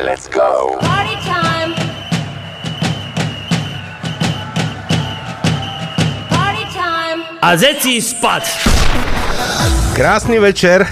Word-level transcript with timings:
Let's 0.00 0.24
go. 0.28 0.80
Party 0.80 1.16
time! 1.20 1.70
Party 6.32 6.64
time! 6.72 7.20
A 7.44 7.48
zeci 7.60 8.00
spať! 8.00 8.44
Krásny 9.92 10.40
večer. 10.40 10.88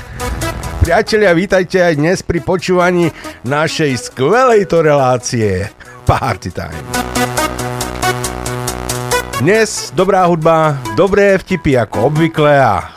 Priatelia, 0.85 1.33
vítajte 1.33 1.81
aj 1.81 1.95
dnes 1.97 2.19
pri 2.21 2.45
počúvaní 2.45 3.09
našej 3.49 4.13
skvelej 4.13 4.69
to 4.69 4.85
relácie 4.85 5.73
Party 6.05 6.53
Time. 6.53 6.85
Dnes 9.41 9.89
dobrá 9.97 10.29
hudba, 10.29 10.77
dobré 11.01 11.41
vtipy 11.41 11.81
ako 11.81 12.13
obvykle 12.13 12.53
a 12.61 12.93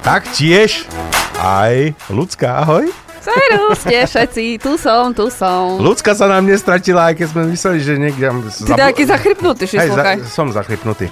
taktiež 0.00 0.88
aj 1.36 1.92
ľudská, 2.08 2.64
ahoj. 2.64 3.05
Serus, 3.26 3.76
ste 3.82 4.06
všetci, 4.06 4.62
tu 4.62 4.78
som, 4.78 5.10
tu 5.10 5.26
som. 5.34 5.82
Ľudská 5.82 6.14
sa 6.14 6.30
nám 6.30 6.46
nestratila, 6.46 7.10
aj 7.10 7.14
keď 7.18 7.26
sme 7.34 7.42
mysleli, 7.50 7.78
že 7.82 7.92
niekde... 7.98 8.26
Ty 8.70 8.72
taký 8.78 9.02
zachrypnutý, 9.02 9.66
Hej, 9.66 9.72
šislokaj. 9.90 10.16
za, 10.22 10.30
som 10.30 10.46
zachrypnutý. 10.54 11.10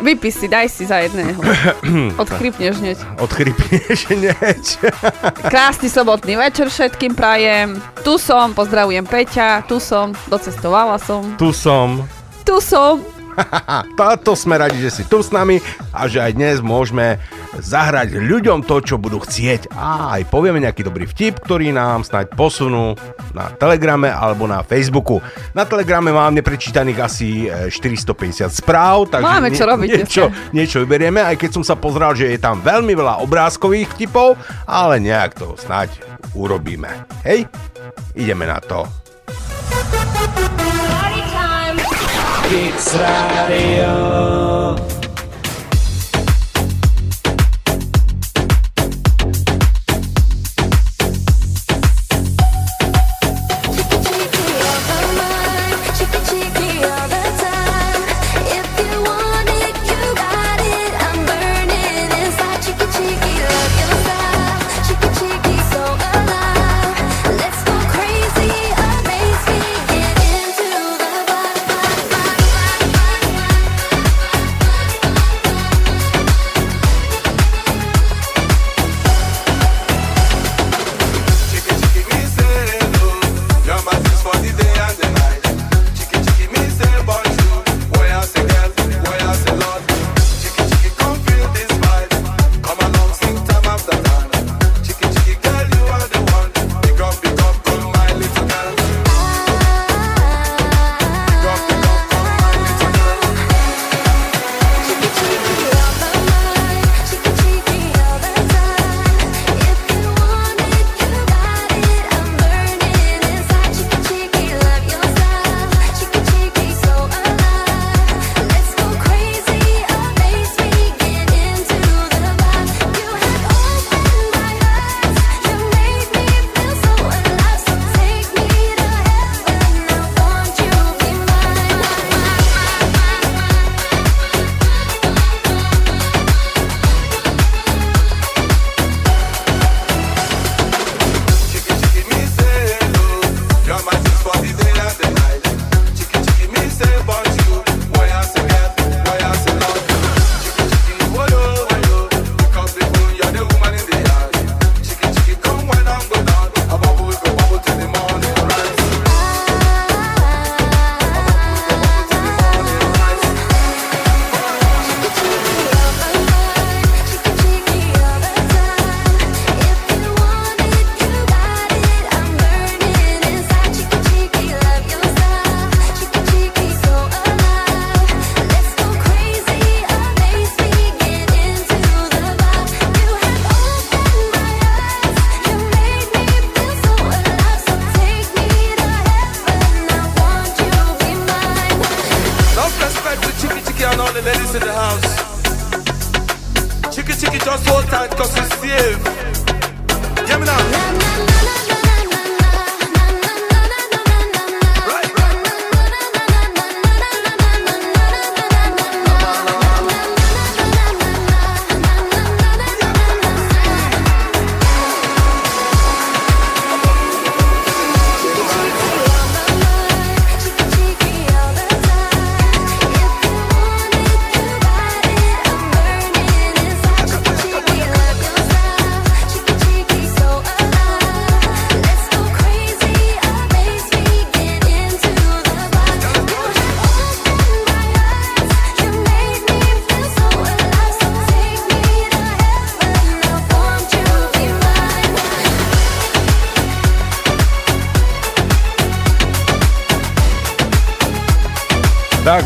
Vypí 0.00 0.32
si, 0.32 0.48
daj 0.48 0.68
si 0.72 0.88
za 0.88 1.04
jedného. 1.04 1.36
Odchrypneš 2.22 2.80
hneď. 2.80 2.98
Odchrypneš 3.20 4.08
hneď. 4.08 4.64
Krásny 5.52 5.92
sobotný 5.92 6.40
večer 6.40 6.72
všetkým 6.72 7.12
prajem. 7.12 7.76
Tu 8.00 8.16
som, 8.16 8.56
pozdravujem 8.56 9.04
Peťa, 9.04 9.68
tu 9.68 9.76
som, 9.76 10.16
docestovala 10.32 10.96
som. 10.96 11.36
tu 11.36 11.52
som. 11.52 12.00
Tu 12.48 12.56
som. 12.64 13.19
Táto 14.00 14.34
sme 14.34 14.58
radi, 14.60 14.78
že 14.80 14.90
si 14.90 15.02
tu 15.06 15.20
s 15.20 15.30
nami 15.30 15.62
a 15.94 16.06
že 16.06 16.20
aj 16.20 16.32
dnes 16.36 16.56
môžeme 16.62 17.18
zahrať 17.58 18.14
ľuďom 18.14 18.62
to, 18.64 18.76
čo 18.82 18.96
budú 18.96 19.20
chcieť. 19.22 19.74
A 19.74 20.18
aj 20.18 20.30
povieme 20.30 20.62
nejaký 20.62 20.86
dobrý 20.86 21.04
vtip, 21.10 21.42
ktorý 21.42 21.74
nám 21.74 22.06
snáď 22.06 22.32
posunú 22.34 22.94
na 23.34 23.50
Telegrame 23.54 24.08
alebo 24.10 24.46
na 24.46 24.62
Facebooku. 24.62 25.18
Na 25.52 25.66
Telegrame 25.66 26.14
mám 26.14 26.34
neprečítaných 26.34 26.98
asi 27.02 27.28
e, 27.50 27.68
450 27.72 28.50
správ, 28.50 29.10
takže 29.10 29.26
Máme 29.26 29.50
čo 29.50 29.64
robiť 29.66 29.88
niečo, 30.00 30.24
niečo 30.54 30.76
vyberieme, 30.86 31.20
aj 31.20 31.36
keď 31.36 31.50
som 31.60 31.64
sa 31.66 31.74
pozrel, 31.74 32.14
že 32.14 32.30
je 32.30 32.38
tam 32.38 32.62
veľmi 32.62 32.94
veľa 32.94 33.22
obrázkových 33.22 33.92
vtipov, 33.98 34.38
ale 34.64 35.02
nejak 35.02 35.34
to 35.36 35.58
snáď 35.58 35.90
urobíme. 36.34 36.88
Hej, 37.26 37.50
ideme 38.14 38.46
na 38.46 38.62
to. 38.62 39.09
It's 42.52 42.96
Radio. 42.96 44.89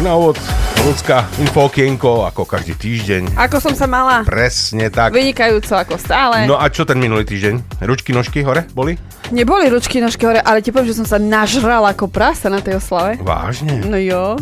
Na 0.05 0.21
úvod 0.21 0.37
ľudská 0.85 1.25
infokienko, 1.41 2.29
ako 2.29 2.45
každý 2.45 2.77
týždeň. 2.77 3.41
Ako 3.41 3.57
som 3.57 3.73
sa 3.73 3.89
mala? 3.89 4.21
Presne 4.29 4.93
tak. 4.93 5.17
Vynikajúco 5.17 5.73
ako 5.81 5.97
stále. 5.97 6.45
No 6.45 6.61
a 6.61 6.69
čo 6.69 6.85
ten 6.85 7.01
minulý 7.01 7.25
týždeň? 7.25 7.81
Ručky, 7.81 8.13
nožky 8.13 8.45
hore 8.45 8.69
boli? 8.77 9.01
Neboli 9.33 9.73
ručky, 9.73 10.05
nožky 10.05 10.29
hore, 10.29 10.45
ale 10.45 10.61
ti 10.61 10.69
poviem, 10.69 10.93
že 10.93 11.01
som 11.01 11.09
sa 11.09 11.17
nažrala 11.17 11.97
ako 11.97 12.13
prasa 12.13 12.53
na 12.53 12.61
tej 12.61 12.77
oslave. 12.77 13.17
Vážne? 13.25 13.81
No 13.81 13.97
jo. 13.97 14.37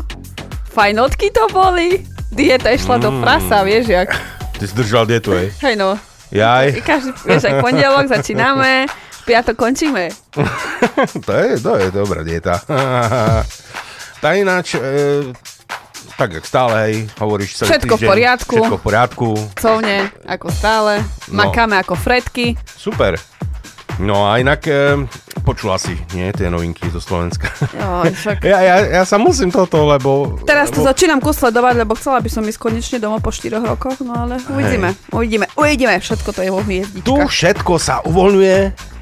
Fajnotky 0.75 1.31
to 1.31 1.47
boli. 1.47 2.03
Dieta 2.35 2.75
išla 2.75 2.99
Mm. 2.99 3.03
do 3.07 3.11
prasa, 3.23 3.63
vieš 3.63 3.87
jak. 3.87 4.11
Ty 4.59 4.65
si 4.67 4.75
držal 4.75 5.07
dietu, 5.07 5.31
hej? 5.31 5.55
Hej 5.63 5.79
no. 5.79 5.95
Jaj. 6.35 6.83
Každý, 6.83 7.15
vieš, 7.23 7.45
aj 7.47 7.55
pondelok 7.63 8.11
začíname, 8.11 8.91
piatok 9.29 9.55
končíme. 9.55 10.11
to, 11.29 11.33
je, 11.39 11.61
to 11.61 11.73
je 11.77 11.87
dobrá 11.93 12.27
dieta. 12.27 12.57
tá 14.23 14.33
ináč, 14.33 14.75
e, 14.75 15.29
tak 16.23 16.39
jak 16.39 16.47
stále, 16.47 16.75
hej, 16.87 16.95
hovoríš 17.19 17.59
celý 17.59 17.75
Všetko 17.75 17.95
v 17.95 17.99
týždeň. 17.99 18.11
poriadku. 18.15 18.55
Všetko 18.55 18.79
v 18.79 18.85
poriadku. 18.87 19.29
Covne, 19.59 19.99
ako 20.23 20.47
stále. 20.55 21.03
No. 21.27 21.43
Makáme 21.43 21.75
ako 21.83 21.99
fredky. 21.99 22.55
Super. 22.63 23.19
No 23.99 24.31
a 24.31 24.39
inak 24.39 24.63
e, 24.71 25.03
počula 25.43 25.77
si, 25.77 25.99
nie, 26.15 26.31
tie 26.33 26.49
novinky 26.49 26.87
zo 26.89 27.03
Slovenska. 27.03 27.51
Jo, 27.75 28.07
však. 28.07 28.43
ja, 28.55 28.59
ja, 28.63 28.77
ja 29.01 29.03
sa 29.03 29.19
musím 29.19 29.51
toto, 29.51 29.83
lebo... 29.85 30.39
Teraz 30.47 30.71
to 30.71 30.81
lebo, 30.81 30.89
začínam 30.89 31.19
kus 31.19 31.43
sledovať, 31.43 31.75
lebo 31.83 31.93
chcela 31.99 32.23
by 32.23 32.31
som 32.31 32.47
ísť 32.47 32.59
konečne 32.63 32.99
domov 33.03 33.21
po 33.21 33.35
4 33.35 33.59
rokoch, 33.59 33.99
no 34.07 34.15
ale 34.15 34.39
uvidíme, 34.49 34.95
uvidíme, 35.11 35.47
uvidíme, 35.59 35.99
všetko 35.99 36.31
to 36.31 36.41
je 36.47 36.51
vo 36.55 36.63
Tu 36.63 36.67
hviezdičkách. 36.71 37.29
všetko 37.29 37.73
sa 37.77 38.01
uvoľňuje, 38.07 38.59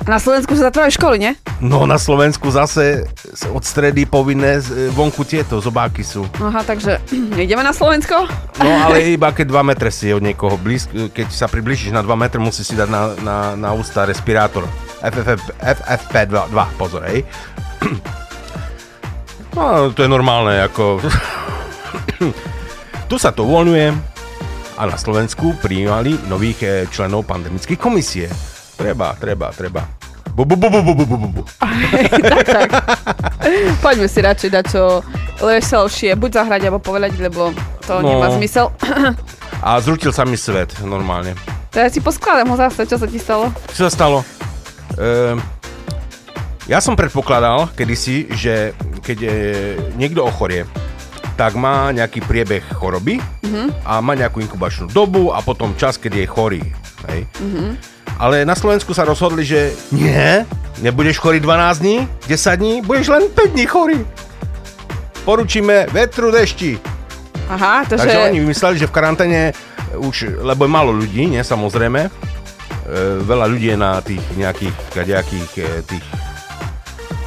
Na 0.09 0.17
Slovensku 0.17 0.57
sa 0.57 0.73
zatvárajú 0.73 0.97
školy, 0.97 1.17
nie? 1.21 1.33
no 1.61 1.85
na 1.85 2.01
Slovensku 2.01 2.49
zase 2.49 3.05
od 3.53 3.61
stredy 3.61 4.09
povinné 4.09 4.65
vonku 4.97 5.29
tieto 5.29 5.61
zobáky 5.61 6.01
sú. 6.01 6.25
Aha, 6.41 6.65
takže 6.65 7.05
ideme 7.37 7.61
na 7.61 7.77
Slovensko? 7.77 8.25
No 8.59 8.71
ale 8.89 9.13
iba 9.13 9.29
keď 9.29 9.53
2 9.53 9.71
metre 9.71 9.93
si 9.93 10.09
od 10.09 10.25
niekoho 10.25 10.57
blízk, 10.57 11.13
keď 11.13 11.29
sa 11.29 11.47
približíš 11.53 11.93
na 11.93 12.01
2 12.01 12.09
metre, 12.17 12.41
musí 12.41 12.65
si 12.65 12.73
dať 12.73 12.89
na, 12.89 13.03
na, 13.21 13.37
na 13.61 13.71
ústa 13.77 14.09
respirátor. 14.09 14.65
FFP, 15.01 15.49
FFP2, 15.59 16.37
pozor, 16.77 17.03
hej. 17.09 17.25
No, 19.51 19.91
to 19.91 20.07
je 20.07 20.11
normálne, 20.11 20.63
ako... 20.63 21.03
tu 23.11 23.19
sa 23.19 23.35
to 23.35 23.43
uvoľňuje 23.43 23.89
a 24.79 24.87
na 24.87 24.95
Slovensku 24.95 25.59
prijímali 25.59 26.15
nových 26.31 26.59
eh, 26.63 26.71
členov 26.87 27.27
pandemickej 27.27 27.75
komisie. 27.75 28.31
Treba, 28.79 29.13
treba, 29.19 29.51
treba. 29.51 29.83
Bu, 30.31 30.47
bu, 30.47 30.55
bu, 30.55 30.71
bu, 30.71 30.81
bu, 30.87 30.95
bu, 30.95 31.05
bu, 31.05 31.29
bu. 31.35 31.43
tak, 32.31 32.47
tak. 32.47 32.71
Poďme 33.83 34.07
si 34.07 34.23
radšej 34.23 34.51
dať 34.55 34.65
čo 34.71 35.03
veselšie, 35.43 36.15
buď 36.15 36.31
zahrať, 36.41 36.71
alebo 36.71 36.79
povedať, 36.79 37.19
lebo 37.19 37.51
to 37.83 37.99
No. 37.99 38.07
nemá 38.07 38.31
zmysel. 38.31 38.71
A 39.61 39.83
zrutil 39.83 40.15
sa 40.15 40.23
mi 40.23 40.39
svet, 40.39 40.79
normálne. 40.81 41.35
Teraz 41.75 41.91
si 41.93 42.01
poskladám 42.01 42.47
ho 42.47 42.57
zase, 42.57 42.87
čo 42.87 42.97
sa 42.97 43.11
ti 43.11 43.19
stalo? 43.19 43.51
Čo 43.75 43.91
sa 43.91 43.93
stalo? 43.93 44.23
Ehm, 44.99 45.39
ja 46.71 46.79
som 46.79 46.95
predpokladal 46.95 47.71
kedysi, 47.75 48.31
že 48.35 48.75
keď 49.03 49.19
je 49.19 49.39
niekto 49.99 50.23
ochorie, 50.23 50.67
tak 51.35 51.57
má 51.57 51.89
nejaký 51.91 52.21
priebeh 52.21 52.63
choroby 52.77 53.17
a 53.83 53.99
má 54.05 54.13
nejakú 54.13 54.45
inkubačnú 54.45 54.93
dobu 54.93 55.33
a 55.33 55.41
potom 55.41 55.73
čas, 55.75 55.97
keď 55.97 56.13
je 56.21 56.27
chorý. 56.29 56.63
Hej? 57.09 57.27
Ale 58.21 58.45
na 58.45 58.53
Slovensku 58.53 58.93
sa 58.93 59.09
rozhodli, 59.09 59.49
že 59.49 59.73
nie, 59.91 60.45
nebudeš 60.85 61.17
chorý 61.17 61.41
12 61.41 61.81
dní, 61.81 61.97
10 62.29 62.61
dní, 62.61 62.75
budeš 62.85 63.09
len 63.09 63.25
5 63.33 63.57
dní 63.57 63.67
chorý. 63.67 64.01
Poručíme 65.25 65.89
vetru, 65.89 66.29
dešti. 66.29 66.77
Aha, 67.49 67.89
to 67.89 67.97
Takže 67.97 68.15
že... 68.15 68.25
oni 68.31 68.39
vymysleli, 68.45 68.77
že 68.79 68.87
v 68.87 68.95
karanténe 68.95 69.41
už, 69.97 70.45
lebo 70.45 70.69
je 70.69 70.71
málo 70.71 70.93
ľudí, 70.95 71.27
nie, 71.27 71.43
samozrejme, 71.43 72.13
veľa 73.21 73.47
ľudí 73.47 73.67
je 73.67 73.79
na 73.79 73.99
tých 73.99 74.23
nejakých, 74.35 74.75
kadejakých 74.91 75.51
e, 75.57 75.65
tých, 75.85 76.07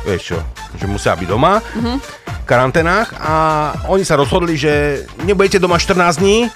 vieš 0.03 0.21
čo, 0.25 0.39
že 0.73 0.85
musia 0.85 1.13
byť 1.13 1.25
doma, 1.25 1.59
Mhm. 1.73 1.95
v 2.35 2.45
karanténach 2.45 3.07
a 3.15 3.33
oni 3.87 4.03
sa 4.03 4.13
rozhodli, 4.13 4.53
že 4.53 4.73
nebudete 5.21 5.55
doma 5.57 5.77
14 5.77 6.19
dní, 6.19 6.51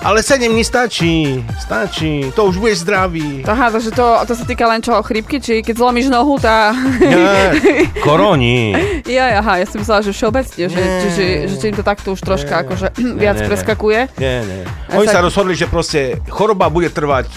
ale 0.00 0.24
7 0.24 0.48
dní 0.48 0.64
stačí, 0.64 1.14
stačí, 1.60 2.32
to 2.32 2.44
už 2.46 2.56
budeš 2.56 2.78
zdravý. 2.80 3.44
Aha, 3.44 3.68
takže 3.68 3.92
to, 3.92 4.02
to 4.24 4.32
sa 4.32 4.42
týka 4.42 4.64
len 4.64 4.80
čoho 4.80 4.98
chrípky, 5.00 5.38
či 5.38 5.60
keď 5.60 5.76
zlomíš 5.76 6.08
nohu, 6.08 6.34
tá... 6.36 6.72
Nie, 6.98 7.52
koroni. 8.00 8.72
Ja, 9.06 9.38
aha, 9.38 9.58
ja 9.58 9.66
som 9.66 9.76
myslela, 9.76 10.00
že 10.00 10.10
všeobecne, 10.10 10.64
že, 10.64 10.72
Nie. 10.72 10.98
že, 11.04 11.08
že, 11.10 11.24
že 11.52 11.66
im 11.66 11.76
to 11.76 11.82
takto 11.82 12.10
už 12.10 12.22
troška 12.22 12.48
Nie. 12.48 12.62
akože 12.64 12.86
Nie, 12.96 13.12
viac 13.22 13.38
nie, 13.38 13.46
preskakuje. 13.46 14.00
Nie, 14.16 14.34
nie. 14.40 14.60
Oni 14.90 15.04
sa- 15.04 15.12
sa 15.12 15.20
rozhodli, 15.20 15.52
že 15.52 15.66
proste 15.66 16.00
choroba 16.26 16.66
bude 16.66 16.88
trvať 16.88 17.28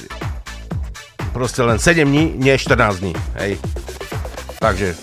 proste 1.33 1.65
len 1.65 1.81
7 1.81 2.05
dní, 2.05 2.37
nie 2.37 2.53
14 2.53 3.01
dní. 3.01 3.13
Hej. 3.41 3.57
Takže, 4.61 4.95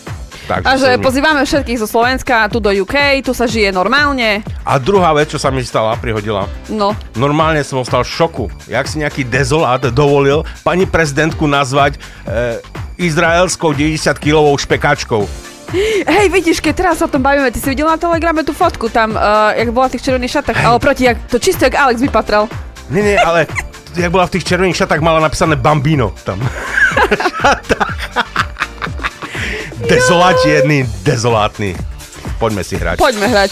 takže 0.48 0.66
A 0.70 0.72
že 0.78 0.90
pozývame 1.02 1.44
všetkých 1.44 1.82
zo 1.82 1.90
Slovenska 1.90 2.48
tu 2.48 2.62
do 2.62 2.72
UK, 2.72 3.20
tu 3.20 3.34
sa 3.36 3.44
žije 3.44 3.74
normálne. 3.74 4.40
A 4.64 4.78
druhá 4.80 5.12
vec, 5.12 5.28
čo 5.28 5.42
sa 5.42 5.50
mi 5.52 5.60
stala, 5.66 5.98
prihodila. 6.00 6.48
No, 6.70 6.96
Normálne 7.18 7.60
som 7.66 7.82
ostal 7.82 8.06
v 8.06 8.14
šoku. 8.14 8.44
Jak 8.70 8.88
si 8.88 9.02
nejaký 9.02 9.26
dezolát 9.26 9.82
dovolil 9.92 10.46
pani 10.64 10.88
prezidentku 10.88 11.44
nazvať 11.44 12.00
e, 12.24 12.62
izraelskou 12.96 13.76
90-kilovou 13.76 14.56
špekačkou. 14.56 15.28
hej, 16.06 16.26
vidíš, 16.32 16.58
keď 16.58 16.74
teraz 16.74 16.94
sa 16.98 17.06
o 17.06 17.12
tom 17.12 17.22
bavíme, 17.22 17.52
ty 17.54 17.62
si 17.62 17.68
videl 17.70 17.86
na 17.86 18.00
telegrame 18.00 18.42
tú 18.42 18.50
fotku 18.50 18.90
tam, 18.90 19.14
uh, 19.14 19.54
jak 19.54 19.70
bola 19.70 19.86
v 19.86 19.92
tých 19.96 20.04
červených 20.08 20.34
šatách, 20.40 20.58
ale 20.66 20.76
proti, 20.82 21.06
jak, 21.06 21.16
to 21.30 21.38
čisto 21.38 21.62
jak 21.62 21.78
Alex 21.78 22.02
vypatral. 22.02 22.50
Nie, 22.90 23.06
nie, 23.06 23.16
ale 23.20 23.46
jak 23.96 24.10
bola 24.10 24.26
v 24.26 24.38
tých 24.38 24.44
červených 24.44 24.76
šatách, 24.76 25.00
mala 25.00 25.20
napísané 25.20 25.56
Bambino 25.56 26.14
tam. 26.24 26.40
Dezolát 29.88 30.36
jedný, 30.46 30.86
dezolátny. 31.02 31.76
Poďme 32.38 32.64
si 32.64 32.76
hrať. 32.76 32.98
Poďme 32.98 33.26
hrať. 33.26 33.50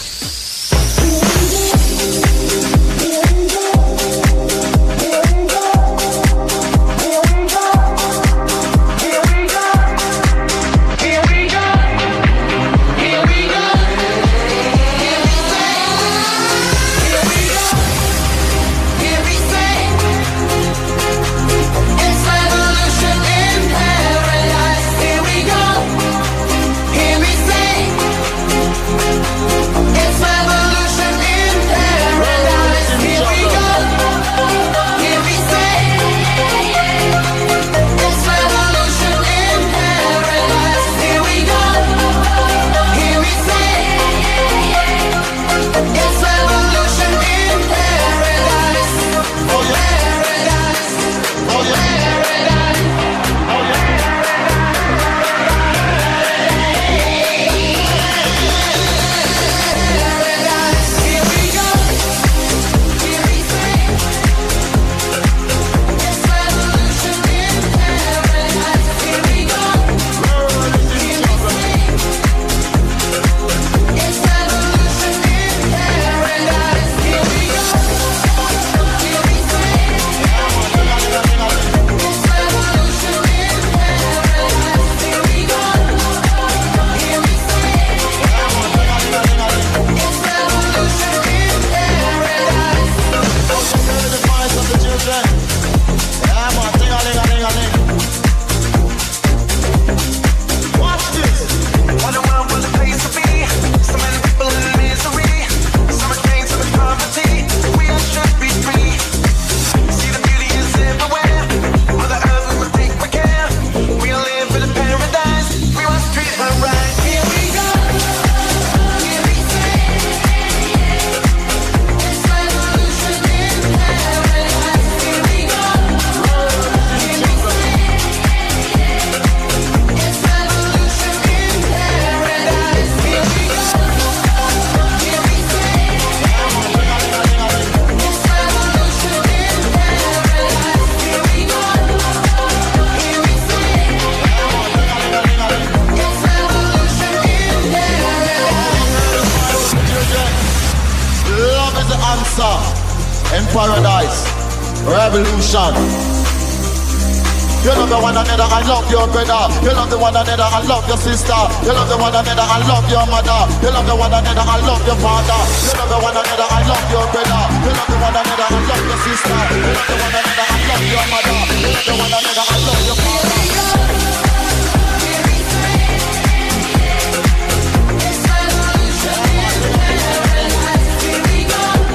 Your 158.89 159.05
brother. 159.07 159.49
You 159.61 159.71
love 159.73 159.89
the 159.89 159.97
one 159.97 160.13
another 160.17 160.49
and 160.49 160.65
love 160.67 160.85
your 160.89 160.97
sister. 160.97 161.37
You 161.63 161.73
love 161.73 161.89
the 161.89 161.97
one 161.97 162.13
another 162.13 162.45
and 162.45 162.63
love 162.65 162.85
your 162.89 163.05
mother. 163.05 163.39
You 163.61 163.69
love 163.69 163.85
the 163.85 163.95
one 163.95 164.11
another 164.11 164.43
and 164.43 164.61
love 164.65 164.83
your 164.85 164.97
father. 164.97 165.39
You 165.65 165.73
love 165.77 165.89
the 165.89 165.99
one 166.01 166.17
another 166.17 166.47
and 166.49 166.65
love 166.67 166.87
your 166.89 167.05
brother. 167.13 167.41
You 167.63 167.71
love 167.77 167.89
the 167.89 167.97
one 168.01 168.15
another 168.17 168.47
and 168.49 168.65
love 168.65 168.83
your 168.83 168.99
sister. 169.05 169.39
You 169.53 169.71
love 169.77 169.87
the 169.87 169.95
one 170.01 170.13
another 170.13 170.45
and 170.49 170.61
love 170.67 170.85
your 170.89 171.05
mother. 171.13 171.37
You 171.53 171.69
love 171.69 171.85
the 171.85 171.95
one 171.95 172.11
another 172.11 172.45
and 172.49 172.61
love 172.65 172.83
your 172.89 172.97
father. 172.97 173.37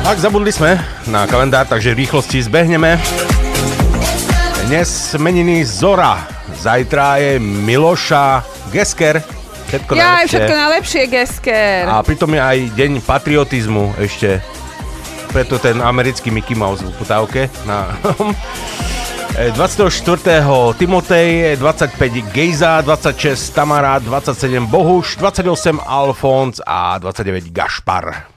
Ak 0.05 0.21
zabudli 0.21 0.53
sme 0.53 0.77
na 1.09 1.25
kalendár, 1.25 1.65
takže 1.65 1.97
v 1.97 2.05
rýchlosti 2.05 2.45
zbehneme. 2.45 3.01
Dnes 4.69 5.17
meniny 5.17 5.65
Zora, 5.65 6.29
zajtra 6.65 7.21
je 7.21 7.33
Miloša 7.41 8.41
Gesker. 8.73 9.21
Všetko 9.69 9.91
Ja 9.93 10.01
aj 10.01 10.05
najlepšie. 10.05 10.29
všetko 10.29 10.55
najlepšie, 10.55 11.03
Gesker. 11.13 11.83
A 11.89 11.95
pritom 12.01 12.31
je 12.33 12.41
aj 12.41 12.59
deň 12.73 12.93
patriotizmu 13.05 13.97
ešte. 14.01 14.41
Preto 15.29 15.59
ten 15.59 15.83
americký 15.83 16.31
Mickey 16.31 16.57
Mouse 16.57 16.81
v 16.81 16.95
putávke. 16.97 17.53
Na... 17.69 17.93
E, 19.35 19.51
24. 19.51 19.91
Timotej, 20.79 21.59
25 21.59 21.99
Gejza, 22.31 22.79
26 22.87 23.51
Tamara, 23.51 23.99
27 23.99 24.63
Bohuš, 24.71 25.19
28 25.19 25.83
Alfons 25.83 26.63
a 26.63 27.03
29 27.03 27.51
Gašpar. 27.51 28.31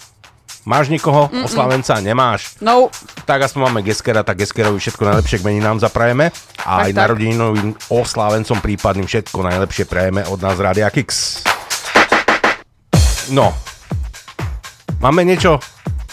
Máš 0.67 0.91
nikoho? 0.91 1.31
Mm-mm. 1.31 1.47
Oslavenca? 1.47 1.95
Nemáš? 2.03 2.59
No. 2.59 2.91
Tak 3.23 3.47
aspoň 3.47 3.71
máme 3.71 3.79
Geskera, 3.87 4.19
tak 4.19 4.43
Geskerovi 4.43 4.75
všetko 4.75 4.99
najlepšie 4.99 5.39
k 5.39 5.47
meninám 5.47 5.79
zaprajeme. 5.79 6.27
A 6.59 6.83
Tak, 6.83 6.83
aj 6.83 6.91
tak. 6.91 6.99
narodinovým 6.99 7.71
oslávencom 7.87 8.59
prípadným 8.59 9.07
všetko 9.07 9.47
najlepšie 9.47 9.87
prajeme 9.87 10.27
od 10.27 10.43
nás 10.43 10.59
Rádia 10.59 10.91
Kix. 10.91 11.39
No. 13.31 13.55
Máme 14.99 15.23
niečo? 15.23 15.55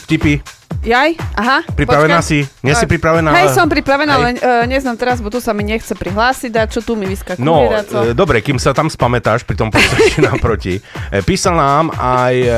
Vtipy? 0.06 0.38
Jaj? 0.84 1.16
Aha. 1.34 1.64
Pripravená 1.66 2.20
počkaj. 2.20 2.44
si? 2.44 2.60
Nie 2.60 2.76
si 2.76 2.84
pripravená, 2.84 3.32
ale- 3.32 3.38
Hej, 3.40 3.56
som 3.56 3.64
pripravená, 3.66 4.14
len 4.20 4.36
uh, 4.36 4.68
neznám 4.68 4.94
teraz, 4.94 5.16
bo 5.18 5.32
tu 5.32 5.40
sa 5.40 5.50
mi 5.50 5.64
nechce 5.64 5.92
prihlásiť, 5.92 6.52
a 6.54 6.68
čo 6.68 6.84
tu 6.84 6.92
mi 6.92 7.08
vyskakuje. 7.08 7.40
No, 7.40 7.64
e, 8.04 8.12
dobre, 8.12 8.38
kým 8.38 8.56
sa 8.56 8.70
tam 8.70 8.86
spamätáš 8.86 9.42
pri 9.42 9.56
tom 9.56 9.68
počítači 9.68 10.20
naproti. 10.28 10.76
E, 11.08 11.24
písal 11.24 11.56
nám 11.56 11.88
aj 11.90 12.34
e, 12.36 12.48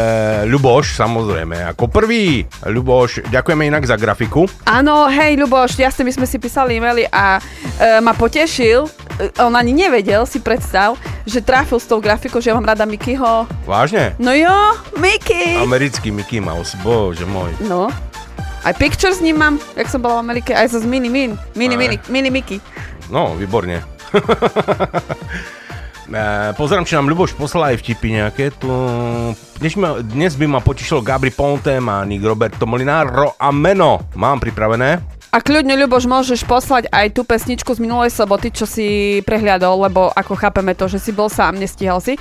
Ľuboš, 0.47 0.99
samozrejme, 0.99 1.71
ako 1.71 1.87
prvý. 1.87 2.42
Ľuboš, 2.61 3.30
ďakujeme 3.30 3.62
inak 3.64 3.87
za 3.87 3.95
grafiku. 3.95 4.50
Áno, 4.66 5.06
hej, 5.06 5.38
Ľuboš, 5.38 5.78
jasne, 5.78 6.02
my 6.02 6.12
sme 6.12 6.26
si 6.26 6.37
písali 6.37 6.76
e-maily 6.76 7.06
a 7.06 7.38
e, 7.38 7.42
ma 8.02 8.11
potešil, 8.11 8.90
e, 9.16 9.30
on 9.38 9.54
ani 9.54 9.71
nevedel, 9.73 10.26
si 10.26 10.42
predstav, 10.42 10.99
že 11.23 11.38
trafil 11.38 11.78
s 11.78 11.87
tou 11.87 11.99
grafikou, 11.99 12.38
že 12.38 12.50
ja 12.50 12.54
mám 12.54 12.66
rada 12.66 12.83
Mickeyho. 12.83 13.47
Vážne? 13.62 14.18
No 14.18 14.30
jo, 14.30 14.50
Mickey! 14.97 15.54
Americký 15.56 16.11
Mickey 16.11 16.38
Mouse, 16.38 16.75
bože 16.83 17.23
môj. 17.23 17.54
No. 17.62 17.87
Aj 18.67 18.75
picture 18.75 19.15
s 19.15 19.23
ním 19.23 19.39
mám, 19.39 19.63
jak 19.79 19.87
som 19.87 20.03
bola 20.03 20.19
v 20.19 20.27
Amerike, 20.27 20.51
aj 20.51 20.75
so 20.75 20.83
z 20.83 20.91
Mini 20.91 21.07
Min, 21.07 21.39
Mini. 21.55 21.79
Mini, 21.79 22.03
Mini 22.11 22.31
Mickey. 22.35 22.59
No, 23.15 23.39
výborne. 23.39 23.79
E, 26.07 26.55
Pozerám, 26.55 26.87
či 26.87 26.95
nám 26.95 27.11
Ľuboš 27.11 27.35
poslal 27.35 27.75
aj 27.75 27.83
vtipy 27.83 28.15
nejaké. 28.15 28.55
Tu... 28.55 28.71
Dnes, 29.59 29.75
ma, 29.75 29.99
dnes 29.99 30.39
by 30.39 30.47
ma 30.47 30.63
potešilo 30.63 31.03
Gabri 31.03 31.35
Ponte, 31.35 31.83
Mánik, 31.83 32.23
Roberto 32.23 32.63
Molinaro 32.63 33.35
a 33.35 33.51
meno. 33.51 34.07
Mám 34.15 34.39
pripravené. 34.39 35.03
A 35.35 35.43
kľudne, 35.43 35.75
Ľuboš, 35.75 36.07
môžeš 36.07 36.47
poslať 36.47 36.87
aj 36.95 37.11
tú 37.11 37.27
pesničku 37.27 37.75
z 37.75 37.83
minulej 37.83 38.15
soboty, 38.15 38.55
čo 38.55 38.71
si 38.71 39.19
prehliadol, 39.27 39.83
lebo 39.83 40.15
ako 40.15 40.39
chápeme 40.39 40.79
to, 40.79 40.87
že 40.87 41.03
si 41.03 41.11
bol 41.11 41.27
sám, 41.27 41.59
nestíhal 41.59 41.99
si. 41.99 42.15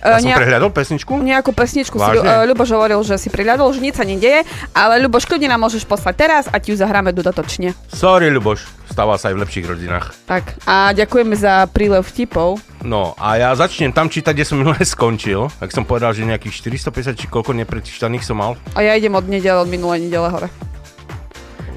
Ja 0.00 0.16
som 0.16 0.26
nejak- 0.26 0.40
prehľadol 0.40 0.70
pesničku? 0.70 1.12
Nejakú 1.14 1.50
pesničku 1.52 1.96
si 1.96 2.02
Vážne? 2.02 2.24
uh, 2.24 2.48
Ľuboš 2.48 2.70
hovoril, 2.72 3.00
že 3.04 3.14
si 3.16 3.28
prihľadol, 3.28 3.68
že 3.70 3.80
nič 3.80 3.94
sa 3.94 4.04
nedieje, 4.04 4.42
ale 4.72 4.96
Ľuboš, 5.00 5.28
kľudne 5.28 5.48
nám 5.48 5.60
môžeš 5.60 5.84
poslať 5.84 6.14
teraz 6.16 6.44
a 6.46 6.56
ti 6.56 6.72
ju 6.72 6.76
zahráme 6.76 7.12
dodatočne. 7.12 7.76
Sorry, 7.90 8.28
Ľuboš, 8.30 8.64
stáva 8.88 9.14
sa 9.14 9.28
aj 9.28 9.36
v 9.36 9.42
lepších 9.44 9.66
rodinách. 9.66 10.16
Tak 10.24 10.56
a 10.64 10.90
ďakujeme 10.92 11.36
za 11.36 11.68
prílev 11.68 12.00
vtipov. 12.02 12.56
No 12.80 13.12
a 13.14 13.36
ja 13.36 13.52
začnem 13.52 13.92
tam 13.92 14.08
čítať, 14.08 14.32
kde 14.32 14.48
som 14.48 14.56
minule 14.56 14.80
skončil. 14.80 15.52
Tak 15.60 15.68
som 15.68 15.84
povedal, 15.84 16.16
že 16.16 16.24
nejakých 16.24 16.80
450 16.80 17.12
či 17.14 17.26
koľko 17.28 17.52
neprečítaných 17.52 18.24
som 18.24 18.40
mal. 18.40 18.56
A 18.72 18.80
ja 18.80 18.96
idem 18.96 19.12
od 19.12 19.28
nedele, 19.28 19.60
od 19.60 19.68
minulej 19.68 20.08
nedele 20.08 20.32
hore. 20.32 20.48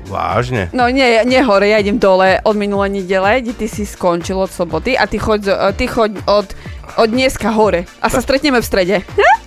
Vážne. 0.08 0.68
No 0.76 0.90
nie, 0.92 1.24
nie 1.24 1.40
hore, 1.44 1.72
ja 1.72 1.80
idem 1.80 1.98
dole 1.98 2.44
od 2.44 2.56
minulej 2.60 3.02
nedele, 3.02 3.40
kde 3.42 3.54
ty 3.56 3.66
si 3.72 3.88
skončil 3.88 4.36
od 4.36 4.52
soboty 4.52 5.00
a 5.00 5.08
ty 5.08 5.18
choď, 5.18 5.74
ty 5.80 5.88
choď 5.88 6.20
od, 6.28 6.48
od 7.00 7.08
dneska 7.10 7.50
hore 7.56 7.88
a 8.04 8.08
sa 8.12 8.20
stretneme 8.20 8.60
v 8.60 8.68
strede. 8.68 8.96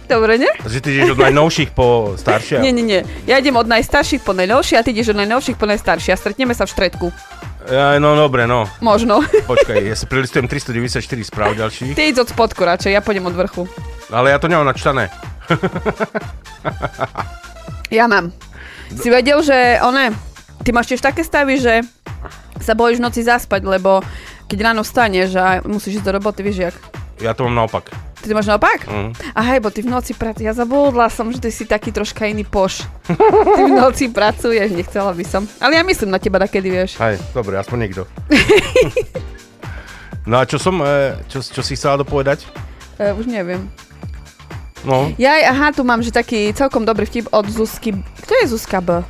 Dobre, 0.06 0.38
ne? 0.38 0.46
Takže 0.62 0.80
ty 0.80 0.88
ideš 0.94 1.18
od 1.18 1.20
najnovších 1.20 1.70
po 1.74 2.14
staršie? 2.14 2.62
Nie, 2.62 2.70
nie, 2.70 2.86
nie. 2.86 3.00
Ja 3.26 3.42
idem 3.42 3.58
od 3.58 3.66
najstarších 3.66 4.22
po 4.22 4.32
najnovšie 4.32 4.78
a 4.78 4.82
ty 4.86 4.94
ideš 4.94 5.12
od 5.12 5.18
najnovších 5.18 5.58
po 5.58 5.66
najstaršie 5.66 6.14
a 6.14 6.16
stretneme 6.16 6.54
sa 6.54 6.62
v 6.62 6.70
štredku. 6.72 7.06
Ja, 7.66 7.98
no 7.98 8.14
dobre, 8.14 8.46
no. 8.46 8.70
Možno. 8.78 9.26
Počkaj, 9.50 9.82
ja 9.82 9.98
si 9.98 10.06
prelistujem 10.06 10.46
394 10.46 11.02
správ 11.26 11.58
ďalších. 11.58 11.98
Ty 11.98 12.14
idď 12.14 12.22
od 12.22 12.28
spodku 12.30 12.62
radšej, 12.62 12.94
ja 12.94 13.02
pôjdem 13.02 13.26
od 13.26 13.34
vrchu. 13.34 13.66
Ale 14.14 14.30
ja 14.30 14.38
to 14.38 14.46
nemám 14.46 14.70
načítané. 14.70 15.10
Ja 17.90 18.06
mám. 18.06 18.30
Si 18.94 19.10
vedel, 19.10 19.42
že 19.42 19.82
one, 19.82 20.14
ty 20.66 20.74
máš 20.74 20.90
tiež 20.90 20.98
také 20.98 21.22
stavy, 21.22 21.62
že 21.62 21.86
sa 22.58 22.74
bojíš 22.74 22.98
v 22.98 23.06
noci 23.06 23.22
zaspať, 23.22 23.62
lebo 23.62 24.02
keď 24.50 24.74
ráno 24.74 24.82
vstaneš 24.82 25.38
a 25.38 25.62
musíš 25.62 26.02
ísť 26.02 26.10
do 26.10 26.12
roboty, 26.18 26.42
vieš 26.42 26.58
jak? 26.58 26.74
Ja 27.22 27.38
to 27.38 27.46
mám 27.46 27.54
naopak. 27.54 27.94
Ty 28.18 28.26
to 28.26 28.34
máš 28.34 28.50
naopak? 28.50 28.82
Mhm. 28.90 29.14
A 29.38 29.40
hej, 29.46 29.62
bo 29.62 29.70
ty 29.70 29.86
v 29.86 29.94
noci 29.94 30.10
pracuješ. 30.10 30.42
Ja 30.42 30.58
zabudla 30.58 31.06
som, 31.06 31.30
že 31.30 31.38
ty 31.38 31.54
si 31.54 31.70
taký 31.70 31.94
troška 31.94 32.26
iný 32.26 32.42
poš. 32.42 32.82
ty 33.56 33.62
v 33.62 33.72
noci 33.78 34.10
pracuješ, 34.10 34.74
nechcela 34.74 35.14
by 35.14 35.22
som. 35.22 35.46
Ale 35.62 35.78
ja 35.78 35.86
myslím 35.86 36.10
na 36.10 36.18
teba 36.18 36.42
kedy 36.42 36.66
vieš. 36.66 36.98
Hej, 36.98 37.22
dobre, 37.30 37.62
aspoň 37.62 37.86
niekto. 37.86 38.02
no 40.30 40.42
a 40.42 40.50
čo 40.50 40.58
som, 40.58 40.82
e, 40.82 41.14
čo, 41.30 41.46
čo 41.46 41.62
si 41.62 41.78
chcela 41.78 42.02
dopovedať? 42.02 42.42
Uh, 42.98 43.14
už 43.14 43.30
neviem. 43.30 43.70
No, 44.82 45.14
Jaj, 45.14 45.42
aha, 45.46 45.70
tu 45.74 45.82
mám, 45.82 46.02
že 46.02 46.14
taký 46.14 46.54
celkom 46.54 46.86
dobrý 46.86 47.06
vtip 47.06 47.30
od 47.30 47.46
Zuzky. 47.50 47.94
Kto 48.22 48.32
je 48.42 48.50
Zuzka 48.50 48.82
B? 48.82 49.02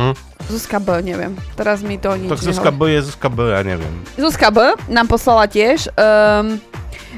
Hm? 0.00 0.16
Zuzka 0.48 0.80
B, 0.80 1.04
neviem. 1.04 1.36
Teraz 1.52 1.84
mi 1.84 2.00
to 2.00 2.16
nič 2.16 2.32
tak 2.32 2.40
Zuzka 2.40 2.72
nehovorí. 2.72 2.80
B 2.80 2.94
je 2.96 3.00
Zuzka 3.04 3.28
B, 3.28 3.38
ja 3.52 3.60
neviem. 3.60 3.94
Zuzka 4.16 4.48
B 4.48 4.58
nám 4.88 5.06
poslala 5.12 5.44
tiež, 5.44 5.92
um, 5.92 6.56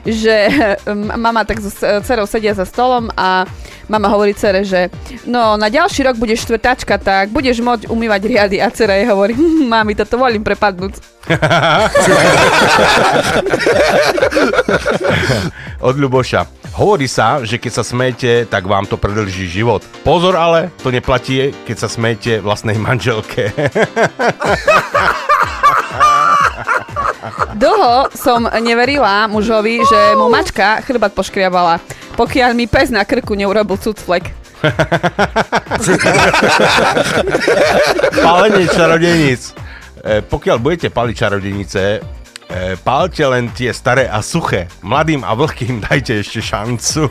že 0.03 0.49
mama 1.19 1.45
tak 1.45 1.61
so 1.63 1.71
s- 1.71 2.01
dcerou 2.03 2.27
sedia 2.27 2.55
za 2.55 2.65
stolom 2.65 3.11
a 3.15 3.47
mama 3.87 4.09
hovorí 4.09 4.35
cere, 4.35 4.65
že 4.65 4.91
no 5.27 5.57
na 5.57 5.69
ďalší 5.69 6.03
rok 6.03 6.17
budeš 6.17 6.43
štvrtačka, 6.49 6.99
tak 6.99 7.29
budeš 7.31 7.61
môcť 7.61 7.91
umývať 7.91 8.25
riady 8.25 8.63
a 8.63 8.71
dcera 8.71 8.95
jej 8.99 9.07
hovorí, 9.07 9.35
mami, 9.73 9.95
toto 9.95 10.19
volím 10.19 10.43
prepadnúť. 10.43 10.95
Od 15.83 15.97
Ľuboša. 15.99 16.47
Hovorí 16.73 17.05
sa, 17.05 17.45
že 17.45 17.61
keď 17.61 17.73
sa 17.79 17.85
smejete, 17.85 18.49
tak 18.49 18.65
vám 18.65 18.89
to 18.89 18.97
predlží 18.97 19.45
život. 19.45 19.85
Pozor 20.03 20.41
ale, 20.41 20.73
to 20.81 20.89
neplatí, 20.89 21.53
keď 21.69 21.77
sa 21.77 21.89
smejete 21.91 22.41
vlastnej 22.41 22.81
manželke. 22.81 23.53
Dlho 27.63 28.11
som 28.11 28.51
neverila 28.59 29.31
mužovi, 29.31 29.87
že 29.87 30.19
mu 30.19 30.27
mačka 30.27 30.83
chrbát 30.83 31.15
poškriabala, 31.15 31.79
pokiaľ 32.19 32.59
mi 32.59 32.67
pes 32.67 32.91
na 32.91 33.07
krku 33.07 33.39
neurobil 33.39 33.79
cucflek. 33.79 34.35
Palenie 38.27 38.67
čarodejníc. 38.67 39.55
E, 40.03 40.27
pokiaľ 40.27 40.59
budete 40.59 40.91
paliť 40.91 41.15
čarodejnice, 41.15 41.83
e, 42.03 42.75
pálte 42.83 43.23
len 43.31 43.55
tie 43.55 43.71
staré 43.71 44.11
a 44.11 44.19
suché. 44.27 44.67
Mladým 44.83 45.23
a 45.23 45.31
vlhkým 45.31 45.87
dajte 45.87 46.19
ešte 46.19 46.43
šancu. 46.43 47.07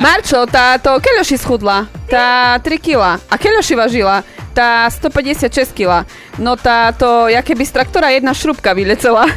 Marčo, 0.00 0.48
táto 0.48 0.96
Keľoši 0.96 1.36
schudla, 1.36 1.84
tá 2.08 2.56
3 2.56 2.72
kila. 2.80 3.20
A 3.28 3.34
Keľoši 3.36 3.76
važila, 3.76 4.24
tá 4.54 4.86
156 4.86 5.74
kila. 5.74 6.06
No 6.38 6.54
táto, 6.54 7.26
ja 7.26 7.42
keby 7.42 7.66
z 7.66 7.74
traktora 7.74 8.14
jedna 8.14 8.30
šrubka 8.30 8.70
vylecela. 8.70 9.26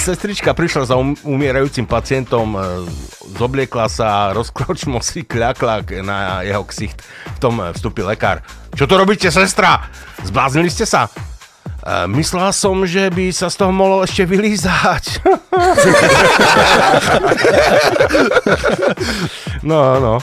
Sestrička 0.00 0.56
prišla 0.56 0.88
za 0.88 0.96
um- 0.96 1.18
umierajúcim 1.26 1.84
pacientom, 1.84 2.56
e, 2.56 2.88
zobliekla 3.36 3.86
sa, 3.92 4.32
rozkročmo 4.32 5.04
si 5.04 5.20
kľakla 5.26 5.84
na 6.00 6.40
jeho 6.40 6.64
ksicht. 6.64 6.96
V 7.36 7.38
tom 7.42 7.60
e, 7.60 7.68
vstúpil 7.76 8.08
lekár. 8.08 8.40
Čo 8.72 8.88
to 8.88 8.96
robíte, 8.96 9.28
sestra? 9.28 9.84
Zbláznili 10.24 10.72
ste 10.72 10.88
sa? 10.88 11.12
Myslela 12.12 12.52
som, 12.52 12.84
že 12.84 13.08
by 13.08 13.32
sa 13.32 13.48
z 13.48 13.56
toho 13.56 13.72
mohlo 13.72 14.04
ešte 14.04 14.28
vylízať. 14.28 15.24
no, 19.70 19.96
no. 20.00 20.14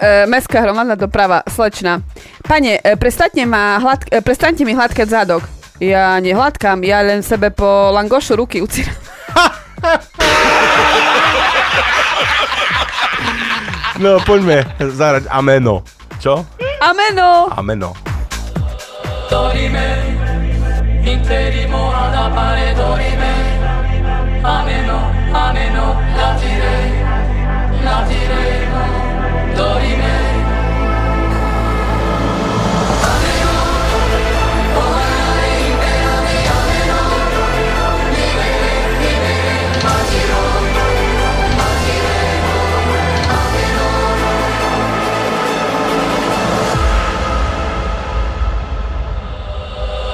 E, 0.00 0.24
mestská 0.24 0.64
hromadná 0.64 0.96
doprava, 0.96 1.44
slečna. 1.44 2.00
Pane, 2.48 2.80
e, 2.80 2.96
prestaňte, 2.96 3.44
ma 3.44 3.76
hlad, 3.76 4.08
e, 4.08 4.24
prestaňte 4.24 4.64
mi 4.64 4.72
hladkať 4.72 5.08
zadok. 5.12 5.44
Ja 5.76 6.16
nehladkám, 6.20 6.80
ja 6.88 7.04
len 7.04 7.20
sebe 7.20 7.52
po 7.52 7.92
langošu 7.92 8.36
ruky 8.40 8.64
ucíram. 8.64 8.96
No, 14.00 14.16
poďme 14.24 14.64
zahrať 14.80 15.28
Ameno. 15.28 15.84
Čo? 16.24 16.40
Ameno! 16.80 17.52
Ameno. 17.52 17.92
Dorime, 19.28 19.84
interimo 21.02 21.92
ad 21.92 22.14
appare 22.14 22.74
ameno, 24.42 25.12
ameno, 25.32 26.00
latirei, 26.16 26.92
latiremo. 27.82 29.08
Dorime, 29.54 30.18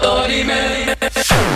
dorime, 0.01 0.76
Thank. 1.09 1.56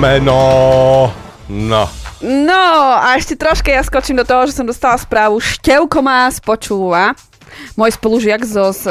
Ameno. 0.00 1.12
No. 1.52 1.84
No 2.24 2.64
a 2.96 3.20
ešte 3.20 3.36
troška 3.36 3.68
ja 3.68 3.84
skočím 3.84 4.16
do 4.16 4.24
toho, 4.24 4.48
že 4.48 4.56
som 4.56 4.64
dostala 4.64 4.96
správu. 4.96 5.36
Števko 5.44 6.00
nás 6.00 6.40
počúva. 6.40 7.12
Môj 7.76 8.00
spolužiak 8.00 8.40
zo, 8.48 8.72
z, 8.72 8.88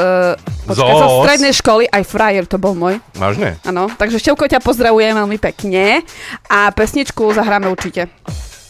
počkaj, 0.70 0.94
zo 0.94 1.02
Zos. 1.02 1.14
strednej 1.26 1.50
školy, 1.50 1.90
aj 1.90 2.06
frajer 2.06 2.46
to 2.46 2.62
bol 2.62 2.78
môj. 2.78 3.02
Vážne? 3.18 3.58
Áno, 3.66 3.90
takže 3.90 4.22
Števko 4.22 4.46
ťa 4.46 4.62
pozdravujem 4.62 5.18
veľmi 5.18 5.34
pekne 5.42 6.06
a 6.46 6.70
pesničku 6.70 7.34
zahráme 7.34 7.66
určite. 7.66 8.06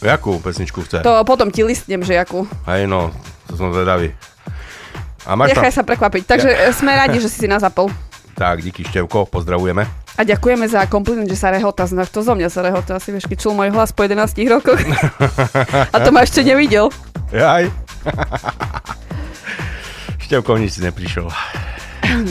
Jakú 0.01 0.41
pesničku 0.41 0.81
chce? 0.81 1.05
To 1.05 1.21
potom 1.21 1.53
ti 1.53 1.61
listnem, 1.61 2.01
že 2.01 2.17
jakú. 2.17 2.49
Hej 2.65 2.89
no, 2.89 3.13
to 3.45 3.53
som 3.53 3.69
zvedavý. 3.69 4.17
A 5.29 5.37
máš 5.37 5.53
tam... 5.53 5.61
Nechaj 5.61 5.77
sa 5.77 5.85
prekvapiť. 5.85 6.25
Takže 6.25 6.49
ja. 6.49 6.73
sme 6.73 6.97
radi, 6.97 7.21
že 7.21 7.29
si 7.29 7.45
si 7.45 7.47
nás 7.47 7.61
zapol. 7.61 7.93
Tak, 8.41 8.65
díky 8.65 8.81
Števko, 8.81 9.29
pozdravujeme. 9.29 9.85
A 10.17 10.25
ďakujeme 10.25 10.65
za 10.65 10.89
kompliment, 10.89 11.29
že 11.29 11.37
sa 11.37 11.53
rehota 11.53 11.85
znáš. 11.85 12.09
To 12.09 12.25
zo 12.25 12.33
mňa 12.33 12.49
sa 12.49 12.65
rehota, 12.65 12.97
asi 12.97 13.13
vieš, 13.13 13.29
čul 13.37 13.53
môj 13.53 13.69
hlas 13.69 13.93
po 13.93 14.01
11 14.01 14.33
rokoch. 14.49 14.81
A 15.93 15.97
to 16.01 16.09
ma 16.09 16.25
ešte 16.25 16.41
nevidel. 16.41 16.89
Jaj. 17.29 17.69
Števko 20.25 20.57
nič 20.57 20.81
neprišiel. 20.81 21.29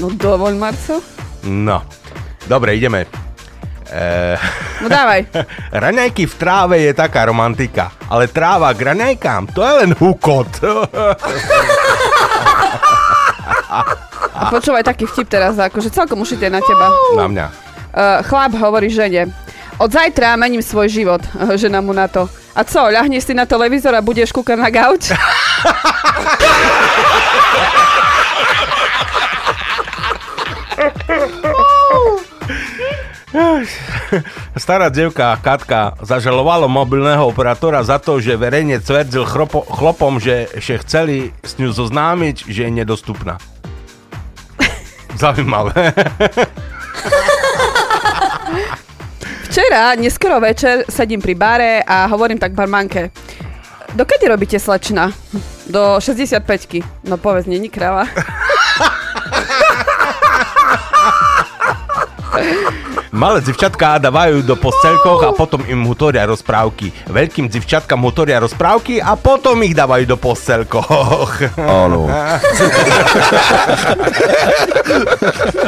No 0.03 0.11
dovoľ, 0.11 0.59
Marco. 0.59 0.99
No, 1.47 1.87
dobre, 2.51 2.75
ideme. 2.75 3.07
E... 3.87 4.35
No 4.83 4.91
dávaj. 4.91 5.31
Raňajky 5.87 6.27
v 6.27 6.35
tráve 6.35 6.83
je 6.83 6.91
taká 6.91 7.31
romantika, 7.31 7.95
ale 8.11 8.27
tráva 8.27 8.75
k 8.75 8.83
raňajkám, 8.83 9.55
to 9.55 9.63
je 9.63 9.73
len 9.87 9.95
hukot. 9.95 10.59
A 14.41 14.49
počúvaj 14.49 14.81
taký 14.89 15.05
vtip 15.05 15.29
teraz, 15.29 15.61
akože 15.61 15.93
celkom 15.93 16.25
ušité 16.25 16.49
na 16.49 16.65
teba. 16.65 16.89
Na 17.13 17.29
mňa. 17.29 17.47
Uh, 17.93 18.25
chlap 18.25 18.57
hovorí 18.57 18.89
žene. 18.89 19.29
Od 19.77 19.93
zajtra 19.93 20.41
mením 20.41 20.65
svoj 20.65 20.89
život. 20.89 21.21
Žena 21.61 21.81
mu 21.81 21.93
na 21.93 22.09
to. 22.09 22.29
A 22.57 22.65
co, 22.65 22.89
ľahneš 22.89 23.33
si 23.33 23.35
na 23.37 23.49
televízor 23.49 23.97
a 23.97 24.05
budeš 24.05 24.33
kúkať 24.33 24.57
na 24.61 24.69
gauč? 24.73 25.13
Stará 34.59 34.91
devka 34.91 35.39
Katka 35.39 35.95
zažalovala 36.03 36.67
mobilného 36.67 37.23
operátora 37.23 37.85
za 37.87 38.03
to, 38.03 38.19
že 38.19 38.35
verejne 38.35 38.83
tvrdil 38.83 39.23
chlopom, 39.71 40.19
že, 40.19 40.51
že 40.59 40.83
chceli 40.83 41.31
s 41.47 41.57
ňu 41.61 41.71
zoznámiť, 41.71 42.51
že 42.51 42.67
je 42.67 42.71
nedostupná. 42.73 43.39
Zaujímavé. 45.21 45.93
Včera, 49.45 49.95
neskoro 49.95 50.41
večer, 50.41 50.85
sedím 50.89 51.21
pri 51.21 51.35
bare 51.35 51.83
a 51.85 52.07
hovorím 52.07 52.39
tak 52.39 52.57
barmanke. 52.57 53.11
Dokedy 53.95 54.29
robíte 54.29 54.59
slečna? 54.59 55.13
Do 55.67 55.97
65-ky. 55.99 56.83
No 57.05 57.17
povedz, 57.17 57.47
není 57.47 57.69
kráva. 57.69 58.07
Malé 63.11 63.43
dzivčatká 63.43 63.99
dávajú 63.99 64.47
do 64.47 64.55
postelkoch 64.55 65.27
a 65.27 65.35
potom 65.35 65.67
im 65.67 65.83
hutoria 65.83 66.23
rozprávky. 66.31 66.95
Veľkým 67.11 67.51
dzivčatkám 67.51 67.99
hutoria 67.99 68.39
rozprávky 68.39 69.03
a 69.03 69.19
potom 69.19 69.59
ich 69.67 69.75
dávajú 69.75 70.07
do 70.07 70.15
postelkoch. 70.15 71.59
Áno. 71.59 72.07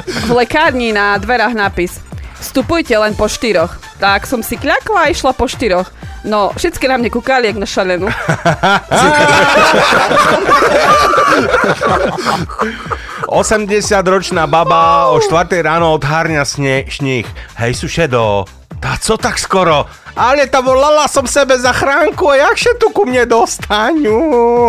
V 0.06 0.30
lekárni 0.38 0.94
na 0.94 1.18
dverách 1.18 1.58
nápis. 1.58 1.98
Vstupujte 2.38 2.94
len 2.94 3.18
po 3.18 3.26
štyroch. 3.26 3.74
Tak 3.98 4.30
som 4.30 4.46
si 4.46 4.54
kľakla 4.54 5.06
a 5.06 5.10
išla 5.10 5.34
po 5.34 5.50
štyroch. 5.50 5.90
No, 6.22 6.54
všetky 6.54 6.86
na 6.86 7.02
mne 7.02 7.10
kúkali, 7.10 7.50
jak 7.50 7.58
na 7.58 7.66
šalenú. 7.66 8.06
80-ročná 13.32 14.44
baba 14.46 15.08
o 15.08 15.16
4 15.20 15.62
ráno 15.64 15.94
odhárňa 15.96 16.44
sne, 16.44 16.84
šních. 16.88 17.26
Hej, 17.56 17.74
sušedo, 17.80 18.44
tá 18.82 18.98
co 19.00 19.16
tak 19.16 19.38
skoro? 19.38 19.86
Ale 20.12 20.44
tá 20.50 20.60
volala 20.60 21.08
som 21.08 21.24
sebe 21.24 21.56
za 21.56 21.72
chránku 21.72 22.28
a 22.28 22.36
jakže 22.36 22.76
tu 22.76 22.92
ku 22.92 23.08
mne 23.08 23.24
dostaňu? 23.24 24.68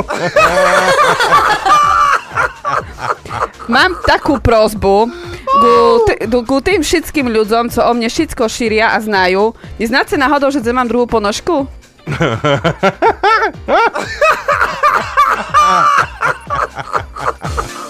Mám 3.67 3.99
takú 4.07 4.39
prozbu 4.39 5.11
ku, 5.43 5.73
t- 6.07 6.23
ku 6.27 6.57
tým 6.63 6.79
všetkým 6.79 7.27
ľuďom, 7.27 7.67
co 7.73 7.79
o 7.83 7.91
mne 7.91 8.07
všetko 8.07 8.47
šíria 8.47 8.95
a 8.95 9.03
znajú. 9.03 9.51
Neznáte 9.79 10.15
náhodou, 10.15 10.51
že 10.51 10.63
mám 10.71 10.87
druhú 10.87 11.07
ponožku? 11.07 11.67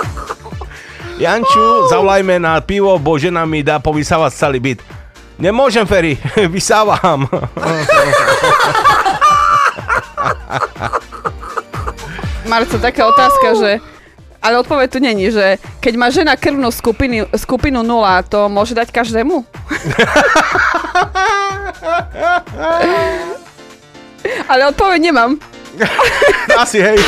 Janču, 1.18 1.88
zavolajme 1.90 2.40
na 2.40 2.62
pivo, 2.62 2.98
bo 2.98 3.18
žena 3.22 3.46
mi 3.46 3.64
dá 3.64 3.80
povysávať 3.80 4.32
celý 4.34 4.60
byt. 4.60 4.82
Nemôžem, 5.38 5.86
Ferry, 5.86 6.18
vysávam. 6.56 7.30
Marco, 12.50 12.78
taká 12.78 13.08
otázka, 13.08 13.56
že... 13.56 13.80
Ale 14.44 14.60
odpoveď 14.60 14.92
tu 14.92 15.00
není, 15.00 15.32
že 15.32 15.56
keď 15.80 15.94
má 15.96 16.12
žena 16.12 16.36
krvnú 16.36 16.68
skupinu, 16.68 17.32
skupinu 17.32 17.80
0, 17.80 18.28
to 18.28 18.52
môže 18.52 18.76
dať 18.76 18.92
každému? 18.92 19.40
Ale 24.52 24.68
odpoveď 24.68 25.00
nemám. 25.00 25.40
Asi, 26.64 26.80
hej. 26.82 26.98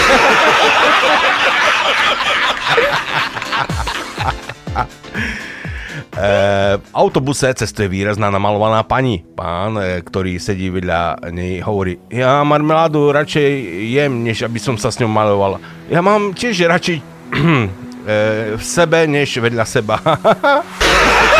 E, 6.15 6.80
v 6.80 6.89
autobuse 6.95 7.51
cestuje 7.51 7.91
výrazná 7.91 8.32
namalovaná 8.32 8.88
pani. 8.88 9.19
Pán, 9.36 9.75
e, 9.75 9.99
ktorý 9.99 10.39
sedí 10.39 10.71
vedľa 10.71 11.28
nej, 11.36 11.60
hovorí, 11.60 11.99
ja 12.08 12.39
marmeládu 12.47 13.12
radšej 13.12 13.51
jem, 13.91 14.23
než 14.23 14.47
aby 14.47 14.56
som 14.56 14.80
sa 14.80 14.95
s 14.95 14.99
ňou 15.04 15.12
malovala. 15.12 15.60
Ja 15.91 15.99
mám 15.99 16.32
tiež 16.32 16.71
radšej 16.71 16.97
e, 17.04 17.04
v 18.60 18.63
sebe, 18.63 19.12
než 19.12 19.43
vedľa 19.43 19.65
seba. 19.67 19.99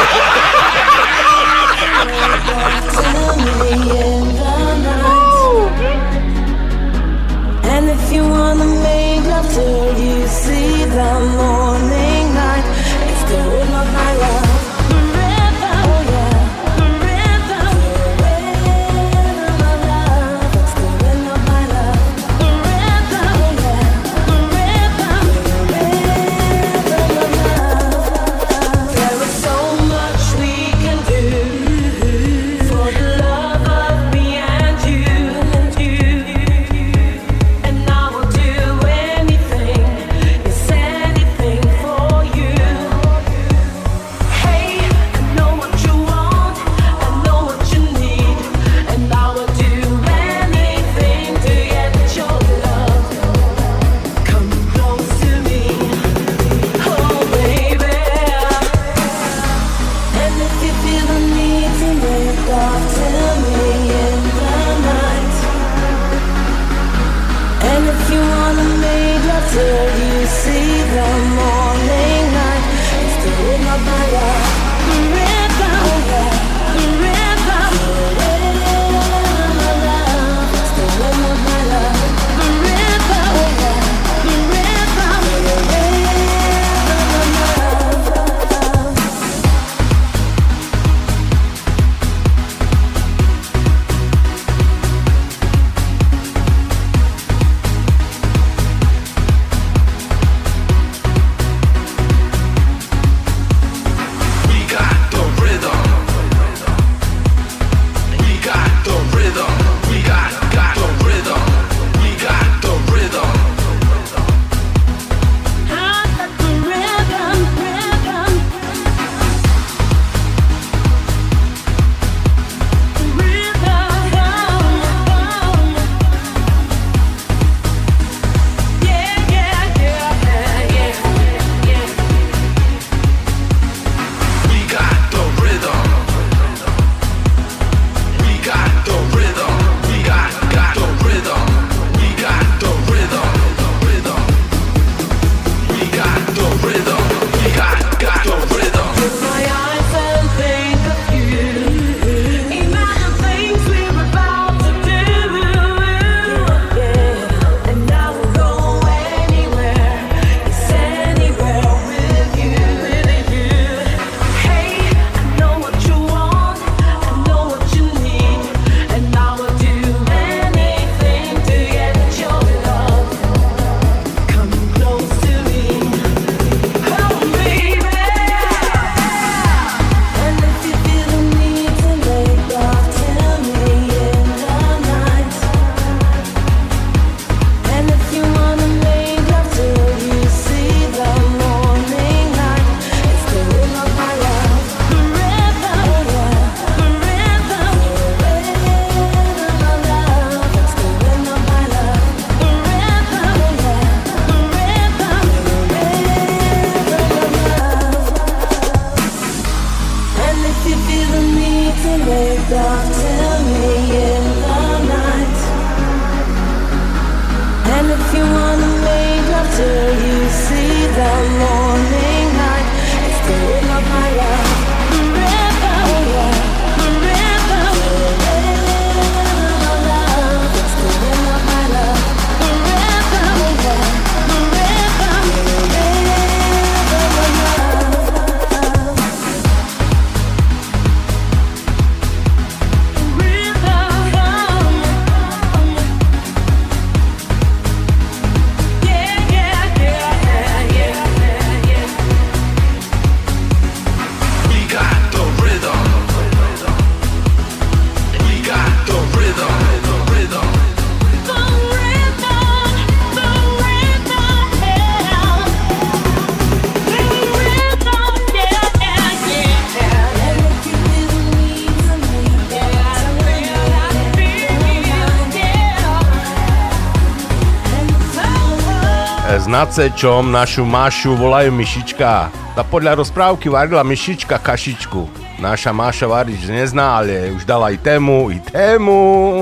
S 279.66 279.82
nacečom 279.82 280.30
našu 280.30 280.62
Mášu 280.62 281.18
volajú 281.18 281.50
myšička. 281.50 282.30
Tá 282.54 282.62
podľa 282.62 283.02
rozprávky 283.02 283.50
varila 283.50 283.82
myšička 283.82 284.38
kašičku. 284.38 285.10
Naša 285.42 285.74
Máša 285.74 286.06
variť 286.06 286.54
nezná, 286.54 287.02
ale 287.02 287.34
už 287.34 287.50
dala 287.50 287.74
i 287.74 287.78
tému, 287.82 288.30
i 288.30 288.38
tému. 288.46 289.42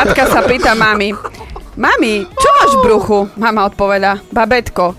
Katka 0.00 0.32
sa 0.32 0.40
pýta 0.48 0.72
mami. 0.72 1.12
Mami, 1.76 2.24
čo 2.24 2.48
máš 2.56 2.72
v 2.80 2.88
bruchu? 2.88 3.28
Mama 3.36 3.68
odpoveda. 3.68 4.16
Babetko. 4.32 4.96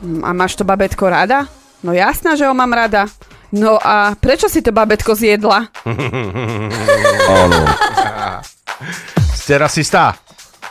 "Mm, 0.00 0.24
A 0.24 0.32
máš 0.32 0.56
to 0.56 0.64
babetko 0.64 1.04
rada? 1.12 1.52
No 1.84 1.92
jasná, 1.92 2.32
že 2.32 2.48
ho 2.48 2.56
mám 2.56 2.72
rada. 2.72 3.04
No 3.52 3.76
a 3.76 4.16
prečo 4.16 4.48
si 4.48 4.64
to 4.64 4.72
babetko 4.72 5.12
zjedla? 5.12 5.68
Áno. 7.44 7.60
Ste 9.36 9.60
rasistá? 9.60 10.16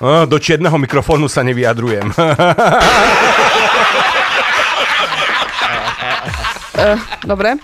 Do 0.01 0.37
čierneho 0.41 0.77
mikrofónu 0.81 1.29
sa 1.29 1.45
nevyjadrujem. 1.45 2.09
Uh, 6.73 6.97
dobre. 7.31 7.61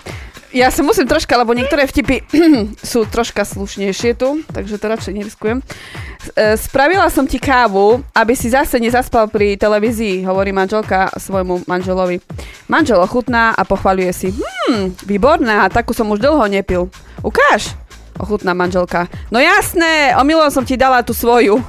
Ja 0.48 0.72
sa 0.72 0.80
musím 0.80 1.04
troška, 1.04 1.36
lebo 1.36 1.52
niektoré 1.52 1.84
vtipy 1.84 2.24
sú 2.94 3.04
troška 3.04 3.44
slušnejšie 3.44 4.16
tu, 4.16 4.40
takže 4.48 4.80
to 4.80 4.86
radšej 4.88 5.14
neriskujem. 5.18 5.60
E, 5.60 6.56
Spravila 6.56 7.04
som 7.12 7.28
ti 7.28 7.36
kávu, 7.36 8.00
aby 8.16 8.32
si 8.32 8.48
zase 8.48 8.80
nezaspal 8.80 9.28
pri 9.28 9.60
televízii, 9.60 10.24
hovorí 10.24 10.48
manželka 10.54 11.12
svojmu 11.20 11.68
manželovi. 11.68 12.24
Manžel 12.64 12.96
ochutná 12.96 13.52
a 13.52 13.62
pochvaľuje 13.68 14.12
si. 14.16 14.28
Hmm, 14.32 14.96
výborná, 15.04 15.68
takú 15.68 15.92
som 15.92 16.08
už 16.08 16.22
dlho 16.22 16.48
nepil. 16.48 16.88
Ukáž, 17.20 17.76
ochutná 18.18 18.54
manželka. 18.54 19.06
No 19.30 19.38
jasné, 19.40 20.14
omylom 20.18 20.50
som 20.50 20.66
ti 20.66 20.76
dala 20.76 21.02
tú 21.06 21.14
svoju. 21.14 21.62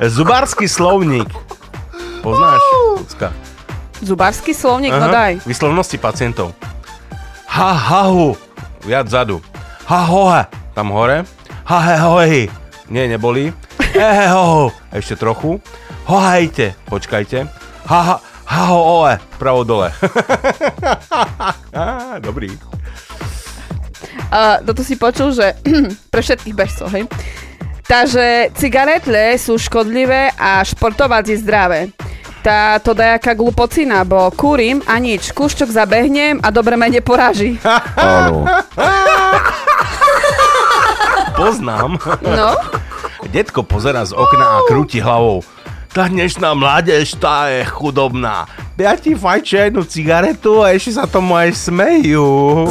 Zubársky 0.00 0.68
slovník. 0.68 1.28
Poznáš? 2.24 2.60
Lucka? 2.96 3.32
Zubársky 4.00 4.56
slovník, 4.56 4.96
no 4.96 5.12
daj. 5.12 5.44
Vyslovnosti 5.44 6.00
pacientov. 6.00 6.56
Ha, 7.50 7.72
hahu. 7.72 8.32
Viac 8.84 9.12
zadu. 9.12 9.44
Ha, 9.84 10.08
hohe. 10.08 10.42
Tam 10.72 10.88
hore. 10.88 11.28
Ha, 11.68 11.78
he, 11.84 11.94
hohe. 12.00 12.42
Nie, 12.88 13.08
neboli. 13.08 13.52
He, 13.92 14.00
he, 14.00 14.26
ho, 14.32 14.42
ho. 14.46 14.64
Ešte 14.88 15.20
trochu. 15.20 15.60
Hohajte. 16.08 16.72
Počkajte. 16.88 17.44
Ha, 17.90 17.98
ha, 18.00 18.16
ha, 18.50 18.62
ho, 18.74 19.06
oe. 19.06 19.14
Pravo 19.38 19.62
dole. 19.62 19.94
Dobrý. 22.26 22.50
A 24.30 24.58
toto 24.62 24.82
si 24.82 24.98
počul, 24.98 25.30
že 25.30 25.54
pre 26.12 26.20
všetkých 26.22 26.54
bežcov, 26.54 26.90
hej? 26.90 27.06
Takže 27.90 28.54
cigaretle 28.54 29.34
sú 29.34 29.58
škodlivé 29.58 30.30
a 30.38 30.62
športovať 30.62 31.24
je 31.26 31.36
zdravé. 31.42 31.80
Tá 32.40 32.78
to 32.80 32.94
dajaká 32.96 33.36
glupocina, 33.36 34.00
bo 34.06 34.30
kúrim 34.32 34.80
a 34.86 34.96
nič, 34.96 35.34
kúšťok 35.34 35.68
zabehnem 35.68 36.40
a 36.40 36.48
dobre 36.54 36.78
ma 36.78 36.88
neporáži. 36.88 37.58
Áno. 37.98 38.46
Poznám. 41.36 41.98
No? 42.24 42.54
Detko 43.28 43.62
pozera 43.66 44.06
z 44.06 44.16
okna 44.16 44.58
a 44.58 44.58
krúti 44.70 45.02
hlavou. 45.02 45.44
Tá 45.90 46.06
dnešná 46.06 46.54
mládež, 46.54 47.18
tá 47.18 47.50
je 47.50 47.66
chudobná. 47.66 48.46
Piati 48.78 49.18
fajčia 49.18 49.66
jednu 49.66 49.82
cigaretu 49.82 50.62
a 50.62 50.70
ešte 50.70 50.94
sa 50.94 51.02
tomu 51.02 51.34
aj 51.34 51.50
smejú. 51.50 52.30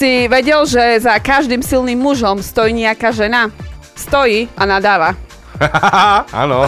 Si 0.00 0.24
vedel, 0.30 0.64
že 0.64 1.04
za 1.04 1.20
každým 1.20 1.60
silným 1.60 2.00
mužom 2.00 2.40
stojí 2.40 2.72
nejaká 2.72 3.12
žena? 3.12 3.52
Stojí 3.92 4.48
a 4.56 4.64
nadáva. 4.64 5.12
Áno. 6.32 6.64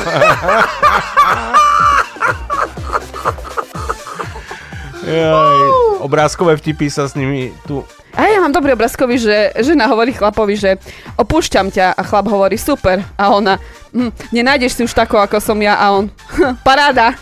Jaj, 5.00 5.60
obrázkové 6.04 6.60
vtipy 6.60 6.92
sa 6.92 7.08
s 7.08 7.16
nimi 7.16 7.56
tu... 7.64 7.80
A 8.20 8.28
ja 8.28 8.44
mám 8.44 8.52
dobrý 8.52 8.76
obrázkový, 8.76 9.16
že 9.16 9.48
žena 9.64 9.88
hovorí 9.88 10.12
chlapovi, 10.12 10.52
že 10.52 10.76
opúšťam 11.16 11.72
ťa 11.72 11.96
a 11.96 12.02
chlap 12.04 12.28
hovorí 12.28 12.60
super. 12.60 13.00
A 13.16 13.32
ona, 13.32 13.56
hm, 13.96 14.12
nenájdeš 14.28 14.76
si 14.76 14.84
už 14.84 14.92
takú, 14.92 15.16
ako 15.16 15.40
som 15.40 15.56
ja. 15.56 15.80
A 15.80 15.96
on, 15.96 16.12
"Hm, 16.36 16.60
paráda. 16.60 17.16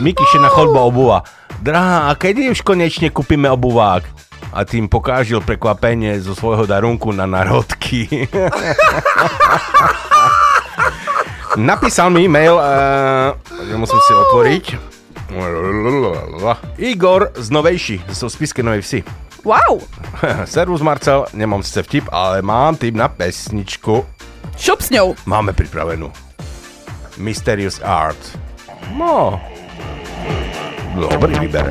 Miky 0.00 0.24
na 0.40 0.48
chodba 0.48 0.80
obuva. 0.80 1.20
Drahá, 1.60 2.08
a 2.08 2.16
kedy 2.16 2.56
už 2.56 2.64
konečne 2.64 3.12
kúpime 3.12 3.52
obuvák? 3.52 4.08
A 4.56 4.64
tým 4.64 4.88
pokážil 4.88 5.44
prekvapenie 5.44 6.16
zo 6.24 6.32
svojho 6.32 6.64
darunku 6.64 7.12
na 7.12 7.28
narodky. 7.28 8.08
Napísal 11.56 12.10
mi 12.10 12.24
e-mail, 12.24 12.54
uh, 12.54 13.34
musím 13.74 13.98
si 14.06 14.12
otvoriť. 14.14 14.64
Igor 16.78 17.30
z 17.34 17.48
Novejši, 17.50 17.96
zo 18.10 18.30
Spiske 18.30 18.62
Novej 18.62 18.82
Vsi. 18.82 19.00
Wow, 19.42 19.80
Servus 20.52 20.82
Marcel, 20.84 21.26
nemám 21.32 21.62
sice 21.62 21.82
vtip, 21.82 22.06
ale 22.12 22.42
mám 22.42 22.76
tip 22.76 22.94
na 22.94 23.08
pesničku. 23.08 24.06
šup 24.58 24.78
s 24.82 24.90
ňou. 24.92 25.16
Máme 25.26 25.56
pripravenú. 25.56 26.12
Mysterious 27.18 27.80
Art. 27.82 28.20
No. 28.94 29.40
Dobrý 30.94 31.38
výber. 31.38 31.66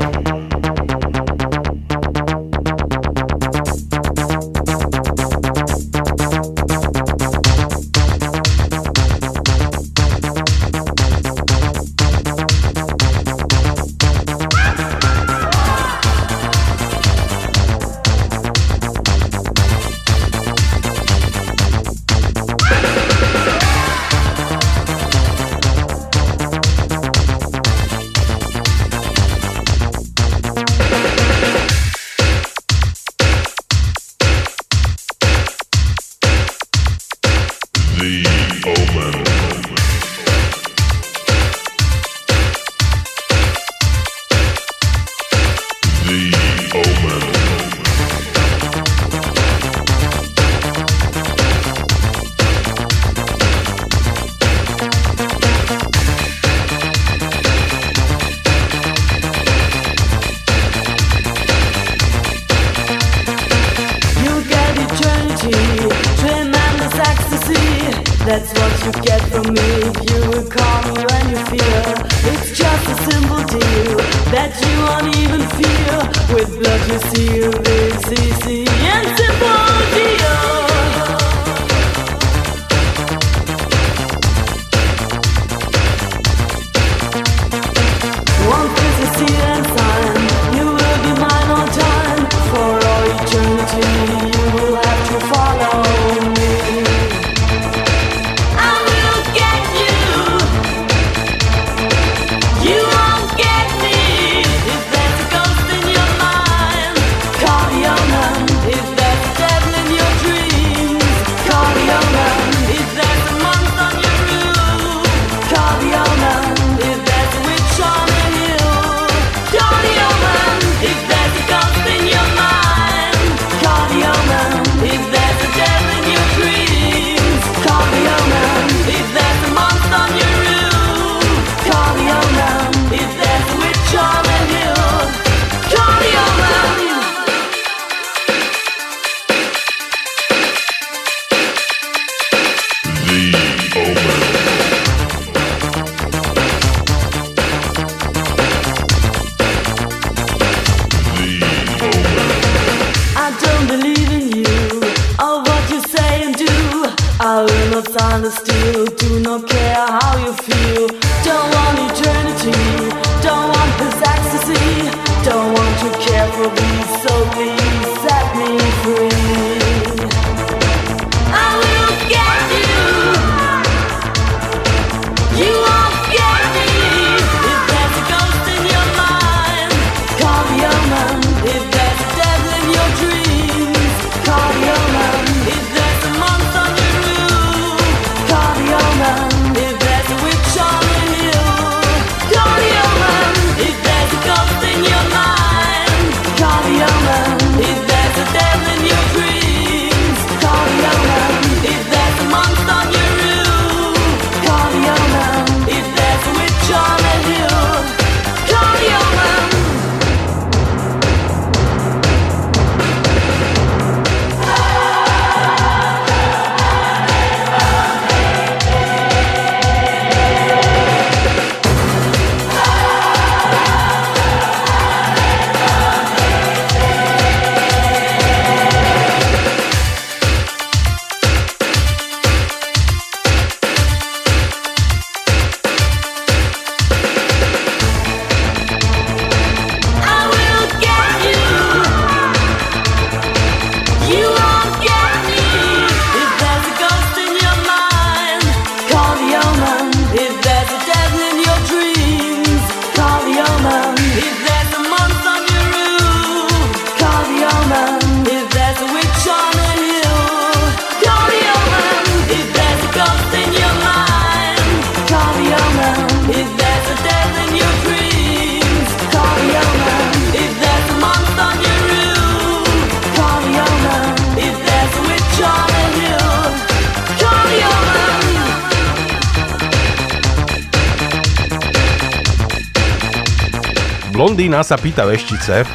sa 284.70 284.78
pýta 284.78 285.02
veštice. 285.02 285.66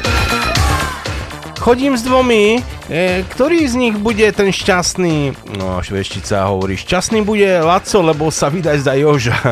Chodím 1.59 1.99
s 1.99 2.07
dvomi, 2.07 2.63
e, 2.87 3.27
ktorý 3.27 3.67
z 3.67 3.75
nich 3.75 3.99
bude 3.99 4.23
ten 4.31 4.55
šťastný? 4.55 5.35
No, 5.59 5.83
šveštica 5.83 6.47
hovorí, 6.47 6.79
šťastný 6.79 7.19
bude 7.27 7.59
Laco, 7.59 7.99
lebo 7.99 8.31
sa 8.31 8.47
vydaj 8.47 8.79
za 8.79 8.95
Joža. 8.95 9.35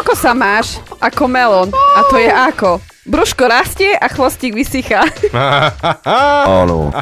Ako 0.00 0.16
sa 0.16 0.32
máš? 0.32 0.80
Ako 1.04 1.28
melon. 1.28 1.68
A 1.72 2.00
to 2.08 2.16
je 2.20 2.28
ako? 2.32 2.80
Brúško 3.08 3.48
rastie 3.48 3.96
a 3.96 4.04
chvostík 4.12 4.52
vysychá. 4.52 5.08
Áno. 6.60 6.92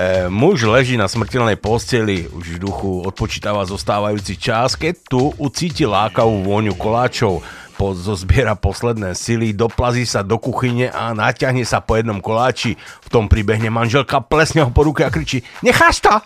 E, 0.00 0.32
muž 0.32 0.64
leží 0.64 0.96
na 0.96 1.04
smrteľnej 1.04 1.60
posteli, 1.60 2.24
už 2.32 2.56
v 2.56 2.62
duchu 2.64 3.04
odpočítava 3.04 3.68
zostávajúci 3.68 4.40
čas, 4.40 4.72
keď 4.72 4.96
tu 5.04 5.28
ucíti 5.36 5.84
lákavú 5.84 6.40
vôňu 6.40 6.72
koláčov. 6.72 7.44
Po, 7.76 7.92
zozbiera 7.92 8.56
posledné 8.56 9.12
sily, 9.12 9.52
doplazí 9.52 10.08
sa 10.08 10.24
do 10.24 10.40
kuchyne 10.40 10.88
a 10.88 11.12
natiahne 11.12 11.68
sa 11.68 11.84
po 11.84 12.00
jednom 12.00 12.16
koláči. 12.24 12.80
V 12.80 13.08
tom 13.12 13.28
pribehne 13.28 13.68
manželka, 13.68 14.24
plesne 14.24 14.64
ho 14.64 14.72
po 14.72 14.88
ruke 14.88 15.04
a 15.04 15.12
kričí 15.12 15.44
Necháš 15.60 16.00
to? 16.00 16.16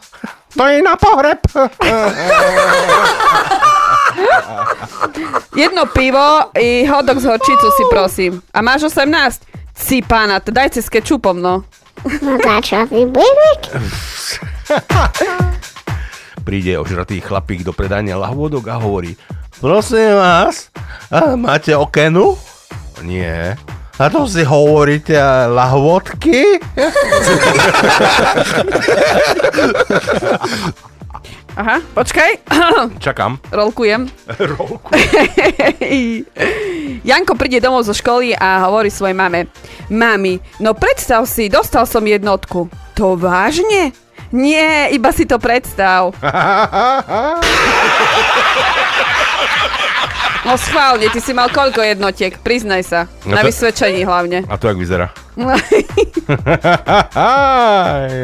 To 0.54 0.70
je 0.70 0.78
na 0.78 0.94
pohreb! 0.94 1.42
Jedno 5.62 5.90
pivo 5.90 6.50
i 6.58 6.86
hodok 6.86 7.18
z 7.18 7.26
horčicu 7.26 7.68
si 7.74 7.84
prosím. 7.90 8.38
A 8.54 8.62
máš 8.62 8.86
18? 8.90 9.42
Si 9.74 9.98
pána, 9.98 10.38
daj 10.38 10.78
cez 10.78 10.86
kečupom, 10.86 11.34
no. 11.42 11.66
Magáčový? 12.04 13.08
Príde 16.44 16.76
ožratý 16.76 17.24
chlapík 17.24 17.64
do 17.64 17.72
predania 17.72 18.20
lahvodok 18.20 18.68
a 18.68 18.76
hovorí 18.76 19.16
Prosím 19.64 20.20
vás, 20.20 20.68
a 21.08 21.40
máte 21.40 21.72
okenu? 21.72 22.36
Nie. 23.00 23.56
A 23.96 24.10
to 24.10 24.26
si 24.28 24.42
hovoríte 24.44 25.16
lahvodky? 25.48 26.60
Aha, 31.54 31.78
počkaj. 31.94 32.30
Čakám. 33.06 33.38
Rolkujem. 33.54 34.10
Rolkujem. 34.58 36.26
Janko 37.08 37.38
príde 37.38 37.62
domov 37.62 37.86
zo 37.86 37.94
školy 37.94 38.34
a 38.34 38.66
hovorí 38.66 38.90
svojej 38.90 39.14
mame. 39.14 39.46
Mami, 39.86 40.42
no 40.58 40.74
predstav 40.74 41.22
si, 41.30 41.46
dostal 41.46 41.86
som 41.86 42.02
jednotku. 42.02 42.66
To 42.98 43.14
vážne? 43.14 43.94
Nie, 44.34 44.90
iba 44.90 45.14
si 45.14 45.30
to 45.30 45.38
predstav. 45.38 46.10
No 50.44 50.60
schválne, 50.60 51.08
ty 51.08 51.24
si 51.24 51.32
mal 51.32 51.48
koľko 51.48 51.80
jednotiek, 51.80 52.36
priznaj 52.36 52.84
sa. 52.84 53.00
No 53.24 53.32
Na 53.32 53.40
to... 53.40 53.48
vysvedčení 53.48 54.04
hlavne. 54.04 54.44
A 54.44 54.60
to 54.60 54.68
jak 54.68 54.76
vyzerá? 54.76 55.08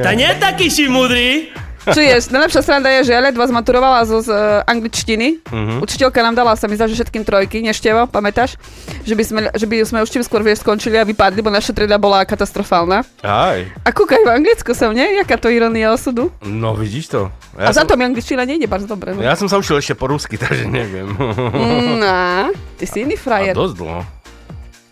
Ta 0.05 0.12
nie 0.12 0.28
taký 0.37 0.68
si 0.68 0.85
múdry. 0.85 1.49
Čuješ, 1.81 2.28
najlepšia 2.28 2.61
sranda 2.61 2.93
je, 3.01 3.09
že 3.09 3.12
ja 3.16 3.24
ledva 3.24 3.49
zmaturovala 3.49 4.05
zo 4.05 4.20
z 4.20 4.28
uh, 4.28 4.61
angličtiny. 4.68 5.41
Mhm. 5.49 5.81
Učiteľka 5.81 6.20
nám 6.20 6.37
dala 6.37 6.53
sa 6.53 6.68
mi 6.68 6.76
zdá, 6.76 6.85
že 6.85 7.01
všetkým 7.01 7.24
trojky, 7.24 7.64
neštevo, 7.64 8.05
pamätáš? 8.05 8.61
Že 9.09 9.14
by 9.16 9.24
sme, 9.24 9.41
že 9.57 9.64
by 9.64 9.76
sme 9.89 9.99
už 10.05 10.12
čím 10.12 10.20
skôr 10.20 10.45
vieš, 10.45 10.61
skončili 10.61 11.01
a 11.01 11.09
vypadli, 11.09 11.41
bo 11.41 11.49
naša 11.49 11.72
trieda 11.72 11.97
bola 11.97 12.20
katastrofálna. 12.28 13.01
Aj. 13.24 13.64
A 13.64 13.89
kúkaj 13.97 14.20
v 14.20 14.31
Anglicku 14.31 14.76
som, 14.76 14.93
nie? 14.93 15.09
Jaká 15.16 15.41
to 15.41 15.49
ironia 15.49 15.89
osudu? 15.97 16.28
No 16.45 16.76
vidíš 16.76 17.16
to. 17.16 17.33
a 17.57 17.72
za 17.72 17.83
som, 17.83 17.89
to 17.89 17.97
mi 17.97 18.05
angličtina 18.05 18.45
nejde 18.45 18.68
bardzo 18.68 18.85
dobre. 18.85 19.16
No. 19.16 19.24
ja 19.24 19.33
som 19.33 19.49
sa 19.49 19.57
učil 19.57 19.81
ešte 19.81 19.97
po 19.97 20.12
rusky, 20.12 20.37
takže 20.43 20.68
neviem. 20.68 21.16
No, 21.16 22.53
ty 22.76 22.85
si 22.85 23.09
iný 23.09 23.16
A 23.16 23.22
frajer. 23.24 23.55
dosť 23.57 23.74
dlho. 23.81 24.01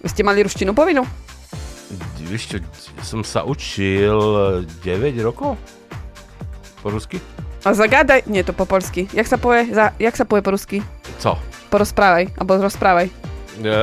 Vy 0.01 0.09
ste 0.09 0.22
mali 0.24 0.41
ruštinu 0.41 0.72
povinnú? 0.72 1.05
Vieš 2.28 2.43
čo, 2.49 2.57
som 3.01 3.20
sa 3.24 3.45
učil 3.45 4.16
9 4.84 4.84
rokov? 5.24 5.57
Po 6.83 6.91
rusky? 6.91 7.18
A 7.66 7.74
zagadaj, 7.74 8.22
nie 8.31 8.47
to 8.47 8.55
po 8.55 8.64
polsky. 8.64 9.11
Jak 9.11 9.26
sa 9.26 9.35
povie, 9.35 9.74
za, 9.74 9.91
jak 9.99 10.14
sa 10.14 10.22
povie 10.22 10.47
po 10.47 10.55
rusky? 10.55 10.79
Co? 11.18 11.35
Porozprávaj, 11.68 12.39
alebo 12.39 12.62
rozprávaj. 12.62 13.11
E, 13.59 13.79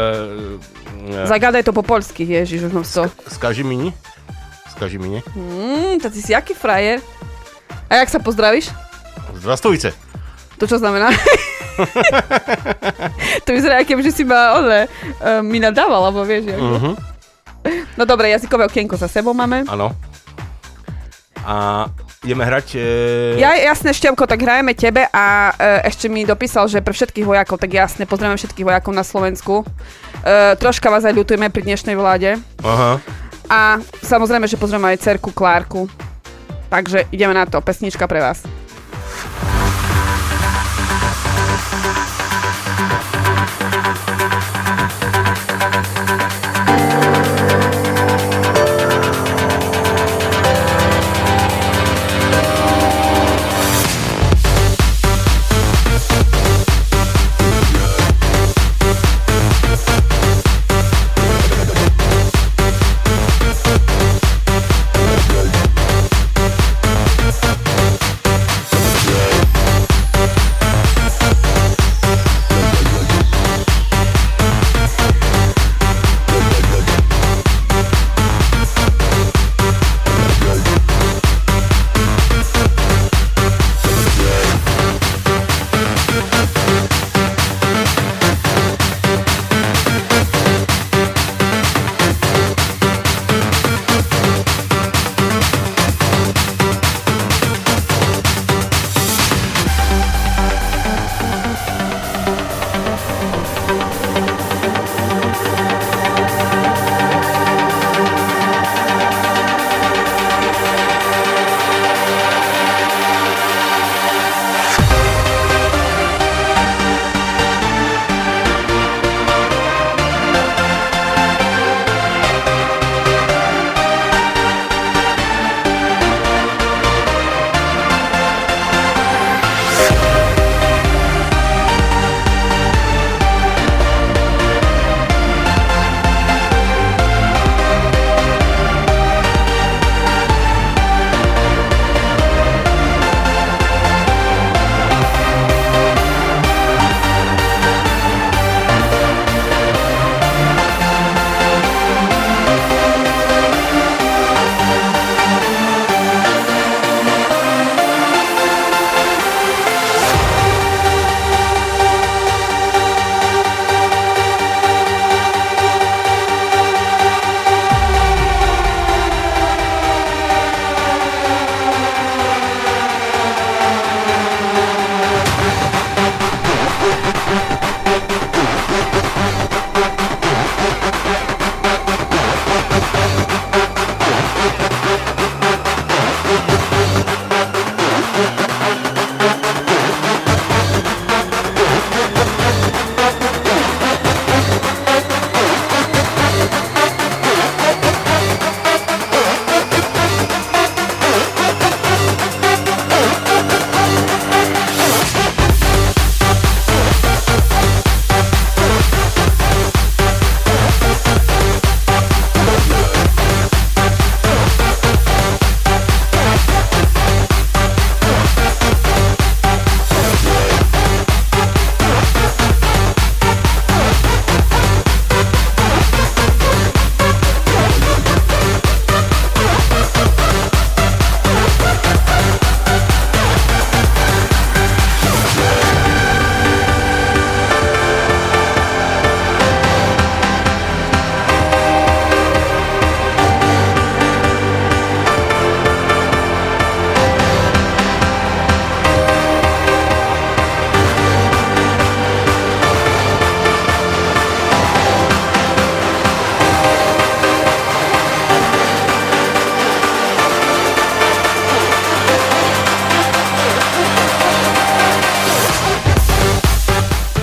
e, 1.12 1.28
Zagadaj 1.28 1.68
to 1.68 1.76
po 1.76 1.84
polsky, 1.84 2.24
ježiš, 2.24 2.72
už 2.72 2.74
mám 2.74 2.88
to. 2.88 3.12
Skaži 3.28 3.68
mi 3.68 3.76
nie? 3.76 3.92
Skaži 4.72 4.96
mi 4.96 5.20
nie? 5.20 5.22
Mm, 5.36 6.00
to 6.00 6.08
ty 6.08 6.24
si 6.24 6.32
aký 6.32 6.56
frajer. 6.56 7.04
A 7.92 8.00
jak 8.00 8.10
sa 8.10 8.24
pozdravíš? 8.24 8.72
Zdravstvujte. 9.44 9.92
To 10.56 10.64
čo 10.64 10.80
znamená? 10.80 11.12
to 13.46 13.50
vyzerá, 13.52 13.84
aké 13.84 14.00
že 14.00 14.16
si 14.16 14.24
ma, 14.24 14.56
ole, 14.56 14.88
uh, 15.20 15.44
mi 15.44 15.60
nadával, 15.60 16.08
alebo 16.08 16.24
vieš, 16.24 16.56
ako. 16.56 16.76
Mhm. 16.80 16.92
No 17.98 18.06
dobre, 18.06 18.30
jazykové 18.30 18.70
okienko 18.70 18.96
za 18.96 19.10
sebou 19.10 19.34
máme. 19.34 19.66
Áno. 19.66 19.92
A 21.46 21.86
ideme 22.26 22.42
hrať... 22.42 22.68
E... 22.76 22.86
Ja, 23.38 23.54
jasné, 23.54 23.94
Števko, 23.94 24.26
tak 24.26 24.42
hrajeme 24.42 24.74
tebe 24.74 25.06
a 25.14 25.54
e, 25.54 25.86
ešte 25.86 26.10
mi 26.10 26.26
dopísal, 26.26 26.66
že 26.66 26.82
pre 26.82 26.92
všetkých 26.92 27.24
vojakov, 27.24 27.62
tak 27.62 27.70
jasne, 27.70 28.10
pozdravím 28.10 28.42
všetkých 28.42 28.66
vojakov 28.66 28.92
na 28.98 29.06
Slovensku. 29.06 29.62
E, 29.62 30.58
troška 30.58 30.90
vás 30.90 31.06
aj 31.06 31.14
ľutujeme 31.14 31.54
pri 31.54 31.62
dnešnej 31.62 31.94
vláde. 31.94 32.42
Aha. 32.66 32.98
A 33.46 33.78
samozrejme, 34.02 34.50
že 34.50 34.58
pozdravím 34.58 34.90
aj 34.90 35.06
cerku 35.06 35.30
Klárku. 35.30 35.86
Takže 36.74 37.06
ideme 37.14 37.38
na 37.38 37.46
to, 37.46 37.62
pesnička 37.62 38.10
pre 38.10 38.20
vás. 38.20 38.42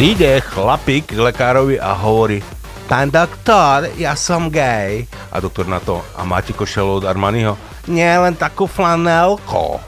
Ide 0.02 0.42
chlapík 0.42 1.14
k 1.14 1.22
lekárovi 1.30 1.78
a 1.78 1.94
hovorí 1.94 2.42
Pán 2.90 3.06
doktor, 3.06 3.86
ja 3.94 4.18
som 4.18 4.50
gay. 4.50 5.06
A 5.30 5.38
doktor 5.38 5.70
na 5.70 5.78
to, 5.78 6.02
a 6.18 6.26
máte 6.26 6.50
košelu 6.50 6.98
od 6.98 7.06
Armaniho? 7.06 7.54
Nie, 7.86 8.18
len 8.18 8.34
takú 8.34 8.66
flanelko. 8.66 9.78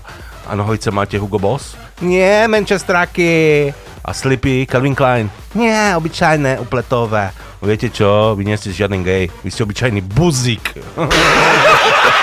A 0.46 0.54
nohavice 0.54 0.94
máte 0.94 1.18
Hugo 1.18 1.42
Boss? 1.42 1.74
Nie, 1.98 2.46
Manchesteraky. 2.46 3.74
A 4.06 4.14
slipy 4.14 4.70
Calvin 4.70 4.94
Klein? 4.94 5.26
Nie, 5.58 5.98
obyčajné, 5.98 6.62
upletové. 6.62 7.34
Viete 7.58 7.90
čo, 7.90 8.38
vy 8.38 8.46
nie 8.46 8.54
ste 8.54 8.70
žiaden 8.70 9.02
gay, 9.02 9.26
vy 9.42 9.50
ste 9.50 9.66
obyčajný 9.66 9.98
buzík. 9.98 10.78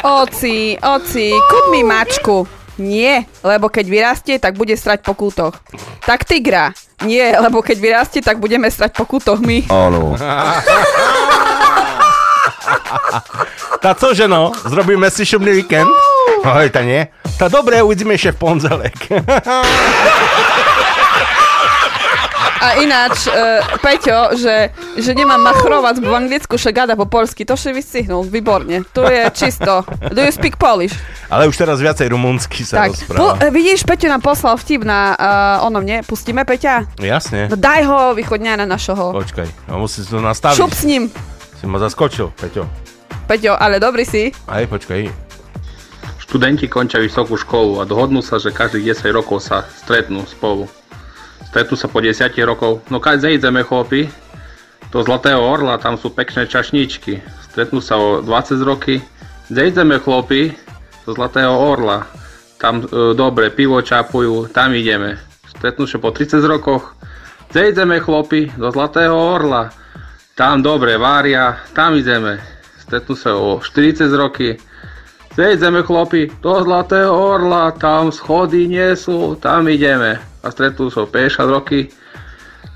Oci, 0.00 0.80
oci, 0.80 1.28
kúp 1.36 1.64
mi 1.68 1.84
mačku. 1.84 2.59
Nie, 2.80 3.28
lebo 3.44 3.68
keď 3.68 3.86
vyrastie, 3.92 4.40
tak 4.40 4.56
bude 4.56 4.72
strať 4.72 5.04
po 5.04 5.12
kútoch. 5.12 5.52
Tak 6.08 6.24
tigra. 6.24 6.72
Nie, 7.04 7.36
lebo 7.36 7.60
keď 7.60 7.76
vyrastie, 7.76 8.24
tak 8.24 8.40
budeme 8.40 8.72
strať 8.72 8.96
po 8.96 9.04
kútoch 9.04 9.36
my. 9.44 9.68
Áno. 9.68 10.16
Tá 13.80 13.96
cože 13.96 14.28
no, 14.28 14.52
zrobíme 14.68 15.08
si 15.08 15.24
šumný 15.24 15.64
víkend? 15.64 15.88
Hoj, 16.44 16.68
ta 16.68 16.84
nie? 16.84 17.08
Tá 17.40 17.48
dobre, 17.48 17.80
uvidíme 17.80 18.12
ešte 18.12 18.36
v 18.36 18.40
ponzelek. 18.40 18.96
A 22.60 22.76
ináč, 22.80 23.24
uh, 23.24 23.60
Peťo, 23.80 24.36
že, 24.36 24.68
že 25.00 25.12
nemám 25.16 25.40
machrovať 25.40 26.00
v 26.00 26.12
anglicku, 26.12 26.60
že 26.60 26.76
gada 26.76 26.92
po 26.92 27.08
polsky, 27.08 27.48
to 27.48 27.56
si 27.56 27.72
vystihnul, 27.72 28.28
výborne. 28.28 28.84
Tu 28.92 29.00
je 29.00 29.22
čisto. 29.32 29.84
Do 30.12 30.20
you 30.20 30.32
speak 30.32 30.60
Polish? 30.60 30.92
Ale 31.32 31.48
už 31.48 31.56
teraz 31.56 31.80
viacej 31.80 32.12
rumúnsky 32.12 32.64
sa 32.64 32.84
Tak, 32.84 32.96
rozpráva. 32.96 33.16
po, 33.16 33.26
e, 33.40 33.48
vidíš, 33.48 33.88
Peťo 33.88 34.12
nám 34.12 34.20
poslal 34.20 34.60
vtip 34.60 34.84
na 34.84 35.16
uh, 35.16 35.68
onom, 35.68 35.80
nie? 35.80 36.04
Pustíme 36.04 36.44
Peťa? 36.44 37.00
Jasne. 37.00 37.48
No 37.48 37.56
daj 37.56 37.80
ho 37.88 38.12
východňa 38.12 38.60
na 38.60 38.66
našoho. 38.68 39.16
Počkaj, 39.16 39.48
no 39.72 39.84
musím 39.84 40.04
si 40.04 40.10
to 40.12 40.20
nastaviť. 40.20 40.56
Šup 40.60 40.72
s 40.76 40.84
ním. 40.84 41.08
Si 41.56 41.64
ma 41.64 41.80
zaskočil, 41.80 42.32
Peťo. 42.36 42.64
Peťo, 43.24 43.56
ale 43.56 43.80
dobrý 43.80 44.02
si. 44.04 44.32
Aj, 44.50 44.64
počkaj. 44.66 45.06
Študenti 46.18 46.70
končia 46.70 47.02
vysokú 47.02 47.34
školu 47.34 47.82
a 47.82 47.86
dohodnú 47.86 48.22
sa, 48.22 48.38
že 48.38 48.54
každých 48.54 48.94
10 48.94 49.10
rokov 49.14 49.42
sa 49.42 49.66
stretnú 49.66 50.22
spolu. 50.30 50.70
Stretnú 51.50 51.74
sa 51.74 51.90
po 51.90 51.98
10 51.98 52.30
rokov, 52.46 52.86
no 52.94 53.02
keď 53.02 53.26
zajdeme 53.26 53.66
chlapi, 53.66 54.06
do 54.94 55.02
Zlatého 55.02 55.42
Orla, 55.42 55.82
tam 55.82 55.98
sú 55.98 56.14
pekné 56.14 56.46
čašničky. 56.46 57.22
Stretnú 57.50 57.82
sa 57.82 57.98
o 57.98 58.22
20 58.22 58.62
roky, 58.62 59.02
zajdeme 59.50 59.98
chlapi, 59.98 60.54
do 61.06 61.10
Zlatého 61.10 61.50
Orla, 61.50 62.06
tam 62.54 62.86
e, 62.86 63.14
dobre 63.18 63.50
pivo 63.50 63.82
čapujú, 63.82 64.46
tam 64.54 64.78
ideme. 64.78 65.18
Stretnú 65.50 65.90
sa 65.90 65.98
po 65.98 66.14
30 66.14 66.38
rokoch, 66.46 66.94
zajdeme 67.50 67.98
chlapi, 67.98 68.54
do 68.54 68.70
Zlatého 68.70 69.14
Orla, 69.18 69.74
tam 70.38 70.62
dobre 70.62 71.02
varia, 71.02 71.66
tam 71.74 71.98
ideme. 71.98 72.38
Stretnú 72.78 73.18
sa 73.18 73.34
o 73.34 73.58
40 73.58 74.06
roky, 74.14 74.54
Zejdeme 75.30 75.82
chlapi 75.82 76.26
do 76.40 76.58
Zlatého 76.58 77.10
Orla, 77.12 77.70
tam 77.72 78.10
schody 78.10 78.66
nie 78.66 78.92
sú, 78.92 79.36
tam 79.36 79.66
ideme. 79.66 80.18
A 80.40 80.48
stretnú 80.48 80.88
sa 80.88 81.06
50 81.06 81.14
roky. 81.48 81.86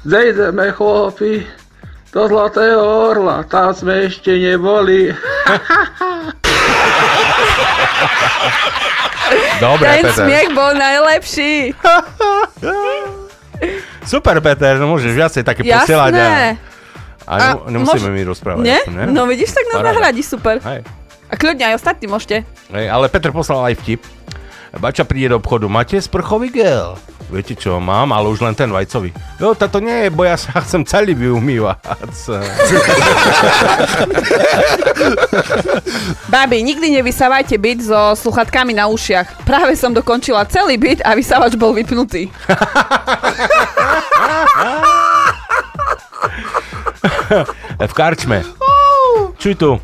Zejdeme 0.02 0.70
chlapi 0.70 1.42
do 2.08 2.22
Zlatého 2.24 2.78
Orla, 3.10 3.42
tam 3.42 3.70
sme 3.70 4.06
ešte 4.06 4.30
neboli. 4.32 5.10
Dobre, 9.56 9.88
Ten 9.88 10.04
Peter. 10.04 10.14
smiech 10.20 10.48
bol 10.52 10.72
najlepší. 10.74 11.72
Super, 14.04 14.36
Peter, 14.38 14.76
no 14.76 14.86
môžeš 14.88 15.10
viacej 15.10 15.42
také 15.42 15.62
posielať. 15.64 16.12
A, 16.12 16.14
Jasné. 16.14 16.48
a, 17.24 17.34
ne, 17.34 17.48
A 17.48 17.56
nemusíme 17.66 18.10
mož- 18.10 18.14
mi 18.14 18.22
rozprávať. 18.22 18.62
Nie? 18.62 18.78
aspoň, 18.84 19.10
No 19.10 19.24
vidíš, 19.24 19.50
tak 19.50 19.64
nám 19.72 19.82
nahradí, 19.82 20.20
super. 20.20 20.60
Hej. 20.60 20.84
A 21.34 21.36
kľudne 21.36 21.66
aj 21.66 21.82
ostatní 21.82 22.06
môžete. 22.06 22.46
Hej, 22.70 22.86
ale 22.86 23.10
Peter 23.10 23.34
poslal 23.34 23.74
aj 23.74 23.82
vtip. 23.82 24.06
Bača 24.78 25.02
príde 25.02 25.34
do 25.34 25.42
obchodu, 25.42 25.66
máte 25.66 25.98
sprchový 25.98 26.54
gel? 26.54 26.94
Viete 27.26 27.58
čo, 27.58 27.82
mám, 27.82 28.14
ale 28.14 28.30
už 28.30 28.46
len 28.46 28.54
ten 28.54 28.70
vajcový. 28.70 29.10
Jo, 29.42 29.58
táto 29.58 29.82
nie 29.82 30.06
je, 30.06 30.14
bo 30.14 30.22
ja 30.22 30.38
sa 30.38 30.54
chcem 30.66 30.86
celý 30.86 31.18
vyumývať. 31.18 31.82
Babi, 36.30 36.62
nikdy 36.62 37.02
nevysávajte 37.02 37.58
byt 37.58 37.82
so 37.82 38.14
sluchatkami 38.14 38.78
na 38.78 38.86
ušiach. 38.86 39.42
Práve 39.42 39.74
som 39.74 39.90
dokončila 39.90 40.46
celý 40.46 40.78
byt 40.78 41.02
a 41.02 41.18
vysávač 41.18 41.58
bol 41.58 41.74
vypnutý. 41.74 42.30
v 47.90 47.94
karčme. 47.94 48.46
Čuj 49.38 49.54
tu. 49.58 49.80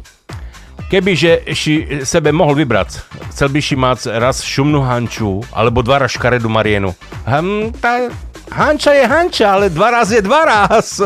Kebyže 0.91 1.47
si 1.55 1.87
sebe 2.03 2.35
mohol 2.35 2.67
vybrať, 2.67 2.99
chcel 3.31 3.47
by 3.55 3.61
si 3.63 3.79
mať 3.79 4.11
raz 4.19 4.43
šumnú 4.43 4.83
hanču, 4.83 5.39
alebo 5.55 5.87
dva 5.87 6.03
raz 6.03 6.19
škaredú 6.19 6.51
marienu. 6.51 6.91
Hm, 7.31 7.71
tá 7.79 8.11
hanča 8.51 8.99
je 8.99 9.07
hanča, 9.07 9.55
ale 9.55 9.71
dva 9.71 9.89
raz 9.95 10.11
je 10.11 10.19
dva 10.19 10.43
raz. 10.43 10.99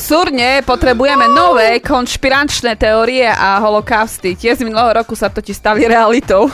Súrne 0.00 0.64
potrebujeme 0.64 1.28
nové 1.28 1.84
konšpirančné 1.84 2.80
teórie 2.80 3.28
a 3.28 3.60
holokausty. 3.60 4.40
Tie 4.40 4.56
z 4.56 4.64
minulého 4.64 5.04
roku 5.04 5.12
sa 5.12 5.28
totiž 5.28 5.52
stali 5.52 5.84
realitou. 5.84 6.48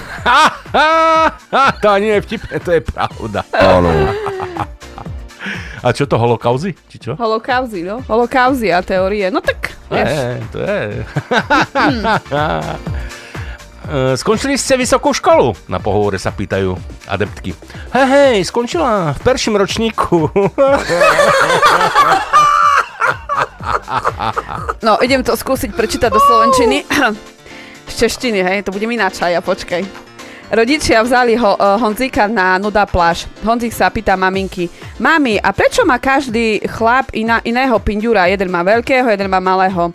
to 1.78 1.87
nie 2.03 2.18
je 2.18 2.20
vtipné, 2.26 2.59
to 2.59 2.70
je 2.74 2.83
pravda. 2.83 3.47
Áno. 3.55 3.91
A 5.83 5.91
čo 5.91 6.07
to, 6.07 6.14
holokauzy? 6.14 6.78
Či 6.87 6.97
čo? 7.03 7.12
Holokauzy, 7.18 7.83
no? 7.83 7.99
Holokauzy 8.07 8.70
a 8.70 8.87
teórie. 8.87 9.35
No 9.35 9.43
tak, 9.43 9.74
vieš. 9.91 10.14
Je, 10.14 10.30
to 10.55 10.59
je. 10.62 10.83
E, 13.91 14.14
Skončili 14.22 14.55
ste 14.55 14.78
vysokú 14.78 15.11
školu? 15.11 15.59
Na 15.66 15.83
pohovore 15.83 16.22
sa 16.22 16.30
pýtajú 16.30 16.78
adeptky. 17.11 17.59
Hej, 17.91 18.07
hej, 18.07 18.37
skončila 18.47 19.11
v 19.11 19.20
perším 19.26 19.59
ročníku. 19.59 20.30
No, 24.83 24.99
idem 24.99 25.22
to 25.22 25.39
skúsiť 25.39 25.70
prečítať 25.78 26.11
do 26.11 26.18
Slovenčiny. 26.18 26.83
Z 27.91 27.95
češtiny, 28.07 28.43
hej, 28.43 28.59
to 28.66 28.74
budem 28.74 28.91
ináč 28.99 29.22
aj, 29.22 29.39
ja 29.39 29.41
počkaj. 29.43 30.12
Rodičia 30.53 31.00
vzali 31.00 31.32
ho, 31.32 31.57
uh, 31.57 31.80
Honzíka 31.80 32.28
na 32.28 32.61
nuda 32.61 32.84
pláž. 32.84 33.24
Honzík 33.40 33.72
sa 33.72 33.88
pýta 33.88 34.20
maminky, 34.20 34.68
mami, 35.00 35.40
a 35.40 35.48
prečo 35.48 35.80
má 35.88 35.96
každý 35.96 36.61
chlap 36.68 37.09
iná, 37.16 37.40
iného 37.40 37.72
pinďura? 37.80 38.28
Jeden 38.28 38.53
má 38.53 38.61
veľkého, 38.61 39.09
jeden 39.09 39.32
má 39.32 39.40
malého. 39.40 39.88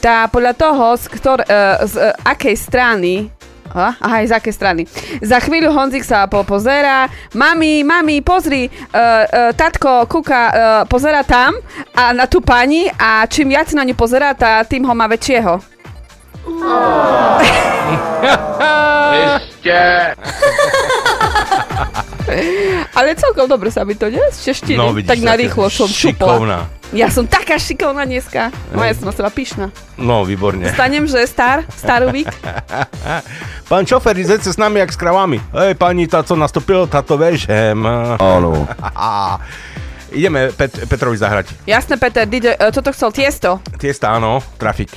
Tá 0.00 0.24
podľa 0.32 0.56
toho, 0.56 0.96
z, 0.96 1.04
ktor, 1.12 1.44
uh, 1.44 1.84
z 1.84 2.00
uh, 2.00 2.16
akej 2.24 2.56
strany 2.56 3.28
Ha? 3.68 4.00
Aha, 4.00 4.24
z 4.24 4.32
akej 4.32 4.54
strany. 4.56 4.82
Za 5.20 5.44
chvíľu 5.44 5.68
Honzik 5.76 6.00
sa 6.00 6.24
po 6.24 6.40
pozera. 6.40 7.04
Mami, 7.36 7.84
mami, 7.84 8.24
pozri, 8.24 8.64
uh, 8.64 8.72
uh, 8.96 9.52
tatko 9.52 10.08
kúka, 10.08 10.42
uh, 10.48 10.82
pozera 10.88 11.20
tam 11.20 11.52
a 11.92 12.16
na 12.16 12.24
tú 12.24 12.40
pani 12.40 12.88
a 12.96 13.28
čím 13.28 13.52
viac 13.52 13.68
na 13.76 13.84
ňu 13.84 13.92
pozera, 13.92 14.32
tá, 14.32 14.64
tým 14.64 14.88
ho 14.88 14.94
má 14.96 15.04
väčšieho. 15.04 15.60
Ešte. 19.68 20.16
Ale 22.98 23.16
celkom 23.16 23.48
dobre 23.48 23.72
sa 23.72 23.88
mi 23.88 23.96
to, 23.96 24.12
nie? 24.12 24.20
Z 24.32 24.52
češtiny. 24.52 24.76
No, 24.76 24.92
vidíš, 24.92 25.08
tak 25.08 25.20
na 25.24 25.32
taká 25.32 25.40
rýchlo 25.40 25.64
som 25.72 25.88
šikovná. 25.88 26.58
šupla. 26.68 26.76
Ja 26.92 27.08
som 27.12 27.24
taká 27.28 27.60
šikovná 27.60 28.04
dneska. 28.04 28.48
No 28.72 28.80
ja 28.80 28.92
som 28.96 29.08
na 29.08 29.12
seba 29.12 29.28
pyšná. 29.28 29.68
No, 29.96 30.24
výborne. 30.24 30.72
Stanem, 30.72 31.04
že 31.04 31.24
star, 31.28 31.64
starovík. 31.72 32.28
Pán 33.70 33.84
šofer, 33.84 34.16
idete 34.16 34.48
s 34.48 34.56
nami 34.56 34.80
jak 34.80 34.92
s 34.92 34.98
kravami. 35.00 35.36
Hej, 35.52 35.76
pani, 35.76 36.08
tá, 36.08 36.24
co 36.24 36.32
nastúpil, 36.36 36.88
táto 36.88 37.20
vežem. 37.20 37.76
Áno. 38.16 38.64
Ideme 40.16 40.48
Pet- 40.56 40.88
Petrovi 40.88 41.20
zahrať. 41.20 41.52
Jasné, 41.68 42.00
Peter, 42.00 42.24
DJ, 42.24 42.56
uh, 42.56 42.72
toto 42.72 42.88
chcel 42.96 43.12
tiesto. 43.12 43.60
Tiesta, 43.76 44.16
áno, 44.16 44.40
trafik. 44.56 44.88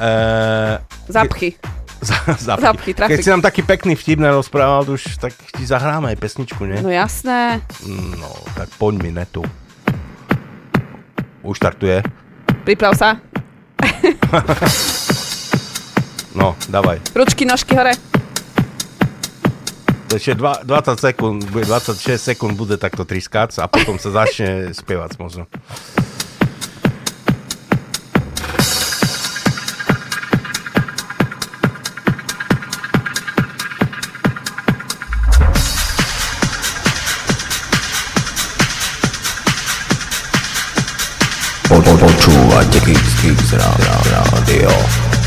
Eee, 0.00 0.80
Zapchy. 1.12 1.60
Za- 2.04 2.36
zapchy. 2.36 2.62
Zapchy, 2.62 2.90
trafik. 2.92 3.12
Keď 3.16 3.24
si 3.24 3.30
nám 3.30 3.40
taký 3.40 3.62
pekný 3.62 3.94
vtip 3.94 4.20
nerozprával, 4.20 4.84
už 4.86 5.16
tak 5.16 5.32
ti 5.32 5.64
zahráme 5.64 6.12
aj 6.12 6.18
pesničku, 6.18 6.62
nie? 6.62 6.78
No 6.78 6.92
jasné. 6.92 7.64
No, 8.20 8.28
tak 8.52 8.68
poď 8.76 9.00
mi 9.00 9.10
netu. 9.10 9.40
Už 11.40 11.56
startuje. 11.56 12.04
Priprav 12.62 12.92
sa. 12.92 13.16
No, 16.34 16.58
dávaj. 16.66 16.98
Ručky, 17.14 17.46
nožky 17.46 17.78
hore. 17.78 17.94
Ešte 20.10 20.34
dva- 20.34 20.62
20 20.66 20.98
sekúnd, 20.98 21.46
bude 21.46 21.62
26 21.62 21.94
sekúnd 22.18 22.54
bude 22.54 22.74
takto 22.74 23.06
triskať 23.06 23.54
a 23.62 23.70
potom 23.70 23.98
sa 23.98 24.10
začne 24.10 24.66
spievať 24.82 25.14
možno. 25.18 25.46
Počúvate 42.54 42.78
Kix, 42.86 43.04
Kix, 43.18 43.38
rádio. 43.58 44.70
Thank 44.70 45.23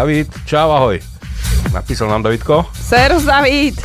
David, 0.00 0.32
čau, 0.48 0.72
ahoj. 0.72 0.96
Napísal 1.76 2.08
nám 2.08 2.24
Davidko. 2.24 2.64
Serus 2.72 3.28
David. 3.28 3.76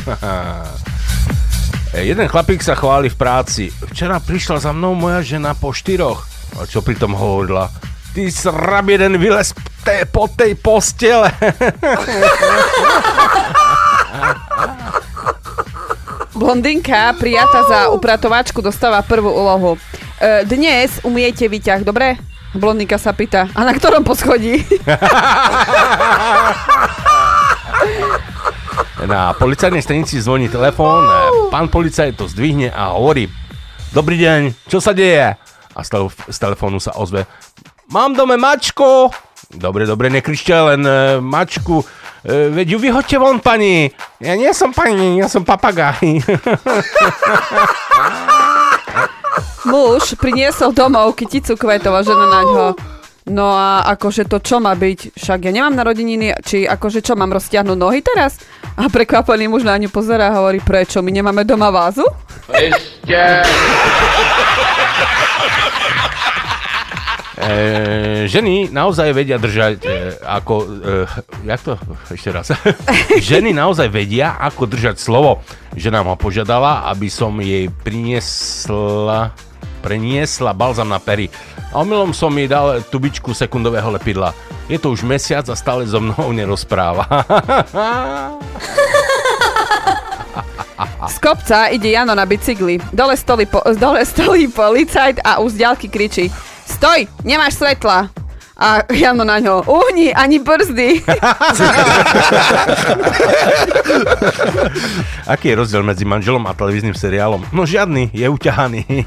E, 1.92 2.08
Jeden 2.08 2.24
chlapík 2.28 2.64
sa 2.64 2.72
chváli 2.72 3.12
v 3.12 3.16
práci. 3.20 3.68
Včera 3.92 4.16
prišla 4.16 4.64
za 4.64 4.72
mnou 4.72 4.96
moja 4.96 5.20
žena 5.20 5.52
po 5.52 5.76
štyroch. 5.76 6.24
A 6.56 6.64
čo 6.64 6.80
pritom 6.80 7.12
hovorila? 7.12 7.68
Ty 8.16 8.32
srab 8.32 8.88
jeden 8.88 9.20
vylez 9.20 9.52
te, 9.84 10.08
po 10.08 10.24
tej 10.28 10.56
postele. 10.56 11.28
Blondinka, 16.36 17.12
prijata 17.20 17.60
za 17.68 17.80
upratovačku, 17.92 18.64
dostáva 18.64 19.04
prvú 19.04 19.28
úlohu. 19.28 19.76
E, 20.16 20.48
dnes 20.48 20.96
umiete 21.04 21.44
vyťah, 21.44 21.84
dobre? 21.84 22.16
Blondinka 22.56 22.96
sa 22.96 23.12
pýta, 23.12 23.52
a 23.52 23.60
na 23.68 23.76
ktorom 23.76 24.00
poschodí? 24.00 24.64
Na 29.06 29.30
policajnej 29.38 29.82
stanici 29.82 30.18
zvoní 30.18 30.48
telefón, 30.50 31.06
pán 31.52 31.70
policajt 31.70 32.18
to 32.18 32.26
zdvihne 32.26 32.74
a 32.74 32.98
hovorí 32.98 33.30
Dobrý 33.94 34.18
deň, 34.18 34.66
čo 34.66 34.82
sa 34.82 34.92
deje? 34.92 35.38
A 35.72 35.80
z, 35.80 35.88
telef- 35.88 36.26
z 36.26 36.36
telefónu 36.36 36.82
sa 36.82 36.92
ozve 36.98 37.24
Mám 37.86 38.18
dome 38.18 38.34
mačku. 38.34 39.14
Dobre, 39.46 39.86
dobre, 39.86 40.10
nekričte 40.10 40.50
len 40.50 40.82
e, 40.82 41.22
mačku. 41.22 41.86
E, 42.26 42.50
veď 42.50 42.74
ju 42.74 42.78
vyhoďte 42.82 43.16
von, 43.22 43.38
pani. 43.38 43.94
Ja 44.18 44.34
nie 44.34 44.50
som 44.50 44.74
pani, 44.74 45.22
ja 45.22 45.30
som 45.30 45.46
papagaj. 45.46 46.02
Muž 49.70 50.18
priniesol 50.18 50.74
domov 50.74 51.14
kyticu 51.14 51.54
kvetov 51.54 51.94
a 51.94 52.02
žena 52.02 52.26
na 52.26 52.40
ňo. 52.42 52.66
No 53.26 53.50
a 53.50 53.82
akože 53.90 54.30
to 54.30 54.38
čo 54.38 54.62
má 54.62 54.78
byť? 54.78 55.18
Však 55.18 55.50
ja 55.50 55.50
nemám 55.50 55.74
narodeniny, 55.74 56.38
či 56.46 56.62
akože 56.62 57.02
čo 57.02 57.18
mám 57.18 57.34
roztiahnuť 57.34 57.74
nohy 57.74 57.98
teraz? 57.98 58.38
A 58.78 58.86
prekvapený 58.86 59.50
muž 59.50 59.66
na 59.66 59.74
ňu 59.74 59.90
pozerá 59.90 60.30
a 60.30 60.38
hovorí, 60.38 60.62
prečo, 60.62 61.02
my 61.02 61.10
nemáme 61.10 61.42
doma 61.42 61.74
vázu? 61.74 62.06
Ešte. 62.46 63.42
E, 67.36 68.30
ženy 68.30 68.70
naozaj 68.70 69.10
vedia 69.10 69.42
držať 69.42 69.76
e, 69.82 69.90
ako... 70.22 70.54
E, 70.86 71.50
jak 71.50 71.60
to? 71.66 71.74
Ešte 72.08 72.30
raz. 72.30 72.48
ženy 73.34 73.50
naozaj 73.50 73.90
vedia, 73.90 74.38
ako 74.38 74.70
držať 74.70 75.02
slovo. 75.02 75.42
Žena 75.74 76.06
ma 76.06 76.14
požiadala, 76.14 76.86
aby 76.88 77.10
som 77.10 77.34
jej 77.42 77.68
priniesla 77.82 79.34
preniesla 79.86 80.50
balzam 80.50 80.90
na 80.90 80.98
pery. 80.98 81.30
A 81.70 81.78
omylom 81.86 82.10
som 82.10 82.34
jej 82.34 82.50
dal 82.50 82.82
tubičku 82.82 83.30
sekundového 83.30 83.86
lepidla. 83.94 84.34
Je 84.66 84.82
to 84.82 84.90
už 84.90 85.06
mesiac 85.06 85.46
a 85.46 85.54
stále 85.54 85.86
so 85.86 86.02
mnou 86.02 86.34
nerozpráva. 86.34 87.06
Z 91.06 91.16
kopca 91.22 91.70
ide 91.70 91.94
Jano 91.94 92.18
na 92.18 92.26
bicykli. 92.26 92.82
Dole 92.90 93.14
stolí, 93.14 93.46
po, 93.46 93.62
dole 93.78 94.02
stolí 94.02 94.50
policajt 94.50 95.22
a 95.22 95.38
už 95.38 95.54
z 95.54 95.60
ďalky 95.62 95.86
kričí 95.86 96.26
Stoj, 96.66 97.06
nemáš 97.22 97.62
svetla. 97.62 98.25
A 98.56 98.88
Jano 98.88 99.20
na 99.28 99.36
ňo, 99.36 99.68
uhni, 99.68 100.16
ani 100.16 100.40
brzdy. 100.40 101.04
Aký 105.28 105.52
je 105.52 105.60
rozdiel 105.60 105.84
medzi 105.84 106.08
manželom 106.08 106.48
a 106.48 106.56
televíznym 106.56 106.96
seriálom? 106.96 107.44
No 107.52 107.68
žiadny, 107.68 108.08
je 108.16 108.24
uťahaný. 108.24 108.88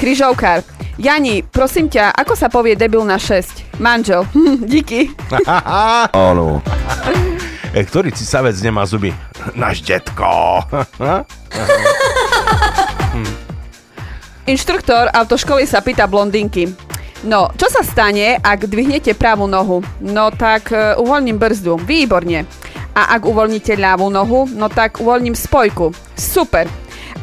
Kryžovkár. 0.00 0.64
Jani, 0.96 1.44
prosím 1.44 1.92
ťa, 1.92 2.16
ako 2.16 2.32
sa 2.32 2.48
povie 2.48 2.72
debil 2.72 3.04
na 3.04 3.20
6? 3.20 3.76
Manžel. 3.76 4.24
Hm, 4.32 4.64
díky. 4.72 5.12
Áno. 6.16 6.64
E, 7.76 7.84
Ktorý 7.84 8.16
cisavec 8.16 8.56
nemá 8.64 8.88
zuby? 8.88 9.12
Náš 9.52 9.84
detko. 9.84 10.64
Inštruktor 14.46 15.10
autoškoly 15.10 15.66
sa 15.66 15.82
pýta 15.82 16.06
blondinky. 16.06 16.70
No, 17.26 17.50
čo 17.58 17.66
sa 17.66 17.82
stane, 17.82 18.38
ak 18.38 18.70
dvihnete 18.70 19.18
pravú 19.18 19.50
nohu? 19.50 19.82
No 19.98 20.30
tak 20.30 20.70
e, 20.70 20.94
uvoľním 20.94 21.34
brzdu. 21.34 21.82
Výborne. 21.82 22.46
A 22.94 23.18
ak 23.18 23.26
uvoľníte 23.26 23.74
ľavú 23.74 24.06
nohu? 24.06 24.46
No 24.54 24.70
tak 24.70 25.02
uvoľním 25.02 25.34
spojku. 25.34 25.90
Super. 26.14 26.70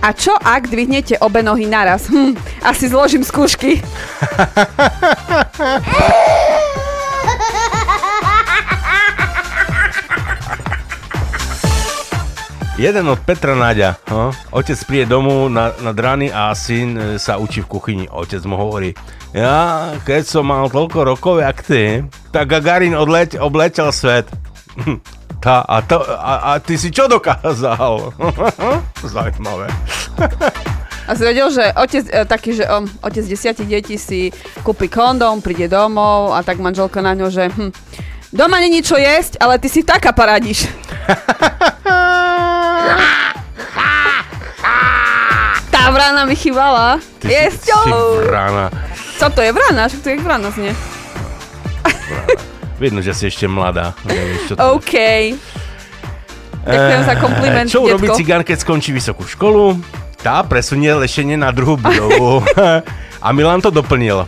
A 0.04 0.12
čo 0.12 0.36
ak 0.36 0.68
dvihnete 0.68 1.16
obe 1.24 1.40
nohy 1.40 1.64
naraz? 1.64 2.12
Hm, 2.12 2.36
asi 2.60 2.92
zložím 2.92 3.24
skúšky. 3.24 3.80
Jeden 12.74 13.06
od 13.06 13.22
Petra 13.22 13.54
Náďa. 13.54 14.02
No? 14.10 14.34
Otec 14.50 14.82
príde 14.90 15.06
domov 15.06 15.46
na, 15.46 15.70
na 15.86 15.94
drany 15.94 16.34
a 16.34 16.50
syn 16.58 16.98
e, 16.98 17.02
sa 17.22 17.38
učí 17.38 17.62
v 17.62 17.70
kuchyni. 17.70 18.06
Otec 18.10 18.42
mu 18.50 18.58
hovorí, 18.58 18.98
ja 19.30 19.94
keď 20.02 20.26
som 20.26 20.50
mal 20.50 20.66
toľko 20.74 21.06
rokov 21.06 21.38
jak 21.38 21.62
ty, 21.62 22.02
tak 22.34 22.50
Gagarin 22.50 22.98
odleť, 22.98 23.38
obletel 23.38 23.94
svet. 23.94 24.26
Tá, 25.44 25.60
a, 25.68 25.84
to, 25.84 26.00
a, 26.00 26.56
a 26.56 26.64
ty 26.64 26.80
si 26.80 26.88
čo 26.88 27.04
dokázal? 27.12 28.16
Zaujímavé. 29.12 29.68
A 31.04 31.20
si 31.20 31.24
vedel, 31.28 31.52
že 31.52 31.68
otec, 31.76 32.08
e, 32.08 32.24
taký, 32.24 32.56
že 32.56 32.64
um, 32.64 32.88
otec 33.04 33.28
desiatich 33.28 33.68
detí 33.68 34.00
si 34.00 34.32
kúpi 34.64 34.88
kondom, 34.88 35.44
príde 35.44 35.68
domov 35.68 36.32
a 36.32 36.48
tak 36.48 36.64
manželka 36.64 37.04
na 37.04 37.12
ňo, 37.12 37.28
že 37.28 37.52
hm, 37.52 37.76
doma 38.32 38.64
není 38.64 38.80
čo 38.88 38.96
jesť, 38.96 39.44
ale 39.44 39.60
ty 39.60 39.68
si 39.68 39.84
taká 39.84 40.16
paradíš. 40.16 40.72
vrana 46.24 46.32
mi 46.32 46.40
chýbala. 46.40 46.88
Ty 47.20 47.52
si, 47.52 47.72
vrana. 48.24 48.72
Co 49.20 49.28
to 49.30 49.42
je 49.44 49.52
vrana? 49.52 49.92
Však 49.92 50.02
to 50.04 50.10
je 50.10 50.18
vrana 50.24 50.50
znie. 50.56 50.72
Vidno, 52.80 53.04
že 53.04 53.12
si 53.12 53.28
ešte 53.28 53.44
mladá. 53.48 53.92
Nevieš, 54.08 54.40
čo 54.48 54.54
to 54.56 54.80
OK. 54.80 54.94
Ďakujem 56.64 57.04
za 57.04 57.16
kompliment, 57.20 57.68
Eh, 57.68 57.72
Čo 57.76 57.84
urobí 57.84 58.08
cigán, 58.16 58.48
keď 58.48 58.58
skončí 58.64 58.96
vysokú 58.96 59.28
školu? 59.28 59.76
Tá 60.24 60.40
presunie 60.48 60.96
lešenie 60.96 61.36
na 61.36 61.52
druhú 61.52 61.76
budovu. 61.76 62.40
A 63.24 63.28
Milan 63.36 63.60
to 63.60 63.68
doplnil. 63.68 64.24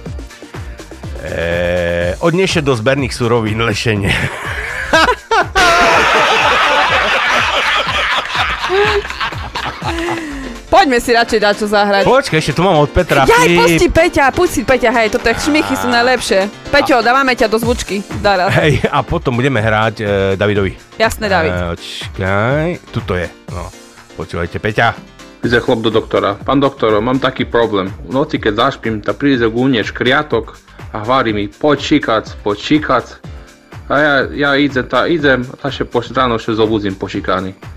E, 1.24 2.12
odniesie 2.20 2.60
do 2.60 2.76
zberných 2.76 3.16
surovín 3.16 3.64
lešenie. 3.64 4.12
Poďme 10.66 10.98
si 10.98 11.14
radšej 11.14 11.40
dať 11.40 11.56
čo 11.62 11.68
zahrať. 11.70 12.04
Počkaj, 12.04 12.38
ešte 12.42 12.54
tu 12.58 12.62
mám 12.66 12.82
od 12.82 12.90
Petra. 12.90 13.24
Jaj, 13.30 13.46
vtip. 13.46 13.60
pusti 13.62 13.88
Peťa, 13.90 14.26
pusti 14.34 14.62
Peťa, 14.66 14.90
hej, 14.98 15.08
toto 15.14 15.30
je 15.30 15.36
šmichy 15.38 15.76
sú 15.78 15.88
najlepšie. 15.88 16.50
Peťo, 16.74 17.06
dávame 17.06 17.38
ťa 17.38 17.48
do 17.48 17.62
zvučky. 17.62 18.02
Dara. 18.20 18.50
Hej, 18.50 18.82
a 18.90 19.06
potom 19.06 19.38
budeme 19.38 19.62
hrať 19.62 19.96
e, 20.02 20.06
Davidovi. 20.34 20.74
Jasné, 20.98 21.30
David. 21.30 21.54
E, 21.54 21.62
počkaj, 21.78 22.68
tuto 22.90 23.14
je. 23.14 23.30
No, 23.54 23.70
počúvajte, 24.18 24.58
Peťa. 24.58 24.98
Ide 25.46 25.62
chlop 25.62 25.86
do 25.86 25.94
doktora. 25.94 26.34
Pán 26.42 26.58
doktor, 26.58 26.98
mám 26.98 27.22
taký 27.22 27.46
problém. 27.46 27.94
V 28.10 28.18
noci, 28.18 28.42
keď 28.42 28.74
zašpím, 28.74 29.06
tá 29.06 29.14
príde 29.14 29.46
k 29.46 29.54
únie 29.54 29.86
škriatok 29.86 30.58
a 30.90 31.06
hovorí 31.06 31.38
mi, 31.38 31.46
poď 31.46 31.78
šikac, 31.78 32.26
poď 32.42 32.58
šikac. 32.58 33.06
A 33.86 33.94
ja, 34.02 34.14
ja 34.34 34.50
idem, 34.58 34.82
tá, 34.90 35.06
idem, 35.06 35.46
a 35.62 35.70
še 35.70 35.86
po 35.86 36.02
ráno 36.02 36.42
še 36.42 36.58
zobudím 36.58 36.98
pošikaný. 36.98 37.75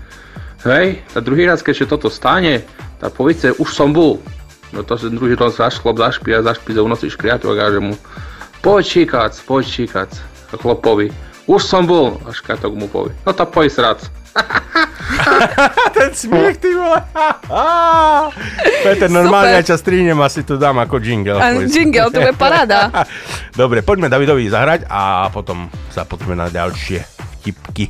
Hej, 0.59 0.99
a 1.15 1.23
druhý 1.23 1.47
raz, 1.47 1.63
keď 1.63 1.73
še 1.83 1.85
toto 1.87 2.11
stane, 2.11 2.67
tá 2.99 3.07
povice, 3.07 3.55
už 3.55 3.69
som 3.71 3.95
bol. 3.95 4.19
No 4.75 4.83
to 4.83 4.99
že 4.99 5.07
druhý 5.07 5.39
raz 5.39 5.55
zaš, 5.55 5.79
chlop 5.79 5.95
zašpí 5.95 6.35
a 6.35 6.43
zašpí 6.43 6.75
za 6.75 6.83
noci 6.83 7.07
škriatok 7.07 7.55
a 7.55 7.59
kaže 7.63 7.79
mu, 7.79 7.95
poď 8.59 8.83
šikac, 8.83 9.33
poď 9.47 9.63
šikac. 9.63 10.11
A 10.51 10.59
chlopovi, 10.59 11.15
už 11.47 11.61
som 11.63 11.87
bol. 11.87 12.19
A 12.27 12.35
škriatok 12.35 12.75
mu 12.75 12.91
povie, 12.91 13.15
no 13.23 13.31
tá 13.31 13.47
poď 13.47 13.71
srac. 13.71 13.99
Ten 15.95 16.11
smiech, 16.11 16.59
ty 16.59 16.75
vole. 16.75 16.99
Peter, 18.83 19.09
normálne 19.09 19.57
ja 19.57 19.63
ťa 19.63 19.77
strihnem, 19.79 20.19
asi 20.19 20.43
to 20.43 20.59
dám 20.59 20.79
ako 20.83 20.99
jingle. 20.99 21.39
A 21.39 21.55
jingle, 21.65 22.11
to 22.11 22.19
je 22.19 22.33
paráda. 22.35 22.91
Dobre, 23.59 23.79
poďme 23.79 24.11
Davidovi 24.11 24.51
zahrať 24.51 24.91
a 24.91 25.31
potom 25.31 25.71
sa 25.87 26.03
pozrieme 26.03 26.35
na 26.35 26.51
ďalšie 26.51 26.99
vtipky. 27.39 27.87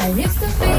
I 0.00 0.08
used 0.16 0.40
to 0.40 0.69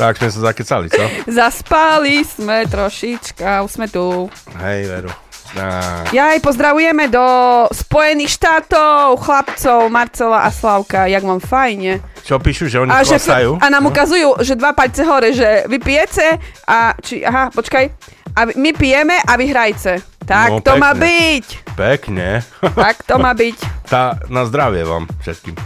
Tak 0.00 0.16
sme 0.16 0.30
sa 0.30 0.40
zakecali, 0.48 0.86
co? 0.88 1.02
Zaspali 1.28 2.24
sme 2.24 2.64
trošička, 2.64 3.60
už 3.60 3.70
sme 3.70 3.86
tu. 3.86 4.32
Hej, 4.56 4.80
Veru. 4.88 5.12
Á, 5.52 6.06
Jaj, 6.08 6.40
pozdravujeme 6.40 7.10
do 7.10 7.20
Spojených 7.68 8.32
štátov, 8.32 9.18
chlapcov 9.18 9.90
Marcela 9.90 10.40
a 10.40 10.48
Slavka, 10.48 11.04
jak 11.04 11.20
mám 11.20 11.36
fajne. 11.36 11.98
čo 12.22 12.38
píšu, 12.38 12.64
že 12.64 12.78
oni 12.78 12.88
A, 12.88 13.02
že, 13.02 13.18
a 13.52 13.66
nám 13.66 13.84
ukazujú, 13.84 14.40
že 14.40 14.54
dva 14.54 14.70
palce 14.72 15.02
hore, 15.02 15.34
že 15.34 15.66
vy 15.66 15.76
pijete 15.76 16.38
a, 16.64 16.94
či, 16.96 17.20
aha, 17.20 17.50
počkaj, 17.50 17.84
a 18.30 18.46
my 18.48 18.70
pijeme 18.72 19.18
a 19.18 19.32
vy 19.34 19.46
hrajce. 19.46 19.92
Tak 20.22 20.48
No, 20.48 20.62
to 20.62 20.78
má 20.78 20.94
pekne. 20.94 21.02
byť, 21.02 21.46
Pekne. 21.74 22.28
tak 22.62 23.02
to 23.02 23.18
má 23.18 23.34
byť. 23.42 23.56
Tá, 23.84 24.22
na 24.30 24.46
zdravie 24.46 24.80
vám 24.80 25.10
všetkým. 25.18 25.58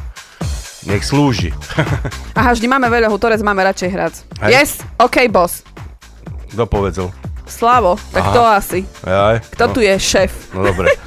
Nech 0.87 1.05
slúži. 1.05 1.53
Aha, 2.45 2.53
vždy 2.53 2.69
máme 2.69 2.93
veľa 2.93 3.09
hutorec, 3.09 3.41
máme 3.41 3.65
radšej 3.65 3.89
hrať. 3.89 4.15
Hej. 4.45 4.53
Yes, 4.53 4.71
OK, 5.01 5.33
boss. 5.33 5.65
Kto 6.53 6.69
povedal? 6.69 7.09
Slavo, 7.49 7.97
tak 8.13 8.21
Aha. 8.21 8.37
to 8.37 8.43
asi. 8.45 8.81
Jaj, 9.01 9.41
Kto 9.57 9.65
no, 9.65 9.73
tu 9.73 9.81
je 9.81 9.95
šéf? 9.97 10.53
No 10.53 10.61
dobre. 10.61 10.93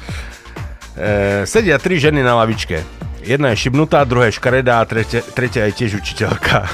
E, 0.98 1.46
sedia 1.46 1.78
tri 1.78 1.94
ženy 1.94 2.26
na 2.26 2.34
lavičke. 2.42 2.82
Jedna 3.22 3.54
je 3.54 3.62
šibnutá, 3.62 4.02
druhá 4.02 4.26
je 4.26 4.34
škaredá 4.34 4.82
a 4.82 4.88
tretia, 4.90 5.22
tretia 5.22 5.70
je 5.70 5.78
tiež 5.78 6.02
učiteľka. 6.02 6.58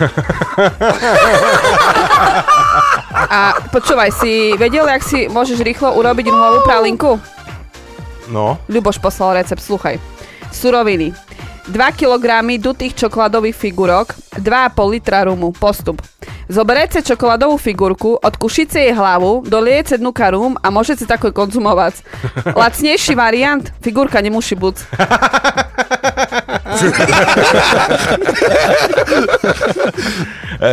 A 3.37 3.69
počúvaj, 3.69 4.17
si 4.17 4.57
vedel, 4.57 4.89
jak 4.89 5.05
si 5.05 5.29
môžeš 5.29 5.61
rýchlo 5.61 5.93
urobiť 5.93 6.33
nulovú 6.33 6.65
pralinku? 6.65 7.21
No, 8.33 8.57
Ľuboš 8.65 8.97
poslal 8.97 9.45
recept, 9.45 9.61
sluchaj. 9.61 10.01
Suroviny. 10.57 11.13
2 11.69 11.93
kg 11.97 12.45
dutých 12.61 12.95
čokoládových 12.95 13.57
figurok, 13.57 14.15
2,5 14.37 14.91
litra 14.91 15.25
rumu. 15.25 15.53
Postup. 15.53 16.03
Zoberete 16.45 17.01
čokoládovú 17.01 17.57
figurku, 17.57 18.21
odkušíte 18.21 18.77
jej 18.77 18.93
hlavu, 18.93 19.49
dolijete 19.49 19.97
dnuka 19.97 20.29
rum 20.29 20.61
a 20.61 20.69
môžete 20.69 21.09
tako 21.09 21.33
konzumovať. 21.33 22.05
Lacnejší 22.61 23.17
variant, 23.17 23.65
figurka 23.81 24.21
nemusí 24.21 24.53
buď. 24.53 24.77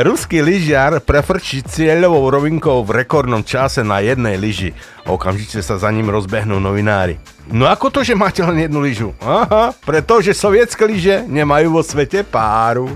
Ruský 0.04 0.44
lyžiar 0.44 1.00
prefrčí 1.00 1.64
cieľovou 1.64 2.30
rovinkou 2.30 2.84
v 2.84 3.04
rekordnom 3.04 3.44
čase 3.44 3.84
na 3.84 4.04
jednej 4.04 4.36
lyži. 4.36 4.76
Okamžite 5.08 5.64
sa 5.64 5.80
za 5.80 5.88
ním 5.92 6.12
rozbehnú 6.12 6.60
novinári. 6.60 7.18
No 7.52 7.68
ako 7.68 7.92
to, 7.92 8.00
že 8.00 8.16
máte 8.16 8.40
len 8.40 8.64
jednu 8.64 8.80
lyžu? 8.80 9.10
Aha, 9.20 9.76
pretože 9.84 10.32
sovietské 10.32 10.88
lyže 10.88 11.28
nemajú 11.28 11.76
vo 11.76 11.84
svete 11.84 12.24
páru. 12.24 12.88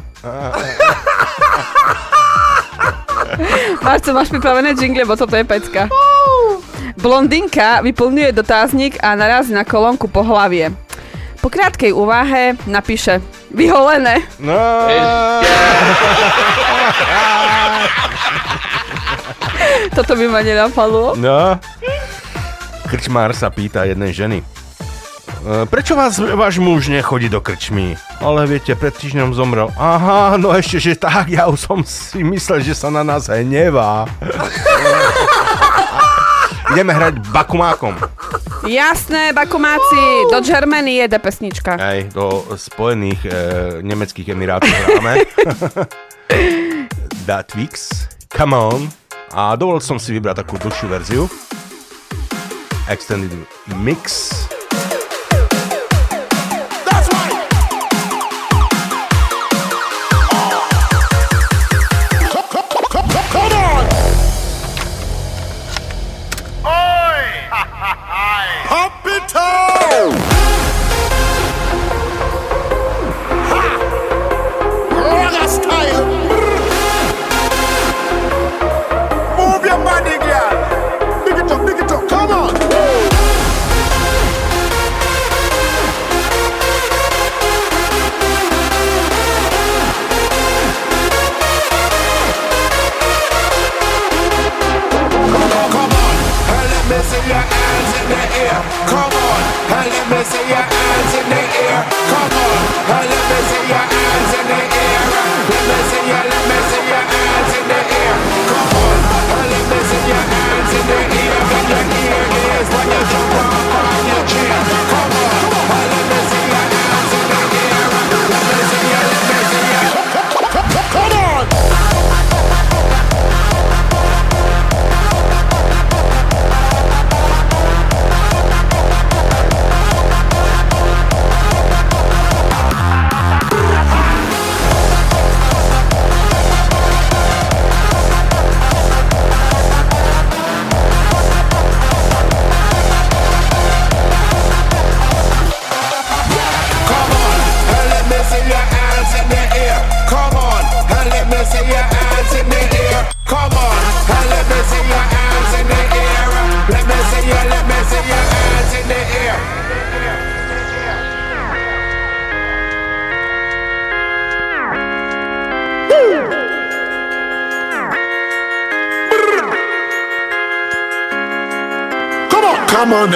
Marco, 3.83 4.09
máš 4.15 4.31
pripravené 4.31 4.71
jingle, 4.79 5.03
bo 5.03 5.19
toto 5.19 5.35
je 5.35 5.43
pecka. 5.43 5.91
Blondinka 6.95 7.83
vyplňuje 7.83 8.31
dotáznik 8.31 8.95
a 9.03 9.11
narazí 9.19 9.51
na 9.51 9.67
kolónku 9.67 10.07
po 10.07 10.23
hlavie. 10.23 10.71
Po 11.43 11.51
krátkej 11.51 11.91
úvahe 11.91 12.55
napíše 12.65 13.19
vyholené. 13.51 14.23
No. 14.39 14.55
Toto 19.93 20.15
by 20.15 20.25
ma 20.31 20.41
nenapadlo. 20.41 21.13
No. 21.19 21.59
Krčmár 22.85 23.33
sa 23.33 23.49
pýta 23.49 23.83
jednej 23.83 24.13
ženy. 24.13 24.37
"E, 24.41 24.45
Prečo 25.65 25.97
vás 25.97 26.17
váš 26.17 26.57
muž 26.57 26.87
nechodí 26.87 27.29
do 27.29 27.41
krčmy? 27.41 27.97
Ale 28.21 28.45
viete, 28.45 28.73
pred 28.73 28.93
týždňom 28.93 29.33
zomrel. 29.33 29.73
Aha, 29.75 30.37
no 30.37 30.53
ešte, 30.53 30.79
že 30.79 30.93
tak, 30.95 31.29
ja 31.29 31.49
už 31.49 31.59
som 31.59 31.79
si 31.81 32.21
myslel, 32.21 32.61
že 32.61 32.77
sa 32.77 32.93
na 32.93 33.01
nás 33.01 33.27
hnevá. 33.27 34.05
Ideme 36.73 36.97
hrať 36.97 37.21
bakumákom. 37.29 37.93
Jasné, 38.65 39.37
bakumáci, 39.37 40.01
do 40.33 40.41
Germany 40.41 41.05
jede 41.05 41.21
pesnička. 41.21 41.77
Aj 41.77 42.01
do 42.09 42.41
Spojených 42.57 43.21
e, 43.25 43.29
nemeckých 43.85 44.33
emirátov 44.33 44.73
hráme. 44.73 45.21
Weeks, 47.55 48.09
come 48.33 48.57
on. 48.57 48.89
A 49.29 49.53
dovolil 49.53 49.81
som 49.81 50.01
si 50.01 50.09
vybrať 50.13 50.41
takú 50.41 50.57
dlhšiu 50.57 50.87
verziu. 50.89 51.23
Extended 52.87 53.47
mix. 53.77 54.54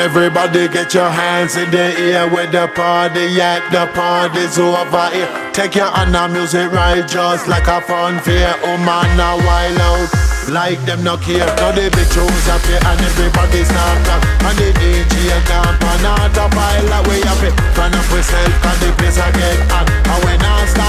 Everybody, 0.09 0.67
get 0.67 0.91
your 0.93 1.09
hands 1.09 1.55
in 1.55 1.69
the 1.69 1.93
air 2.01 2.25
with 2.27 2.51
the 2.51 2.65
party 2.73 3.39
at 3.39 3.61
the 3.69 3.85
party's 3.93 4.57
over 4.57 5.09
here. 5.13 5.29
Take 5.53 5.75
your 5.75 5.85
hand 5.85 6.15
on 6.15 6.33
music 6.33 6.71
right, 6.71 7.05
just 7.07 7.47
like 7.47 7.67
a 7.67 7.79
fun 7.81 8.17
fair. 8.25 8.55
Oh 8.65 8.77
man, 8.81 9.05
now 9.17 9.37
wild 9.37 9.77
out. 9.77 10.09
Like 10.49 10.81
them 10.85 11.03
no 11.03 11.15
care, 11.15 11.45
now 11.61 11.71
the 11.71 11.93
big 11.93 12.09
tunes 12.09 12.47
up 12.49 12.65
here 12.65 12.81
and 12.81 12.99
everybody 13.05 13.61
start 13.61 14.01
rock 14.09 14.23
And 14.49 14.57
the 14.57 14.73
DJ 14.81 15.29
camp 15.45 15.77
on 15.77 16.01
autopilot 16.01 17.05
way 17.05 17.21
up 17.29 17.37
it 17.45 17.53
Turn 17.77 17.93
up 17.93 18.09
yourself 18.09 18.49
cause 18.65 18.79
the 18.81 18.89
place 18.97 19.19
I 19.21 19.29
get 19.29 19.61
hot 19.69 19.85
And 20.09 20.41
not 20.41 20.65
stop 20.65 20.88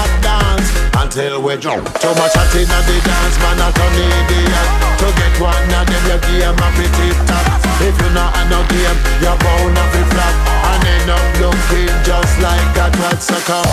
until 1.11 1.43
we 1.43 1.57
jump 1.57 1.83
Too 1.99 2.07
much 2.15 2.31
chatting 2.31 2.71
on 2.71 2.83
the 2.87 2.95
dance 3.03 3.35
man 3.43 3.59
I 3.59 3.67
turn 3.75 3.91
idiot 3.99 4.67
To 5.03 5.11
get 5.19 5.35
one 5.43 5.51
of 5.51 5.83
them 5.83 6.07
your 6.07 6.23
game 6.23 6.55
up 6.55 6.71
it 6.79 6.87
tip 6.87 7.19
top 7.27 7.59
If 7.83 7.99
you 7.99 8.09
not 8.15 8.31
a 8.31 8.47
no 8.47 8.63
game 8.71 8.95
you're 9.19 9.35
bound 9.35 9.75
to 9.75 9.83
be 9.91 10.07
flop 10.07 10.35
And 10.71 10.87
end 10.87 11.11
up 11.11 11.19
looking 11.43 11.91
just 12.07 12.39
like 12.39 12.79
a 12.79 12.87
cocksucker. 12.95 13.67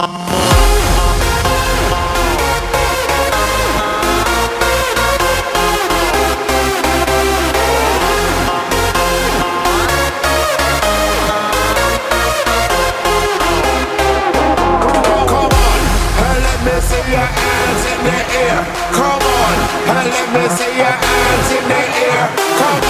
Come 0.00 0.67
let 19.94 20.04
me 20.04 20.48
see 20.50 20.76
your 20.76 20.84
hands 20.84 21.50
in 21.52 21.64
the 21.68 21.82
air. 22.04 22.28
Come 22.58 22.87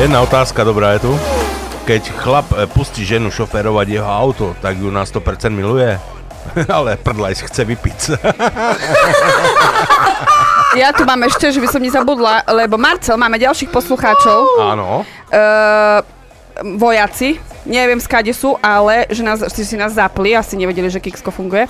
Jedna 0.00 0.24
otázka 0.24 0.64
dobrá 0.64 0.96
je 0.96 1.04
tu. 1.04 1.12
Keď 1.84 2.02
chlap 2.24 2.48
e, 2.56 2.64
pustí 2.72 3.04
ženu 3.04 3.28
šoférovať 3.28 4.00
jeho 4.00 4.08
auto, 4.08 4.56
tak 4.64 4.80
ju 4.80 4.88
na 4.88 5.04
100% 5.04 5.52
miluje? 5.52 5.92
Ale 6.72 6.96
prdlajs 6.96 7.44
chce 7.44 7.68
vypiť. 7.68 8.16
Ja 10.80 10.96
tu 10.96 11.04
mám 11.04 11.20
ešte, 11.28 11.52
že 11.52 11.60
by 11.60 11.68
som 11.68 11.84
nezabudla, 11.84 12.48
lebo 12.48 12.80
Marcel, 12.80 13.20
máme 13.20 13.36
ďalších 13.36 13.68
poslucháčov. 13.68 14.40
Áno. 14.72 15.04
Uh, 15.28 16.00
vojaci, 16.80 17.36
neviem 17.68 18.00
skade 18.00 18.32
sú, 18.32 18.56
ale 18.64 19.04
že, 19.12 19.20
nás, 19.20 19.44
že 19.52 19.68
si 19.68 19.76
nás 19.76 19.92
zapli, 19.92 20.32
asi 20.32 20.56
nevedeli, 20.56 20.88
že 20.88 21.02
Kixko 21.02 21.28
funguje. 21.28 21.68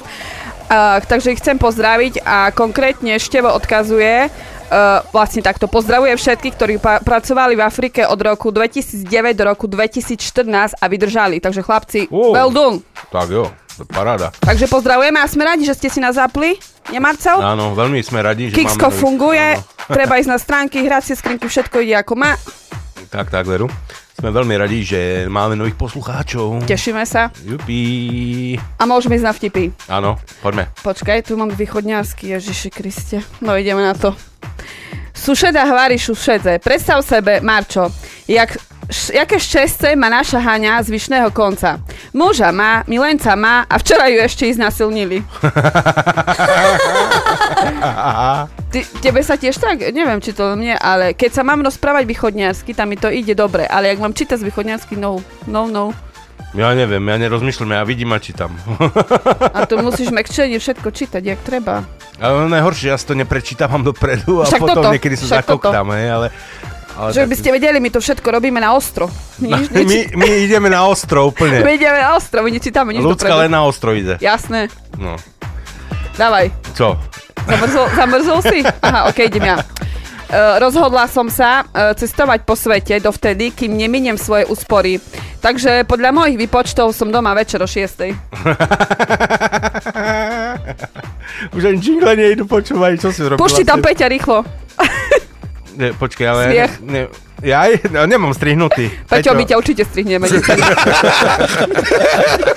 Uh, 0.70 1.02
takže 1.02 1.34
ich 1.34 1.42
chcem 1.42 1.58
pozdraviť 1.58 2.22
a 2.22 2.54
konkrétne 2.54 3.18
Števo 3.18 3.50
odkazuje, 3.56 4.30
uh, 4.70 5.02
vlastne 5.10 5.40
takto 5.40 5.66
pozdravuje 5.66 6.14
všetkých, 6.14 6.54
ktorí 6.54 6.74
pa- 6.78 6.98
pracovali 6.98 7.52
v 7.52 7.62
Afrike 7.62 8.00
od 8.02 8.16
roku 8.16 8.48
2009 8.48 9.04
do 9.34 9.44
roku 9.44 9.66
2014 9.66 10.46
a 10.72 10.84
vydržali. 10.86 11.38
Takže 11.38 11.60
chlapci, 11.60 12.00
Wow. 12.08 12.32
well 12.32 12.50
done. 12.50 12.78
tak 13.08 13.28
jo, 13.28 13.50
paráda. 13.88 14.30
Takže 14.36 14.66
pozdravujeme 14.66 15.18
a 15.18 15.26
sme 15.26 15.42
radi, 15.42 15.64
že 15.64 15.74
ste 15.74 15.88
si 15.88 15.98
nás 15.98 16.14
zapli. 16.14 16.54
Nie, 16.88 16.98
Marcel? 16.98 17.38
Áno, 17.38 17.74
veľmi 17.74 18.00
sme 18.00 18.20
radi, 18.20 18.48
že 18.48 18.56
Kixko 18.56 18.88
máme... 18.88 18.96
funguje, 18.96 19.46
Áno. 19.54 19.62
treba 19.96 20.16
ísť 20.16 20.30
na 20.30 20.38
stránky, 20.38 20.80
hracie 20.80 21.12
skrinky, 21.12 21.44
všetko 21.44 21.76
ide 21.80 21.94
ako 21.96 22.14
má. 22.14 22.34
Tak, 23.10 23.26
tak, 23.28 23.42
veru. 23.44 23.66
Sme 24.12 24.30
veľmi 24.30 24.52
radi, 24.52 24.84
že 24.84 25.00
máme 25.26 25.56
nových 25.56 25.74
poslucháčov. 25.74 26.68
Tešíme 26.68 27.00
sa 27.02 27.32
Jupi. 27.40 28.52
a 28.76 28.84
môžeme 28.84 29.16
ísť 29.16 29.24
na 29.24 29.32
vtipy. 29.32 29.72
Áno, 29.88 30.20
poďme. 30.38 30.68
Počkaj, 30.78 31.24
tu 31.24 31.34
mám 31.34 31.48
východňarsky, 31.48 32.28
Ježiši 32.30 32.68
Kriste. 32.68 33.24
No 33.40 33.56
ideme 33.56 33.80
na 33.80 33.96
to. 33.96 34.12
Sušeda 35.14 35.68
hvári 35.68 35.98
šušedze. 36.00 36.58
Predstav 36.64 37.04
sebe, 37.04 37.40
Marčo, 37.44 37.92
jak, 38.24 38.56
š, 38.88 39.12
jaké 39.12 39.36
šťastie 39.36 39.92
má 39.92 40.08
naša 40.08 40.40
Haňa 40.40 40.80
z 40.80 40.88
vyšného 40.96 41.28
konca. 41.28 41.76
Muža 42.16 42.48
má, 42.50 42.80
milenca 42.88 43.36
má 43.36 43.68
a 43.68 43.76
včera 43.76 44.08
ju 44.08 44.16
ešte 44.16 44.48
iznasilnili. 44.48 45.20
Ty, 48.70 48.80
tebe 49.02 49.20
sa 49.20 49.34
tiež 49.36 49.60
tak, 49.60 49.92
neviem 49.92 50.22
či 50.24 50.32
to 50.32 50.56
mne, 50.56 50.78
ale 50.78 51.12
keď 51.12 51.30
sa 51.36 51.42
mám 51.44 51.60
rozprávať 51.60 52.06
východňarsky, 52.06 52.72
tam 52.72 52.88
mi 52.88 52.96
to 52.96 53.12
ide 53.12 53.34
dobre, 53.36 53.66
ale 53.66 53.90
ak 53.92 54.00
mám 54.00 54.14
čítať 54.16 54.40
z 54.40 54.46
východňarsky, 54.46 54.94
no, 54.96 55.20
no, 55.50 55.66
no. 55.66 55.92
Ja 56.50 56.74
neviem, 56.74 56.98
ja 57.00 57.16
nerozmýšľam, 57.16 57.78
ja 57.78 57.86
vidím 57.86 58.10
a 58.10 58.18
čítam. 58.18 58.50
A 59.54 59.70
tu 59.70 59.78
musíš 59.78 60.10
mekčenie 60.10 60.58
všetko 60.58 60.90
čítať, 60.90 61.22
jak 61.22 61.38
treba. 61.40 61.86
Ale 62.18 62.50
najhoršie, 62.50 62.90
ja 62.90 62.98
si 62.98 63.06
to 63.06 63.14
neprečítavam 63.14 63.80
dopredu 63.80 64.42
a 64.42 64.44
Však 64.44 64.58
potom 64.58 64.82
toto, 64.82 64.90
niekedy 64.90 65.14
sa 65.14 65.40
zakoktám, 65.40 65.86
hej, 65.94 66.10
ale... 66.10 66.26
ale 66.92 67.08
Že 67.14 67.22
tak- 67.22 67.30
by 67.30 67.36
ste 67.38 67.50
vedeli, 67.54 67.78
my 67.78 67.88
to 67.88 68.02
všetko 68.02 68.28
robíme 68.28 68.58
na 68.58 68.74
ostro. 68.74 69.06
Nič, 69.40 69.70
my, 69.70 69.82
my 70.18 70.26
ideme 70.42 70.66
na 70.66 70.82
ostrov 70.84 71.30
úplne. 71.30 71.62
My 71.62 71.78
ideme 71.78 72.02
na 72.02 72.18
ostro, 72.18 72.42
my 72.42 72.50
nečítame 72.50 72.92
nič 72.92 73.00
Ľudská 73.00 73.30
dopredu. 73.30 73.42
len 73.46 73.50
na 73.50 73.62
ostrov 73.62 73.94
ide. 73.94 74.18
Jasné. 74.18 74.66
No. 74.98 75.14
Dávaj. 76.12 76.50
Čo? 76.74 76.98
Zamrzol, 77.46 77.86
zamrzol 77.94 78.40
si? 78.42 78.58
Aha, 78.84 79.06
ok, 79.06 79.18
idem 79.22 79.46
ja. 79.46 79.56
Uh, 80.30 80.62
rozhodla 80.62 81.10
som 81.10 81.26
sa 81.26 81.66
uh, 81.66 81.90
cestovať 81.90 82.46
po 82.46 82.54
svete 82.54 83.02
dovtedy, 83.02 83.50
kým 83.50 83.74
neminiem 83.74 84.14
svoje 84.14 84.46
úspory. 84.46 85.02
Takže 85.42 85.82
podľa 85.90 86.14
mojich 86.14 86.38
výpočtov 86.38 86.94
som 86.94 87.10
doma 87.10 87.34
večer 87.34 87.58
o 87.58 87.66
6. 87.66 88.14
Už 91.56 91.62
ani 91.66 91.82
jingle 91.82 92.14
nejdu 92.14 92.46
počúvať, 92.46 93.02
čo 93.02 93.10
si 93.10 93.26
zrobila? 93.26 93.42
Pušti 93.42 93.66
tam 93.66 93.82
Peťa 93.82 94.06
rýchlo. 94.06 94.46
Ne, 95.80 95.96
počkej, 95.96 96.26
ale... 96.28 96.42
Smiech. 96.46 96.74
Ne, 96.84 97.08
ja 97.40 97.68
no, 97.88 98.04
nemám 98.04 98.32
strihnutý. 98.36 98.92
Peťo, 99.08 99.32
my 99.32 99.44
ťa 99.48 99.56
určite 99.56 99.82
strihneme. 99.88 100.28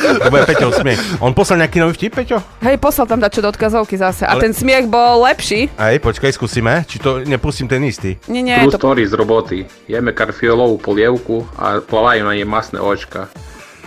To 0.04 0.30
bude 0.30 0.46
Peťov 0.46 0.76
smiech. 0.78 1.00
On 1.24 1.32
poslal 1.34 1.64
nejaký 1.64 1.80
nový 1.80 1.96
vtip, 1.96 2.12
Peťo? 2.14 2.38
Hej, 2.62 2.78
poslal 2.78 3.08
tam 3.08 3.20
dačo 3.24 3.40
do 3.40 3.50
odkazovky 3.50 3.96
zase. 3.98 4.28
A 4.28 4.36
Ale- 4.36 4.46
ten 4.46 4.54
smiech 4.54 4.86
bol 4.88 5.24
lepší. 5.26 5.72
Aj, 5.80 5.96
počkaj, 5.98 6.36
skúsime, 6.36 6.84
či 6.86 7.00
to 7.00 7.24
nepustím 7.24 7.68
ten 7.72 7.82
istý. 7.88 8.20
Nie, 8.28 8.44
nie, 8.44 8.56
True 8.62 8.72
to... 8.76 8.80
story 8.80 9.08
z 9.08 9.14
roboty. 9.16 9.66
Jeme 9.88 10.12
karfiolovú 10.12 10.78
polievku 10.78 11.48
a 11.58 11.80
plavajú 11.82 12.28
na 12.28 12.36
nej 12.36 12.46
masné 12.46 12.78
očka. 12.84 13.32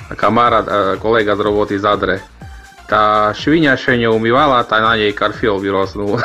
A 0.08 0.12
kamarát, 0.16 0.66
a 0.66 0.78
kolega 0.98 1.36
z 1.36 1.40
roboty 1.44 1.76
zadre. 1.78 2.24
Tá 2.86 3.34
švinia 3.34 3.74
še 3.74 3.98
neumývala, 3.98 4.62
tá 4.62 4.78
na 4.78 4.94
nej 4.94 5.10
karfiol 5.10 5.58
vyrosnul. 5.58 6.16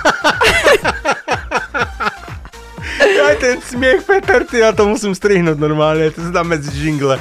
ten 3.44 3.60
smiech, 3.60 4.08
Peter, 4.08 4.40
ty, 4.42 4.64
ja 4.64 4.72
to 4.72 4.88
musím 4.88 5.12
strihnúť 5.12 5.60
normálne, 5.60 6.08
to 6.08 6.24
sa 6.24 6.32
dá 6.32 6.42
medzi 6.42 6.72
jingle. 6.72 7.20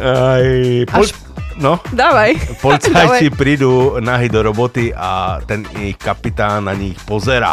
Aj, 0.00 0.44
pol... 0.90 1.06
Až- 1.06 1.28
No, 1.60 1.76
Dávaj. 1.92 2.56
policajti 2.64 3.28
Dávaj. 3.28 3.36
prídu 3.36 4.00
nahy 4.00 4.32
do 4.32 4.40
roboty 4.40 4.96
a 4.96 5.44
ten 5.44 5.68
ich 5.76 6.00
kapitán 6.00 6.64
na 6.64 6.72
nich 6.72 6.96
pozera. 7.04 7.52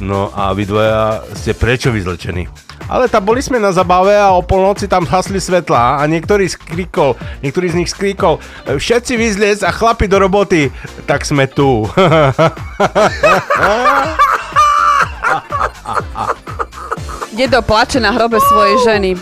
No 0.00 0.32
a 0.32 0.56
vy 0.56 0.64
dvoja 0.64 1.20
ste 1.36 1.52
prečo 1.52 1.92
vyzlečení? 1.92 2.48
Ale 2.90 3.06
tá 3.06 3.22
boli 3.22 3.38
sme 3.38 3.62
na 3.62 3.70
zabave 3.70 4.18
a 4.18 4.34
o 4.34 4.42
polnoci 4.42 4.90
tam 4.90 5.06
hasli 5.06 5.38
svetla 5.38 6.02
a 6.02 6.10
niektorý 6.10 6.50
skríkol, 6.50 7.14
niektorý 7.38 7.70
z 7.70 7.78
nich 7.78 7.86
skríkol 7.94 8.42
všetci 8.66 9.14
vyzliec 9.14 9.62
a 9.62 9.70
chlapi 9.70 10.10
do 10.10 10.18
roboty, 10.18 10.74
tak 11.06 11.22
sme 11.22 11.46
tu. 11.46 11.86
Dedo 17.30 17.62
plače 17.62 18.02
na 18.02 18.10
hrobe 18.10 18.42
svojej 18.42 18.76
ženy. 18.82 19.14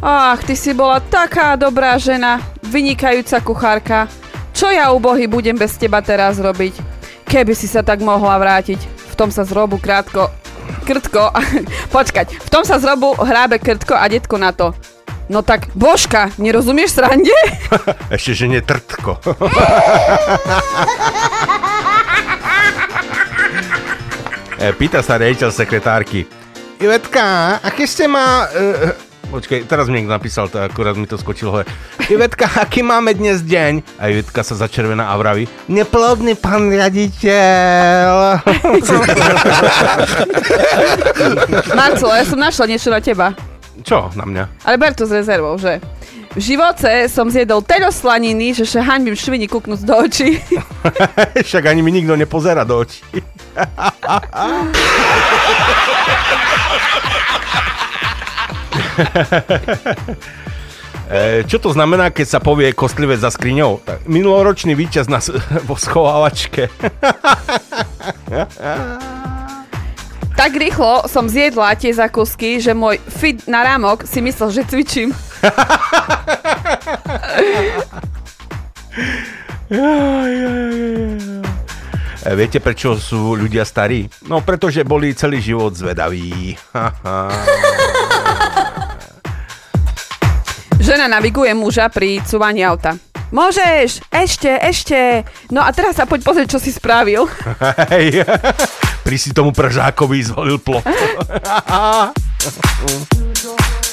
Ach, 0.00 0.40
ty 0.40 0.56
si 0.56 0.72
bola 0.72 1.00
taká 1.00 1.56
dobrá 1.56 2.00
žena, 2.00 2.40
vynikajúca 2.64 3.44
kuchárka. 3.44 4.08
Čo 4.56 4.72
ja 4.72 4.88
ubohy 4.88 5.28
budem 5.28 5.52
bez 5.52 5.76
teba 5.76 6.00
teraz 6.00 6.40
robiť? 6.40 6.72
Keby 7.28 7.52
si 7.52 7.68
sa 7.68 7.84
tak 7.84 8.00
mohla 8.00 8.40
vrátiť. 8.40 8.80
V 9.12 9.14
tom 9.20 9.28
sa 9.28 9.44
zrobu 9.44 9.76
krátko... 9.76 10.32
Krtko... 10.86 11.34
Počkať, 11.96 12.26
v 12.42 12.48
tom 12.52 12.62
sa 12.62 12.78
zrobu 12.78 13.18
hrábe 13.18 13.58
krtko 13.58 13.94
a 13.94 14.06
detko 14.06 14.38
na 14.38 14.54
to. 14.54 14.72
No 15.26 15.42
tak, 15.42 15.74
Božka, 15.74 16.30
nerozumieš 16.38 16.94
srande? 16.94 17.34
Ešte, 18.14 18.32
že 18.32 18.46
nie 18.46 18.62
trtko. 18.62 19.18
E, 24.56 24.72
Pýta 24.72 25.04
sa 25.04 25.20
riaditeľ 25.20 25.52
sekretárky. 25.52 26.24
Ivetka, 26.80 27.60
aké 27.60 27.84
ste 27.84 28.08
má... 28.08 28.48
Uh, 28.56 28.88
Počkej, 29.26 29.66
teraz 29.66 29.90
mi 29.90 29.98
niekto 29.98 30.14
napísal, 30.14 30.46
to 30.46 30.62
akurát 30.62 30.94
mi 30.94 31.10
to 31.10 31.18
skočilo 31.18 31.50
hore. 31.50 31.66
Ivetka, 32.06 32.46
aký 32.62 32.86
máme 32.86 33.10
dnes 33.10 33.42
deň? 33.42 33.98
A 33.98 34.14
Ivetka 34.14 34.46
sa 34.46 34.54
začervená 34.54 35.10
a 35.10 35.18
vraví, 35.18 35.50
neplodný 35.66 36.38
pán 36.38 36.70
riaditeľ. 36.70 38.38
Marcelo, 41.74 42.14
ja 42.14 42.22
som 42.22 42.38
našla 42.38 42.70
niečo 42.70 42.94
na 42.94 43.02
teba. 43.02 43.34
Čo 43.82 44.14
na 44.14 44.22
mňa? 44.22 44.62
Ale 44.62 44.78
ber 44.78 44.94
to 44.94 45.10
s 45.10 45.12
rezervou, 45.12 45.58
že? 45.58 45.82
V 46.36 46.52
živote 46.52 47.08
som 47.10 47.26
zjedol 47.26 47.66
teľo 47.66 47.90
slaniny, 47.90 48.54
že 48.54 48.68
sa 48.68 48.84
haňbím 48.84 49.16
švini 49.16 49.48
kúknúť 49.50 49.82
do 49.82 50.06
očí. 50.06 50.38
Však 51.48 51.66
ani 51.66 51.82
mi 51.82 51.90
nikto 51.90 52.14
nepozera 52.14 52.62
do 52.62 52.84
očí. 52.84 53.02
E, 61.06 61.46
Čo 61.46 61.62
to 61.62 61.70
znamená, 61.70 62.10
keď 62.10 62.26
sa 62.26 62.40
povie 62.42 62.74
kostlivec 62.74 63.22
za 63.22 63.30
skriňou? 63.30 63.78
Minuloročný 64.10 64.74
víťaz 64.74 65.06
na, 65.06 65.22
vo 65.68 65.78
schovávačke. 65.78 66.66
Tak 70.36 70.52
rýchlo 70.52 71.08
som 71.08 71.32
zjedla 71.32 71.80
tie 71.80 71.96
zakusky, 71.96 72.60
že 72.60 72.76
môj 72.76 73.00
fit 73.08 73.40
na 73.48 73.64
rámok 73.64 74.04
si 74.04 74.20
myslel, 74.20 74.52
že 74.52 74.68
cvičím. 74.68 75.08
E, 82.20 82.34
Viete, 82.36 82.60
prečo 82.60 83.00
sú 83.00 83.32
ľudia 83.32 83.64
starí? 83.64 84.12
No, 84.28 84.44
pretože 84.44 84.84
boli 84.84 85.16
celý 85.16 85.40
život 85.40 85.72
zvedaví. 85.72 86.52
Žena 90.86 91.10
naviguje 91.10 91.50
muža 91.50 91.90
pri 91.90 92.22
cúvaní 92.22 92.62
auta. 92.62 92.94
Môžeš, 93.34 94.06
ešte, 94.06 94.54
ešte. 94.54 95.26
No 95.50 95.66
a 95.66 95.74
teraz 95.74 95.98
sa 95.98 96.06
poď 96.06 96.22
pozrieť, 96.22 96.54
čo 96.54 96.62
si 96.62 96.70
spravil. 96.70 97.26
Hej, 97.90 98.22
pri 99.02 99.16
si 99.18 99.34
tomu 99.34 99.50
Pražákovi 99.50 100.22
zvolil 100.22 100.62
plot. 100.62 100.86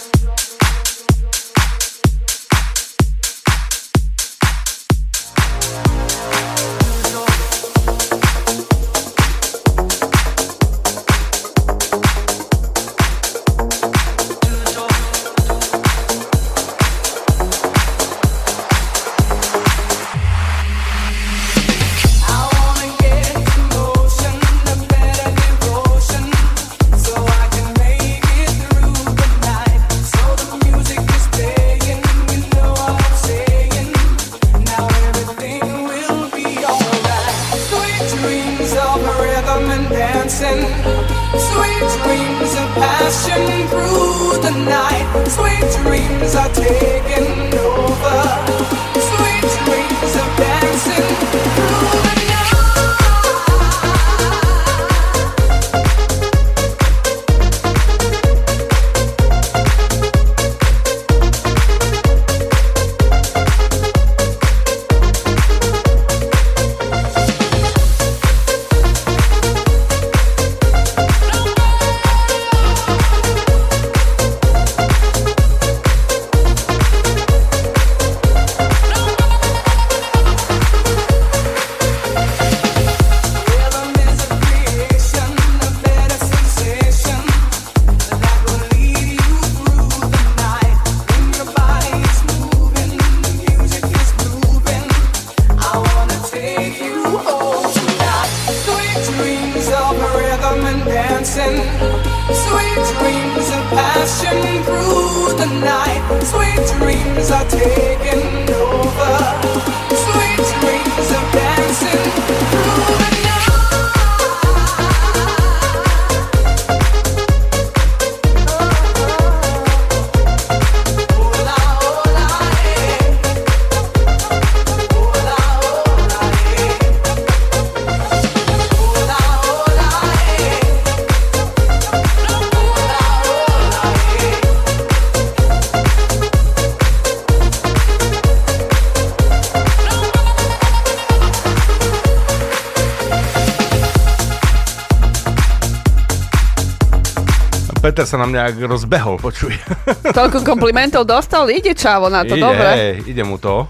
Peter 147.94 148.10
sa 148.10 148.18
na 148.18 148.26
mňa 148.26 148.58
rozbehol, 148.66 149.22
počuj. 149.22 149.54
Toľko 150.18 150.42
komplimentov 150.42 151.06
dostal, 151.06 151.46
ide 151.54 151.78
čavo 151.78 152.10
na 152.10 152.26
to, 152.26 152.34
ide, 152.34 152.42
dobre. 152.42 152.70
ide 153.06 153.22
mu 153.22 153.38
to. 153.38 153.70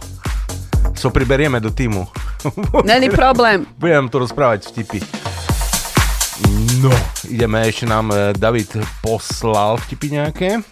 So 0.96 1.12
priberieme 1.12 1.60
do 1.60 1.68
týmu. 1.68 2.08
Není 2.88 3.12
problém. 3.12 3.68
Budem 3.76 4.08
tu 4.08 4.24
rozprávať 4.24 4.72
vtipy. 4.72 5.04
No, 6.80 6.88
ideme, 7.28 7.68
ešte 7.68 7.84
nám 7.84 8.16
eh, 8.16 8.32
David 8.32 8.72
poslal 9.04 9.76
vtipy 9.84 10.16
nejaké. 10.16 10.64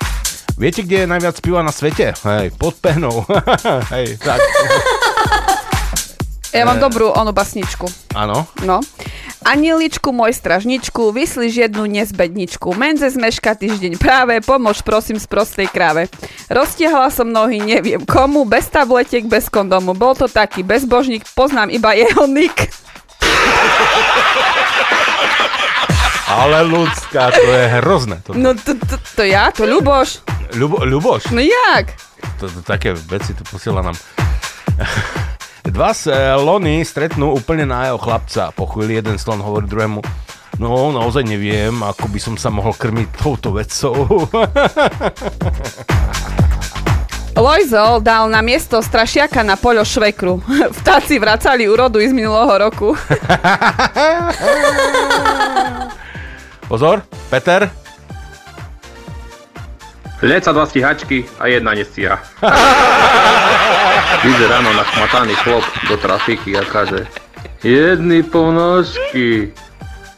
Viete, 0.56 0.88
kde 0.88 1.04
je 1.04 1.12
najviac 1.12 1.36
piva 1.44 1.60
na 1.60 1.76
svete? 1.76 2.16
Hej, 2.24 2.56
pod 2.56 2.80
penou. 2.80 3.28
Hej, 3.94 4.16
tak. 4.16 4.40
Ja 6.56 6.64
mám 6.64 6.80
Eh. 6.80 6.84
dobrú 6.84 7.12
onu 7.12 7.36
basničku. 7.36 7.84
Áno. 8.16 8.48
No. 8.64 8.80
Anieličku, 9.52 10.16
môj 10.16 10.32
stražničku, 10.32 11.12
vyslíš 11.12 11.68
jednu 11.68 11.84
nezbedničku. 11.84 12.72
Menze 12.72 13.12
zmeška 13.12 13.52
týždeň 13.60 14.00
práve, 14.00 14.40
pomôž 14.40 14.80
prosím 14.80 15.20
z 15.20 15.28
prostej 15.28 15.68
kráve. 15.68 16.08
Roztiahla 16.48 17.12
som 17.12 17.28
nohy, 17.28 17.60
neviem 17.60 18.00
komu, 18.08 18.48
bez 18.48 18.72
tabletiek, 18.72 19.28
bez 19.28 19.52
kondomu. 19.52 19.92
Bol 19.92 20.16
to 20.16 20.32
taký 20.32 20.64
bezbožník, 20.64 21.28
poznám 21.36 21.68
iba 21.68 21.92
jeho 21.92 22.32
nick. 22.32 22.72
Ale 26.32 26.64
ľudská, 26.64 27.36
to 27.36 27.44
je 27.44 27.66
hrozné. 27.84 28.24
To, 28.24 28.32
No 28.32 28.56
to, 28.56 28.72
to, 28.80 28.96
to 29.20 29.24
ja, 29.28 29.52
to 29.52 29.68
Ľuboš. 29.68 30.24
Ľubo, 30.56 30.88
Ľuboš? 30.88 31.28
No 31.36 31.44
jak? 31.44 31.92
To, 32.40 32.48
to, 32.48 32.64
také 32.64 32.96
veci 32.96 33.36
tu 33.36 33.44
posiela 33.44 33.84
nám. 33.84 34.00
Dva 35.62 35.94
slony 35.94 36.82
stretnú 36.82 37.38
úplne 37.38 37.70
nájho 37.70 38.02
chlapca. 38.02 38.50
Po 38.58 38.66
chvíli 38.66 38.98
jeden 38.98 39.22
slon 39.22 39.46
hovorí 39.46 39.70
druhému, 39.70 40.02
no 40.58 40.90
naozaj 40.90 41.22
neviem, 41.22 41.78
ako 41.86 42.10
by 42.10 42.20
som 42.20 42.34
sa 42.34 42.50
mohol 42.50 42.74
krmiť 42.74 43.08
touto 43.22 43.54
vecou. 43.54 44.26
Lojzol 47.32 48.04
dal 48.04 48.28
na 48.28 48.44
miesto 48.44 48.84
strašiaka 48.84 49.42
na 49.46 49.56
poľo 49.56 49.88
švekru. 49.88 50.42
Vtáci 50.82 51.16
vracali 51.22 51.70
úrodu 51.70 52.02
z 52.02 52.12
minulého 52.12 52.52
roku. 52.58 52.98
Pozor, 56.70 57.04
Peter. 57.30 57.81
Leca 60.22 60.52
dva 60.54 60.66
stíhačky 60.66 61.26
a 61.40 61.48
jedna 61.48 61.74
nestíha. 61.74 62.20
Vyjde 64.24 64.48
ráno 64.48 64.74
nachmataný 64.74 65.34
chlop 65.36 65.66
do 65.90 65.98
trafiky 65.98 66.58
a 66.58 66.62
kaže 66.62 67.08
Jedny 67.64 68.24
ponožky. 68.24 69.54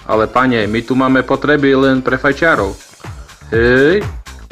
Ale 0.07 0.27
pane, 0.27 0.67
my 0.67 0.81
tu 0.81 0.95
máme 0.95 1.23
potreby 1.23 1.75
len 1.75 2.01
pre 2.03 2.17
fajčiarov. 2.19 2.75
Hej? 3.51 4.03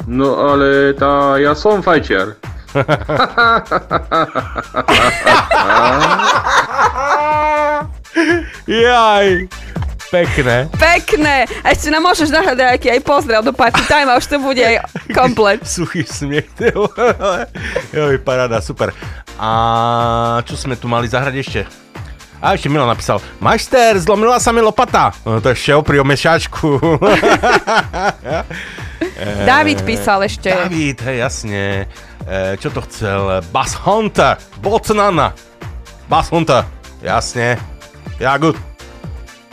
No 0.08 0.40
ale 0.40 0.96
tá, 0.96 1.36
ja 1.36 1.52
som 1.52 1.84
fajčiar. 1.84 2.36
Jaj, 8.64 9.28
pekné. 10.12 10.68
Pekné! 10.76 11.48
A 11.64 11.72
ešte 11.72 11.88
nám 11.88 12.04
môžeš 12.04 12.28
nahrať 12.28 12.60
nejaký 12.60 12.88
aj 12.92 13.00
pozdrav 13.00 13.40
do 13.40 13.56
party 13.56 13.80
time 13.88 14.12
a 14.12 14.20
už 14.20 14.28
to 14.28 14.36
bude 14.36 14.60
aj 14.60 14.84
komplet. 15.16 15.64
Suchý 15.80 16.04
smiech. 16.04 16.52
Joj, 17.96 18.20
paráda, 18.20 18.60
super. 18.60 18.92
A 19.40 20.44
čo 20.44 20.60
sme 20.60 20.76
tu 20.76 20.84
mali 20.84 21.08
zahrať 21.08 21.34
ešte? 21.40 21.60
A 22.42 22.58
ešte 22.58 22.66
Milo 22.66 22.82
napísal, 22.90 23.22
Majster, 23.38 23.94
zlomila 24.02 24.34
sa 24.42 24.50
mi 24.50 24.58
lopata. 24.58 25.14
No 25.22 25.38
to 25.38 25.54
je 25.54 25.62
šel 25.62 25.86
pri 25.86 26.02
omešačku. 26.02 26.74
David 29.46 29.86
písal 29.86 30.26
ešte. 30.26 30.50
David, 30.50 30.98
hej, 31.06 31.22
jasne. 31.22 31.86
E, 32.26 32.58
čo 32.58 32.74
to 32.74 32.82
chcel? 32.90 33.46
Bass 33.54 33.78
Hunter, 33.86 34.42
Bocnana. 34.58 35.38
Bass 36.10 36.34
Hunter, 36.34 36.66
jasne. 36.98 37.62
Ja, 38.18 38.34
good. 38.42 38.58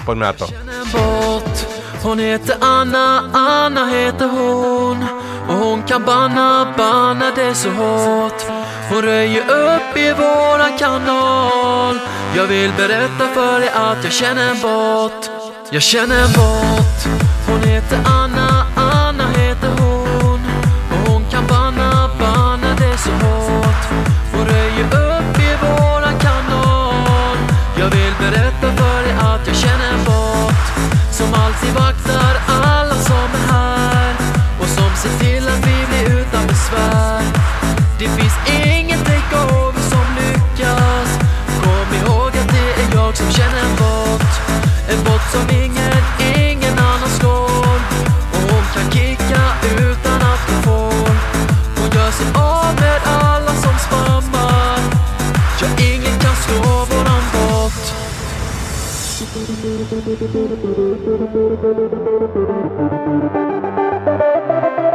Poďme 0.10 0.26
na 0.26 0.34
to. 0.34 0.46
bort. 0.92 1.56
Hon 2.02 2.20
heter 2.20 2.58
Anna, 2.62 3.30
Anna 3.34 3.86
heter 3.86 4.28
hon. 4.28 5.06
Och 5.48 5.56
hon 5.56 5.84
kan 5.84 6.04
banna, 6.06 6.74
banna 6.78 7.32
det 7.36 7.54
så 7.56 7.70
hårt. 7.70 8.42
Hon 8.90 9.02
röjer 9.02 9.42
upp 9.42 9.98
i 9.98 10.14
våran 10.14 10.78
kanal. 10.78 12.00
Jag 12.36 12.48
vill 12.48 12.72
berätta 12.78 13.28
för 13.34 13.60
dig 13.60 13.70
att 13.70 14.04
jag 14.04 14.14
känner 14.14 14.50
en 14.50 14.62
bot 14.62 15.32
Jag 15.70 15.82
känner 15.82 16.16
en 16.16 16.34
bot 16.34 17.00
Hon 17.48 17.64
heter 17.64 18.00
Anna 18.06 18.39
Thank 60.20 60.50
you. 64.80 64.89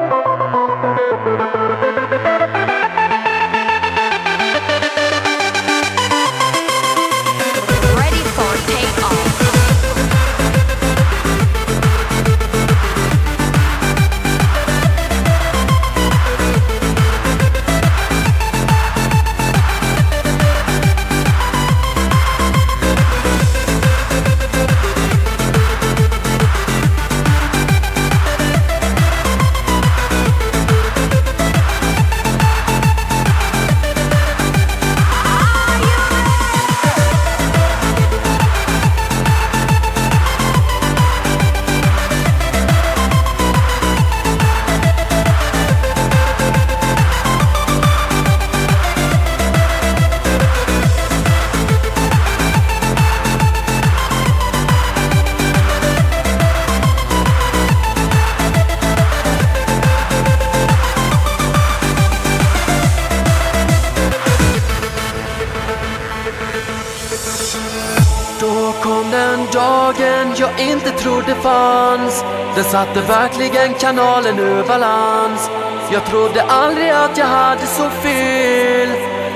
Fanns 72.64 72.64
Den 72.64 72.70
satte 72.70 73.00
verkligen 73.00 73.74
kanalen 73.74 74.38
ur 74.38 74.64
balans. 74.64 75.50
Jag 75.92 76.06
trodde 76.06 76.42
aldrig 76.42 76.90
att 76.90 77.18
jag 77.18 77.26
hade 77.26 77.66
så 77.66 77.90
fel. 77.90 78.88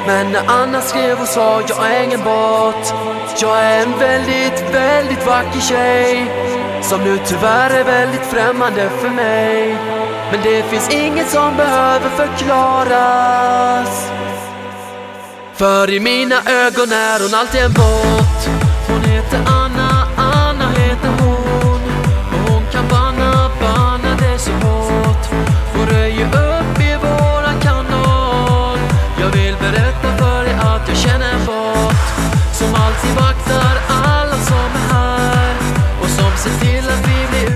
Men 0.07 0.33
när 0.33 0.43
Anna 0.47 0.81
skrev 0.81 1.21
och 1.21 1.29
sa 1.29 1.61
jag 1.69 1.91
är 1.91 2.05
ingen 2.05 2.25
bot. 2.25 2.95
Jag 3.41 3.59
är 3.59 3.83
en 3.83 3.99
väldigt, 3.99 4.75
väldigt 4.75 5.27
vacker 5.27 5.61
tjej 5.61 6.27
Som 6.83 7.05
nu 7.05 7.19
tyvärr 7.27 7.71
är 7.71 7.85
väldigt 7.85 8.27
främmande 8.27 8.91
för 9.01 9.11
mig. 9.11 9.77
Men 10.31 10.41
det 10.43 10.63
finns 10.63 10.91
inget 10.91 11.31
som 11.31 11.57
behöver 11.57 12.11
förklaras. 12.11 14.11
För 15.55 15.91
i 15.91 16.01
mina 16.01 16.37
ögon 16.37 16.93
är 16.93 17.23
hon 17.23 17.35
alltid 17.35 17.61
en 17.61 17.73
bot. 17.73 18.58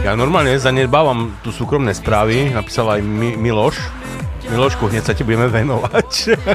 Ja 0.02 0.18
normálne 0.18 0.52
zanedbávam 0.58 1.32
tu 1.40 1.48
súkromné 1.48 1.94
správy, 1.94 2.50
napísal 2.50 2.90
aj 2.90 3.00
Mi- 3.00 3.32
Miloš. 3.32 3.78
Milošku, 4.44 4.90
hneď 4.90 5.02
sa 5.06 5.14
ti 5.14 5.22
budeme 5.22 5.48
venovať. 5.48 6.10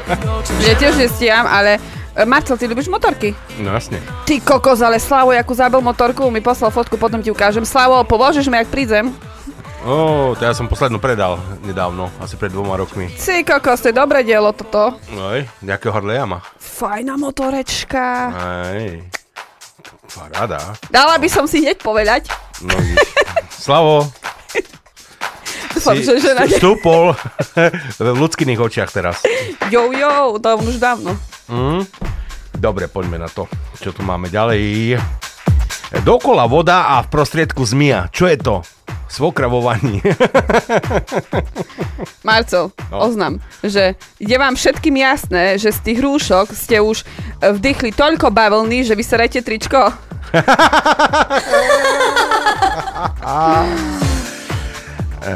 Ja 0.68 0.76
tiež 0.76 1.00
nestiam, 1.00 1.48
ale 1.48 1.80
e, 2.12 2.22
Marcel, 2.22 2.54
ty 2.54 2.68
ľubíš 2.68 2.86
motorky? 2.86 3.32
No 3.58 3.72
jasne. 3.72 3.98
Ty 4.28 4.44
kokos, 4.44 4.84
ale 4.84 5.00
Slavo, 5.00 5.32
akú 5.32 5.56
zabil 5.56 5.80
motorku, 5.80 6.28
mi 6.28 6.38
poslal 6.38 6.70
fotku, 6.70 7.00
potom 7.00 7.18
ti 7.18 7.32
ukážem. 7.32 7.64
Slavo, 7.64 8.04
pomôžeš 8.04 8.46
mi, 8.46 8.60
ak 8.60 8.70
prídem? 8.70 9.10
Ó, 9.82 10.36
to 10.36 10.44
ja 10.44 10.52
som 10.52 10.68
poslednú 10.68 11.00
predal 11.00 11.40
nedávno, 11.64 12.12
asi 12.20 12.36
pred 12.36 12.52
dvoma 12.52 12.76
rokmi. 12.76 13.08
Ty 13.16 13.42
kokos, 13.42 13.80
to 13.80 13.90
je 13.90 13.96
dobré 13.96 14.22
dielo 14.22 14.52
toto. 14.52 15.00
Oj, 15.10 15.48
nejakého 15.64 15.96
Harley'a 15.96 16.28
má. 16.28 16.44
Fajná 16.78 17.18
motorečka. 17.18 18.06
Aj, 18.30 19.02
paráda. 20.14 20.78
Dala 20.94 21.18
by 21.18 21.26
som 21.26 21.50
si 21.50 21.66
hneď 21.66 21.82
povedať. 21.82 22.30
No. 22.62 22.78
Slavo, 23.50 24.06
Dúfam, 25.78 25.98
si 25.98 26.10
že 26.10 26.22
žena... 26.22 26.44
vstúpol 26.50 27.14
v 28.02 28.18
ľudských 28.18 28.60
očiach 28.60 28.90
teraz. 28.90 29.22
Jo, 29.70 29.94
jo, 29.94 30.36
to 30.42 30.50
už 30.58 30.82
dávno. 30.82 31.14
Mm. 31.48 31.86
Dobre, 32.58 32.90
poďme 32.90 33.22
na 33.22 33.30
to, 33.30 33.46
čo 33.78 33.94
tu 33.94 34.02
máme 34.02 34.28
ďalej. 34.28 34.98
Dokola 36.02 36.50
voda 36.50 36.98
a 36.98 37.06
v 37.06 37.08
prostriedku 37.14 37.64
zmia. 37.64 38.10
Čo 38.10 38.26
je 38.28 38.38
to? 38.42 38.56
Svokravovaní. 39.08 40.04
Marcel, 42.28 42.72
No. 42.92 43.04
oznam, 43.04 43.40
že 43.64 43.96
je 44.20 44.36
vám 44.36 44.56
všetkým 44.56 44.96
jasné, 44.98 45.56
že 45.56 45.72
z 45.72 45.80
tých 45.80 46.00
rúšok 46.00 46.52
ste 46.52 46.80
už 46.80 47.04
e, 47.04 47.06
vdychli 47.52 47.92
toľko 47.92 48.32
bavlny, 48.32 48.84
že 48.84 48.96
vy 48.96 49.04
serete 49.04 49.40
tričko. 49.40 49.92
E, 55.20 55.36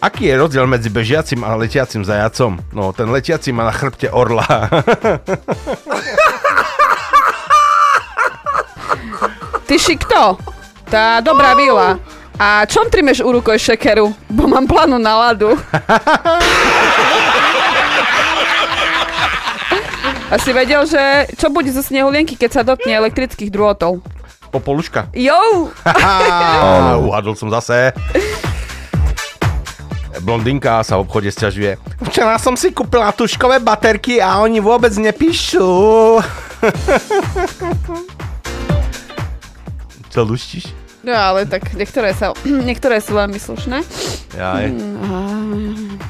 aký 0.00 0.24
je 0.24 0.40
rozdiel 0.40 0.64
medzi 0.64 0.88
bežiacim 0.88 1.44
a 1.44 1.52
letiacim 1.52 2.00
zajacom? 2.00 2.56
No, 2.72 2.96
ten 2.96 3.12
letiaci 3.12 3.52
má 3.52 3.68
na 3.68 3.74
chrbte 3.74 4.08
orla. 4.08 4.46
Ty 9.66 9.76
si 9.76 9.98
kto? 9.98 10.38
Tá 10.86 11.18
dobrá 11.20 11.52
vila. 11.58 11.98
A 12.36 12.68
čom 12.68 12.92
trimeš 12.92 13.24
u 13.24 13.32
rukoj 13.32 13.56
šekeru? 13.56 14.12
Bo 14.28 14.44
mám 14.44 14.68
plánu 14.68 15.00
na 15.00 15.16
ladu. 15.16 15.56
A 20.26 20.34
si 20.42 20.52
vedel, 20.52 20.84
že 20.84 21.32
čo 21.38 21.48
bude 21.48 21.72
zo 21.72 21.80
snehulienky, 21.80 22.36
keď 22.36 22.50
sa 22.52 22.62
dotkne 22.66 22.92
elektrických 22.98 23.48
drôtov? 23.48 24.04
Popoluška. 24.52 25.08
Jo! 25.16 25.72
Uhadol 27.08 27.38
som 27.38 27.48
zase. 27.48 27.96
Blondinka 30.20 30.82
sa 30.84 31.00
v 31.00 31.08
obchode 31.08 31.30
sťažuje. 31.32 31.80
Včera 32.10 32.36
som 32.36 32.52
si 32.52 32.68
kúpila 32.74 33.16
tuškové 33.16 33.62
baterky 33.64 34.20
a 34.20 34.42
oni 34.44 34.60
vôbec 34.60 34.92
nepíšu. 34.92 35.64
Čo 40.12 40.20
luštíš? 40.26 40.85
No 41.06 41.14
ale 41.14 41.46
tak 41.46 41.70
niektoré, 41.78 42.10
sa, 42.10 42.34
niektoré 42.68 42.98
sú 42.98 43.14
veľmi 43.14 43.38
slušné. 43.38 43.78
Jaj. 44.34 44.64
Mm, 44.74 46.02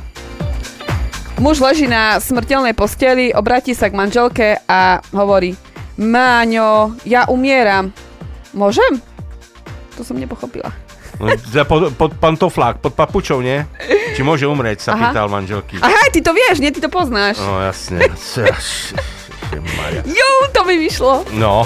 Muž 1.36 1.60
leží 1.60 1.84
na 1.84 2.16
smrteľnej 2.16 2.72
posteli, 2.72 3.28
obratí 3.28 3.76
sa 3.76 3.92
k 3.92 3.98
manželke 4.00 4.56
a 4.64 5.04
hovorí 5.12 5.52
Máňo, 6.00 6.96
ja 7.04 7.28
umieram. 7.28 7.92
Môžem? 8.56 8.96
To 9.96 10.04
som 10.04 10.16
nepochopila. 10.16 10.72
No, 11.20 11.32
pod, 11.64 11.92
pod 11.96 12.12
pantoflák, 12.16 12.80
pod 12.80 12.92
papučou, 12.96 13.40
nie? 13.40 13.64
Či 14.16 14.20
môže 14.24 14.48
umrieť, 14.48 14.80
sa 14.80 14.96
Aha. 14.96 15.12
pýtal 15.12 15.28
manželky. 15.28 15.76
Aha, 15.80 16.08
ty 16.12 16.20
to 16.24 16.32
vieš, 16.32 16.60
nie? 16.60 16.72
Ty 16.72 16.88
to 16.88 16.90
poznáš. 16.92 17.40
No 17.40 17.60
jasne. 17.64 18.00
Jú, 20.04 20.30
to 20.52 20.60
mi 20.68 20.76
vyšlo. 20.80 21.24
No. 21.36 21.64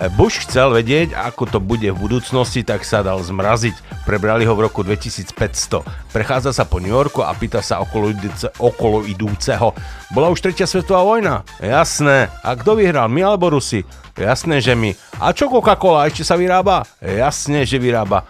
E, 0.00 0.08
Bush 0.08 0.40
chcel 0.48 0.72
vedieť, 0.72 1.12
ako 1.12 1.44
to 1.48 1.58
bude 1.60 1.84
v 1.84 1.98
budúcnosti, 1.98 2.64
tak 2.64 2.84
sa 2.86 3.04
dal 3.04 3.20
zmraziť. 3.20 4.04
Prebrali 4.08 4.48
ho 4.48 4.54
v 4.56 4.64
roku 4.64 4.80
2500. 4.80 5.84
Prechádza 6.12 6.56
sa 6.56 6.64
po 6.64 6.80
New 6.80 6.92
Yorku 6.92 7.20
a 7.20 7.32
pýta 7.36 7.60
sa 7.60 7.84
okolo, 7.84 8.12
idúce, 8.12 8.48
okolo 8.56 9.04
idúceho. 9.04 9.76
Bola 10.12 10.32
už 10.32 10.40
tretia 10.40 10.64
svetová 10.64 11.04
vojna? 11.04 11.44
Jasné. 11.60 12.32
A 12.40 12.56
kto 12.56 12.80
vyhral, 12.80 13.12
my 13.12 13.20
alebo 13.20 13.52
Rusi? 13.52 13.84
Jasné, 14.16 14.60
že 14.60 14.72
my. 14.76 14.92
A 15.20 15.32
čo 15.32 15.48
Coca-Cola 15.48 16.08
ešte 16.08 16.24
sa 16.24 16.36
vyrába? 16.36 16.84
Jasné, 17.00 17.64
že 17.68 17.80
vyrába. 17.80 18.24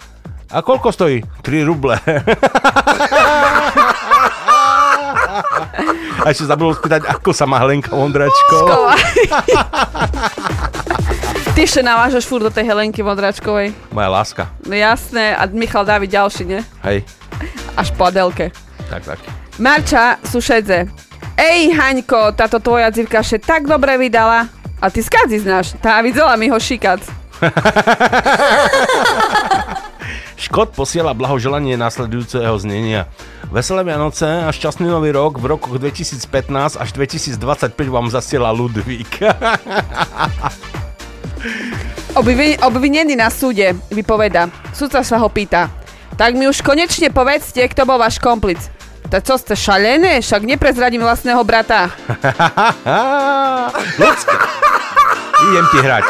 A 0.53 0.61
koľko 0.61 0.93
stojí? 0.93 1.25
3 1.41 1.65
ruble. 1.65 1.97
A 6.23 6.31
ešte 6.31 6.47
zabudol 6.47 6.79
spýtať, 6.79 7.03
ako 7.09 7.35
sa 7.35 7.51
má 7.51 7.59
Helenka 7.59 7.91
Vondračko. 7.91 8.57
Ty 11.53 11.69
ešte 11.69 11.85
navážaš 11.85 12.25
furt 12.25 12.49
do 12.49 12.53
tej 12.53 12.65
Helenky 12.65 13.05
Vodračkovej. 13.05 13.77
Moja 13.93 14.09
láska. 14.09 14.49
No 14.65 14.73
jasné, 14.73 15.37
a 15.37 15.45
Michal 15.53 15.85
Dávid 15.85 16.09
ďalší, 16.09 16.49
ne? 16.49 16.65
Hej, 16.81 17.05
Až 17.77 17.93
po 17.93 18.09
Adelke. 18.09 18.49
tak, 18.89 19.05
tak. 19.05 19.21
Marča 19.61 20.17
Sušedze. 20.25 20.89
Ej, 21.37 21.77
Haňko, 21.77 22.33
táto 22.33 22.57
tvoja 22.57 22.89
dzivka 22.89 23.21
še 23.21 23.37
tak 23.37 23.69
dobre 23.69 24.01
vydala. 24.01 24.49
A 24.81 24.89
ty 24.89 25.05
skadzi 25.05 25.45
znáš, 25.45 25.77
tá 25.77 26.01
videla 26.01 26.33
mi 26.41 26.49
ho 26.49 26.57
šikať. 26.57 27.05
Škot 30.43 30.73
posiela 30.75 31.13
blahoželanie 31.15 31.77
následujúceho 31.79 32.57
znenia. 32.59 33.07
Veselé 33.53 33.85
Vianoce 33.87 34.27
a 34.27 34.49
šťastný 34.51 34.89
nový 34.89 35.13
rok 35.15 35.37
v 35.39 35.53
rokoch 35.55 35.77
2015 35.79 36.81
až 36.81 36.89
2025 36.97 37.37
vám 37.93 38.09
zasiela 38.09 38.51
Ludvík. 38.51 39.21
Obvi- 42.13 42.61
obvinený 42.61 43.17
na 43.17 43.33
súde 43.33 43.73
vypoveda. 43.89 44.53
Sudca 44.73 45.01
sa 45.01 45.17
ho 45.17 45.29
pýta. 45.33 45.73
Tak 46.15 46.37
mi 46.37 46.45
už 46.45 46.61
konečne 46.61 47.09
povedzte, 47.09 47.65
kto 47.67 47.89
bol 47.89 47.97
váš 47.97 48.21
komplic. 48.21 48.61
Tak 49.09 49.29
čo 49.29 49.37
ste 49.37 49.53
šalené? 49.53 50.21
Však 50.25 50.45
neprezradím 50.45 51.05
vlastného 51.05 51.41
brata. 51.45 51.93
Ľudské. 54.01 54.35
Idem 55.53 55.67
ti 55.69 55.79
hrať. 55.83 56.05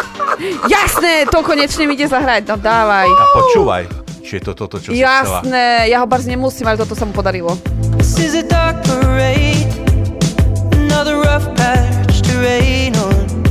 Jasné, 0.69 1.13
to 1.27 1.43
konečne 1.43 1.87
mi 1.89 1.95
ide 1.95 2.07
zahrať. 2.07 2.47
No 2.47 2.57
dávaj. 2.59 3.09
A 3.09 3.25
počúvaj, 3.33 3.83
či 4.23 4.39
je 4.39 4.43
to 4.43 4.53
toto, 4.55 4.79
čo. 4.79 4.93
Jasné, 4.95 5.91
ja 5.91 5.99
ho 5.99 6.07
barz 6.07 6.27
nemusím, 6.29 6.69
ale 6.69 6.79
toto 6.79 6.95
sa 6.95 7.03
mu 7.03 7.11
podarilo. 7.11 7.57
This 7.99 8.19
is 8.19 8.35
a 8.39 8.45
dark 8.45 8.83
parade, 8.87 9.67
another 10.79 11.19
rough 11.19 11.47
patch 11.59 12.23
to 12.27 12.33
rain 12.39 12.95
on, 12.99 13.27
to 13.27 13.42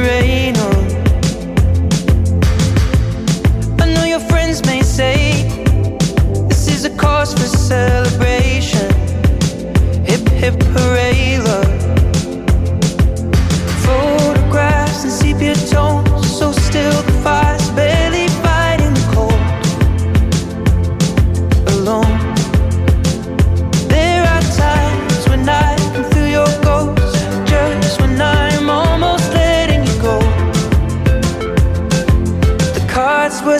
rain 0.00 0.56
on. 0.56 0.84
I 3.80 3.92
know 3.94 4.04
your 4.04 4.20
friends 4.20 4.64
may 4.66 4.82
say 4.82 5.44
this 6.48 6.68
is 6.68 6.84
a 6.84 6.90
cause 6.96 7.32
for 7.34 7.46
celebration. 7.46 8.90
Hip 10.04 10.26
hip 10.42 10.62
hooray, 10.74 11.38
love. 11.38 11.80
Photographs 13.84 15.04
and 15.04 15.12
sepia 15.12 15.54
tones, 15.54 15.99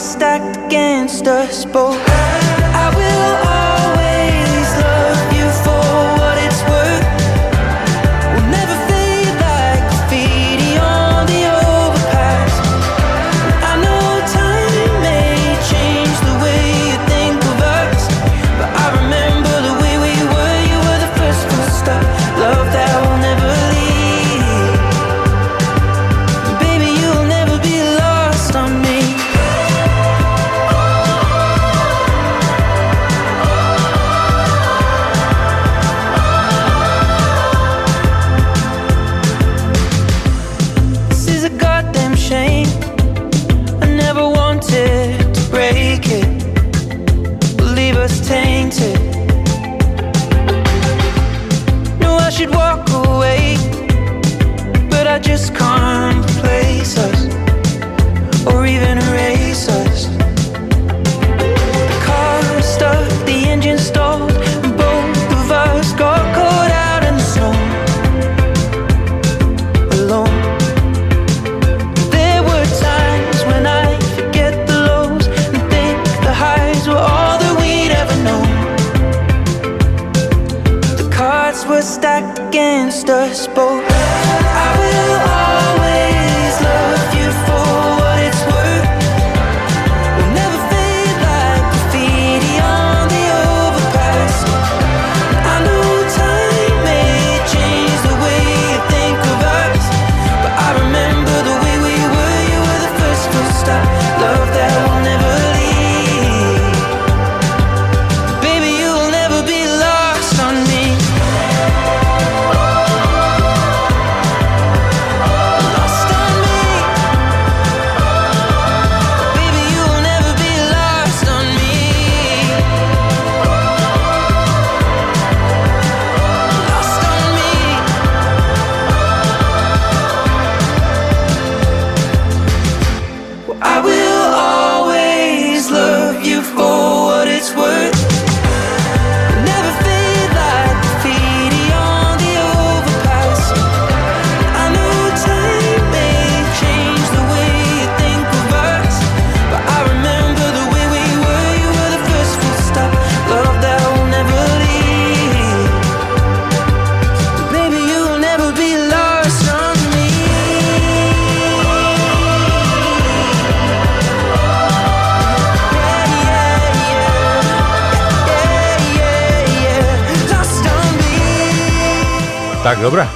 stacked 0.01 0.57
against 0.65 1.27
us 1.27 1.63
both. 1.65 2.01
I 2.07 2.91
will 2.95 3.60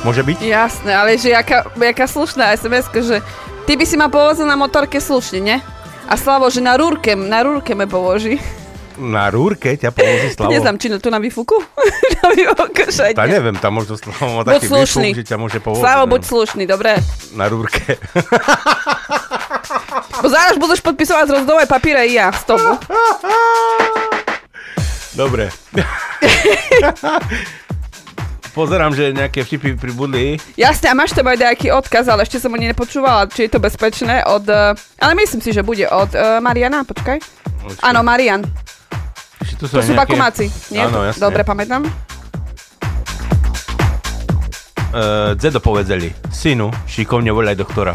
môže 0.06 0.22
byť? 0.22 0.38
Jasné, 0.46 0.94
ale 0.94 1.18
že 1.18 1.34
jaká, 1.34 1.66
jaká 1.74 2.06
slušná 2.06 2.54
sms 2.54 2.86
že 3.02 3.18
ty 3.66 3.74
by 3.74 3.86
si 3.90 3.98
ma 3.98 4.06
povozil 4.06 4.46
na 4.46 4.54
motorke 4.54 5.02
slušne, 5.02 5.42
ne? 5.42 5.58
A 6.06 6.14
Slavo, 6.14 6.46
že 6.54 6.62
na 6.62 6.78
rúrke, 6.78 7.18
na 7.18 7.42
rúrke 7.42 7.74
me 7.74 7.90
položí. 7.90 8.38
Na 9.02 9.28
rúrke 9.34 9.74
ťa 9.74 9.90
povozí 9.90 10.38
Slavo. 10.38 10.54
Neznám, 10.54 10.78
či 10.78 10.94
tu 11.02 11.10
na 11.10 11.18
výfuku? 11.18 11.58
na 12.22 12.30
výfuku, 12.30 12.86
Tá 13.18 13.26
neviem, 13.26 13.58
tam 13.58 13.82
možno 13.82 13.98
Slavo 13.98 14.40
má 14.40 14.44
Buď 14.46 14.62
taký 14.62 14.68
slušný. 14.70 15.10
výfuk, 15.12 15.20
že 15.20 15.24
ťa 15.26 15.38
môže 15.42 15.58
povoziť. 15.60 15.82
Slavo, 15.82 16.04
buď 16.06 16.22
slušný, 16.22 16.64
dobre? 16.70 17.02
Na 17.34 17.50
rúrke. 17.50 17.98
Bo 20.22 20.28
zaraz 20.30 20.56
budeš 20.62 20.80
podpisovať 20.86 21.26
rozdové 21.42 21.66
papíre 21.66 22.06
i 22.06 22.16
ja 22.22 22.30
z 22.32 22.54
tomu. 22.54 22.78
Dobre. 25.16 25.48
Pozerám, 28.56 28.96
že 28.96 29.12
nejaké 29.12 29.44
vtipy 29.44 29.76
pribudli. 29.76 30.40
Jasne, 30.56 30.88
a 30.88 30.96
máš 30.96 31.12
tam 31.12 31.28
aj 31.28 31.44
nejaký 31.44 31.76
odkaz, 31.76 32.08
ale 32.08 32.24
ešte 32.24 32.40
som 32.40 32.56
ani 32.56 32.72
nepočúvala, 32.72 33.28
či 33.28 33.46
je 33.46 33.52
to 33.52 33.60
bezpečné 33.60 34.24
od... 34.24 34.48
eh, 34.48 34.72
Ale 35.04 35.12
myslím 35.20 35.44
si, 35.44 35.52
že 35.52 35.60
bude 35.60 35.84
od 35.92 36.16
uh, 36.16 36.40
Mariana, 36.40 36.88
počkaj. 36.88 37.20
Áno, 37.84 38.00
Marian. 38.00 38.48
Či 39.44 39.60
tu 39.60 39.68
To 39.68 39.84
sú 39.84 39.92
bakumáci, 39.92 40.48
nie? 40.72 40.80
Áno, 40.80 41.04
jasne. 41.04 41.20
Dobre, 41.20 41.44
pamätám. 41.44 41.84
Uh, 44.96 45.36
Zedo 45.36 45.60
povedzeli, 45.60 46.16
synu, 46.32 46.72
šikovne 46.88 47.36
voľaj 47.36 47.60
doktora. 47.60 47.92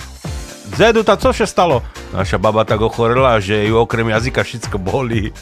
Zedu, 0.77 1.01
tá 1.01 1.16
co 1.16 1.32
sa 1.32 1.49
stalo? 1.49 1.81
Naša 2.12 2.37
baba 2.37 2.69
tak 2.69 2.85
ochorela, 2.85 3.41
že 3.41 3.65
ju 3.65 3.81
okrem 3.81 4.12
jazyka 4.12 4.45
všetko 4.45 4.77
bolí. 4.77 5.32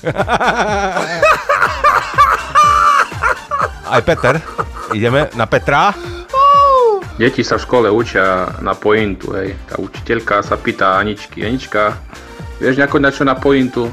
Aj 3.89 4.05
Peter, 4.05 4.37
ideme 4.95 5.29
na 5.37 5.47
Petra. 5.47 5.93
Deti 7.19 7.43
sa 7.43 7.59
v 7.59 7.65
škole 7.67 7.89
učia 7.91 8.47
na 8.63 8.79
pointu, 8.79 9.35
hej. 9.35 9.59
Tá 9.67 9.75
učiteľka 9.83 10.41
sa 10.47 10.55
pýta 10.55 10.95
Aničky, 11.03 11.43
Anička, 11.43 11.99
vieš 12.63 12.79
nejako 12.79 12.99
na 13.03 13.11
čo 13.11 13.27
na 13.27 13.35
pointu? 13.35 13.91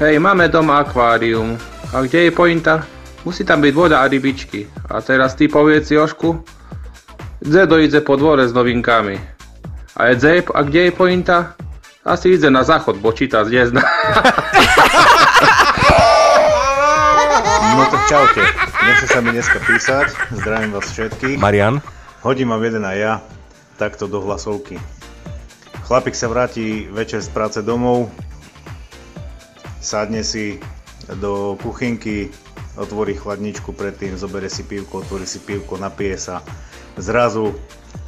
Hej, 0.00 0.16
máme 0.16 0.48
doma 0.48 0.80
akvárium. 0.80 1.60
A 1.92 2.00
kde 2.00 2.28
je 2.28 2.32
pointa? 2.32 2.80
Musí 3.28 3.44
tam 3.44 3.60
byť 3.60 3.72
voda 3.76 4.00
a 4.00 4.08
rybičky. 4.08 4.64
A 4.88 5.04
teraz 5.04 5.36
ty 5.36 5.52
povedz 5.52 5.92
Jošku, 5.92 6.40
Zedo 7.42 7.76
ide 7.76 8.00
po 8.00 8.16
dvore 8.16 8.48
s 8.48 8.54
novinkami. 8.54 9.18
A, 9.98 10.14
je, 10.14 10.40
a 10.46 10.60
kde 10.62 10.80
je 10.88 10.92
pointa? 10.94 11.58
Asi 12.06 12.34
ide 12.34 12.50
na 12.50 12.64
záchod, 12.64 12.96
bo 12.98 13.12
číta 13.12 13.44
z. 13.44 13.68
čaute. 18.12 18.44
Nechce 18.84 19.06
sa 19.08 19.24
mi 19.24 19.32
dneska 19.32 19.56
písať. 19.64 20.36
Zdravím 20.36 20.76
vás 20.76 20.84
všetkých. 20.92 21.40
Marian. 21.40 21.80
Hodím 22.20 22.52
vám 22.52 22.60
jeden 22.60 22.84
aj 22.84 22.96
ja. 23.00 23.14
Takto 23.80 24.04
do 24.04 24.20
hlasovky. 24.20 24.76
Chlapík 25.88 26.12
sa 26.12 26.28
vráti 26.28 26.92
večer 26.92 27.24
z 27.24 27.32
práce 27.32 27.64
domov. 27.64 28.12
Sadne 29.80 30.20
si 30.20 30.60
do 31.24 31.56
kuchynky, 31.64 32.28
otvorí 32.76 33.16
chladničku 33.16 33.72
predtým, 33.72 34.20
zobere 34.20 34.52
si 34.52 34.60
pivko, 34.68 35.00
otvorí 35.00 35.24
si 35.24 35.40
pivko, 35.40 35.80
napije 35.80 36.20
sa. 36.20 36.44
Zrazu 37.00 37.56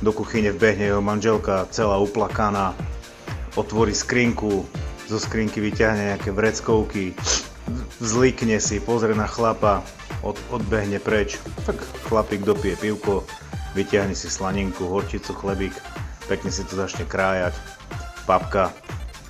do 0.05 0.13
kuchyne 0.13 0.53
vbehne 0.53 0.85
jeho 0.93 1.01
manželka, 1.01 1.65
celá 1.73 1.97
uplakaná. 1.97 2.77
Otvorí 3.57 3.97
skrinku, 3.97 4.69
zo 5.09 5.17
skrinky 5.17 5.65
vyťahne 5.65 6.13
nejaké 6.13 6.29
vreckovky, 6.29 7.17
vzlikne 8.01 8.61
si, 8.61 8.81
pozrie 8.81 9.17
na 9.17 9.29
chlapa, 9.29 9.85
od, 10.21 10.37
odbehne 10.53 11.01
preč. 11.01 11.41
Tak 11.65 11.81
chlapík 12.09 12.45
dopije 12.45 12.77
pivko, 12.77 13.25
vyťahne 13.75 14.17
si 14.17 14.29
slaninku, 14.29 14.89
horčicu, 14.89 15.33
chlebík, 15.33 15.75
pekne 16.29 16.51
si 16.53 16.63
to 16.65 16.77
začne 16.77 17.05
krájať. 17.09 17.57
Papka, 18.25 18.73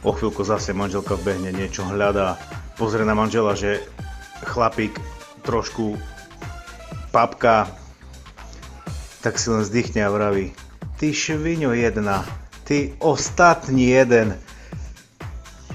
o 0.06 0.14
chvíľku 0.14 0.46
zase 0.46 0.76
manželka 0.76 1.18
vbehne, 1.18 1.50
niečo 1.50 1.82
hľadá, 1.86 2.38
pozrie 2.78 3.02
na 3.02 3.16
manžela, 3.16 3.58
že 3.58 3.82
chlapík 4.44 4.94
trošku 5.42 5.98
papka, 7.10 7.70
tak 9.22 9.40
si 9.40 9.48
len 9.48 9.64
vzdychne 9.64 10.04
a 10.04 10.12
vraví, 10.12 10.52
ty 11.00 11.14
šviňo 11.14 11.72
jedna, 11.72 12.26
ty 12.68 12.92
ostatní 13.00 13.88
jeden, 13.88 14.36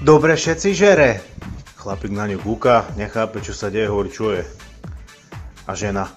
dobre 0.00 0.38
všetci 0.38 0.70
žere. 0.74 1.20
Chlapík 1.80 2.12
na 2.12 2.28
ňu 2.28 2.36
kúka, 2.44 2.84
nechápe, 3.00 3.40
čo 3.40 3.56
sa 3.56 3.72
deje, 3.72 3.88
hovorí, 3.88 4.12
čo 4.12 4.36
je. 4.36 4.44
A 5.64 5.72
žena, 5.72 6.12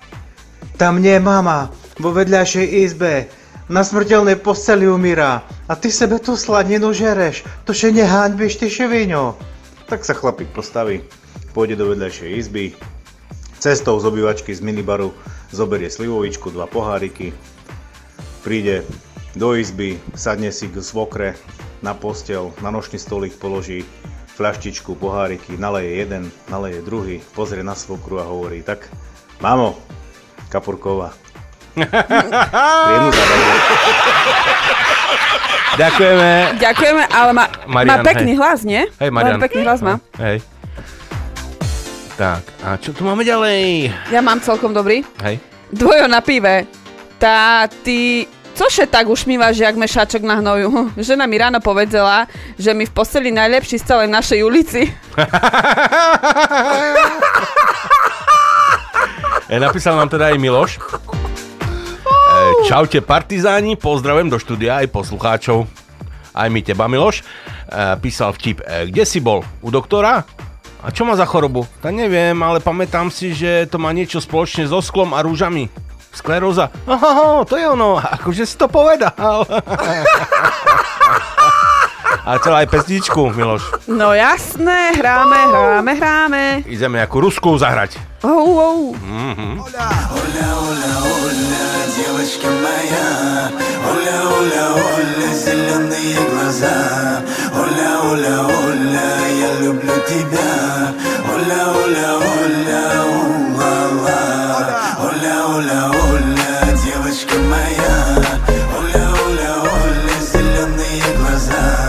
tam 0.75 0.99
nie 0.99 1.15
mama, 1.23 1.71
vo 2.03 2.11
vedľajšej 2.11 2.67
izbe, 2.83 3.31
na 3.71 3.79
smrteľnej 3.79 4.43
posteli 4.43 4.91
umírá 4.91 5.39
a 5.71 5.73
ty 5.79 5.87
sebe 5.87 6.19
tu 6.19 6.35
sladninu 6.35 6.91
žereš, 6.91 7.47
to 7.63 7.71
še 7.71 7.95
nehaňbíš, 7.95 8.59
ty 8.59 8.67
šviňo. 8.67 9.39
Tak 9.87 10.03
sa 10.03 10.11
chlapík 10.11 10.51
postaví, 10.51 11.07
pôjde 11.55 11.79
do 11.79 11.95
vedľajšej 11.95 12.29
izby, 12.35 12.75
cestou 13.55 13.95
z 14.03 14.11
obývačky 14.11 14.51
z 14.51 14.59
minibaru 14.59 15.15
zoberie 15.55 15.87
slivovičku, 15.87 16.51
dva 16.51 16.67
poháriky, 16.67 17.31
príde 18.43 18.83
do 19.39 19.55
izby, 19.55 19.95
sadne 20.11 20.51
si 20.51 20.67
k 20.67 20.83
svokre 20.83 21.39
na 21.79 21.95
postel, 21.95 22.51
na 22.59 22.67
nočný 22.67 22.99
stolík 22.99 23.39
položí 23.39 23.87
fľaštičku, 24.33 24.97
poháriky, 24.97 25.55
naleje 25.61 26.01
jeden, 26.01 26.23
naleje 26.49 26.81
druhý, 26.81 27.21
pozrie 27.37 27.61
na 27.61 27.77
svokru 27.77 28.17
a 28.17 28.25
hovorí, 28.25 28.65
tak 28.65 28.89
mamo, 29.37 29.77
Kapurková, 30.49 31.13
príjemnú 32.85 33.11
zábavu. 33.13 33.53
Ďakujeme. 35.73 36.29
Ďakujeme, 36.61 37.03
ale 37.09 37.31
má, 37.33 37.45
má 37.65 37.81
Marian, 37.81 38.05
pekný 38.05 38.37
hej. 38.37 38.39
hlas, 38.39 38.59
nie? 38.61 38.81
Hej, 39.01 39.09
Marian. 39.09 39.41
Má 39.41 39.45
pekný 39.49 39.61
hlas 39.65 39.81
má. 39.81 39.97
Hej. 40.21 40.45
Tak, 42.13 42.45
a 42.61 42.77
čo 42.77 42.93
tu 42.93 43.01
máme 43.01 43.25
ďalej? 43.25 43.89
Ja 44.13 44.21
mám 44.21 44.37
celkom 44.37 44.69
dobrý. 44.69 45.01
Hej. 45.25 45.41
Dvojo 45.73 46.05
na 46.05 46.21
pive. 46.21 46.69
Tá, 47.17 47.65
ty... 47.81 48.29
Cože 48.53 48.85
tak 48.85 49.09
ušmívaš, 49.09 49.57
jak 49.57 49.75
mešačok 49.75 50.21
na 50.21 50.37
hnoju? 50.37 50.69
Žena 51.09 51.25
mi 51.25 51.41
ráno 51.41 51.57
povedala, 51.57 52.29
že 52.53 52.77
mi 52.77 52.85
v 52.85 52.93
posteli 52.93 53.33
najlepší 53.33 53.81
z 53.81 53.85
celej 53.85 54.09
našej 54.13 54.39
ulici. 54.45 54.81
E, 59.53 59.59
napísal 59.59 59.93
nám 59.93 60.09
teda 60.09 60.33
aj 60.33 60.41
Miloš. 60.41 60.71
E, 60.79 60.81
čaute 62.65 63.05
partizáni, 63.05 63.77
pozdravujem 63.77 64.25
do 64.25 64.41
štúdia 64.41 64.81
aj 64.81 64.89
poslucháčov. 64.89 65.69
Aj 66.33 66.49
my 66.49 66.63
teba, 66.65 66.89
Miloš. 66.89 67.21
E, 67.21 67.25
písal 68.01 68.33
vtip, 68.33 68.65
e, 68.65 68.89
kde 68.89 69.05
si 69.05 69.21
bol? 69.21 69.45
U 69.61 69.69
doktora? 69.69 70.25
A 70.81 70.89
čo 70.89 71.05
má 71.05 71.13
za 71.13 71.29
chorobu? 71.29 71.69
Tak 71.85 71.93
neviem, 71.93 72.33
ale 72.41 72.65
pamätám 72.65 73.13
si, 73.13 73.37
že 73.37 73.69
to 73.69 73.77
má 73.77 73.93
niečo 73.93 74.17
spoločne 74.17 74.65
so 74.65 74.81
sklom 74.81 75.13
a 75.13 75.21
rúžami 75.21 75.69
Skleróza. 76.12 76.70
Aha, 76.86 77.44
to 77.46 77.54
je 77.54 77.66
ono, 77.68 78.00
akože 78.00 78.42
si 78.42 78.56
to 78.58 78.66
povedal. 78.66 79.46
a 82.26 82.30
celá 82.42 82.66
aj 82.66 82.68
pesničku, 82.74 83.30
Miloš. 83.32 83.86
No 83.86 84.12
jasné, 84.12 84.98
hráme, 84.98 85.38
hráme, 85.46 85.92
hráme. 85.94 86.44
Ideme 86.66 86.98
nejakú 87.00 87.22
Rusku 87.22 87.54
zahrať. 87.54 87.96
Oh, 88.26 88.50
oh. 88.58 88.98
Mhm. 88.98 89.62
девочка 92.18 92.48
моя 92.48 93.50
Оля, 93.88 94.18
оля, 94.38 94.64
оля, 94.74 95.34
зеленые 95.34 96.18
глаза 96.30 97.22
Оля, 97.54 97.90
оля, 98.10 98.46
оля, 98.46 99.10
я 99.28 99.60
люблю 99.60 99.94
тебя 100.06 100.94
Оля, 101.34 101.62
оля, 101.70 102.08
оля, 102.18 102.82
у-ла-ла 103.06 103.41
Оля, 105.63 105.87
оля, 105.87 106.77
девочка 106.83 107.35
моя. 107.39 108.17
Оля, 108.77 109.05
оля, 109.25 109.51
оля, 109.61 110.17
зеленые 110.19 111.03
глаза. 111.17 111.87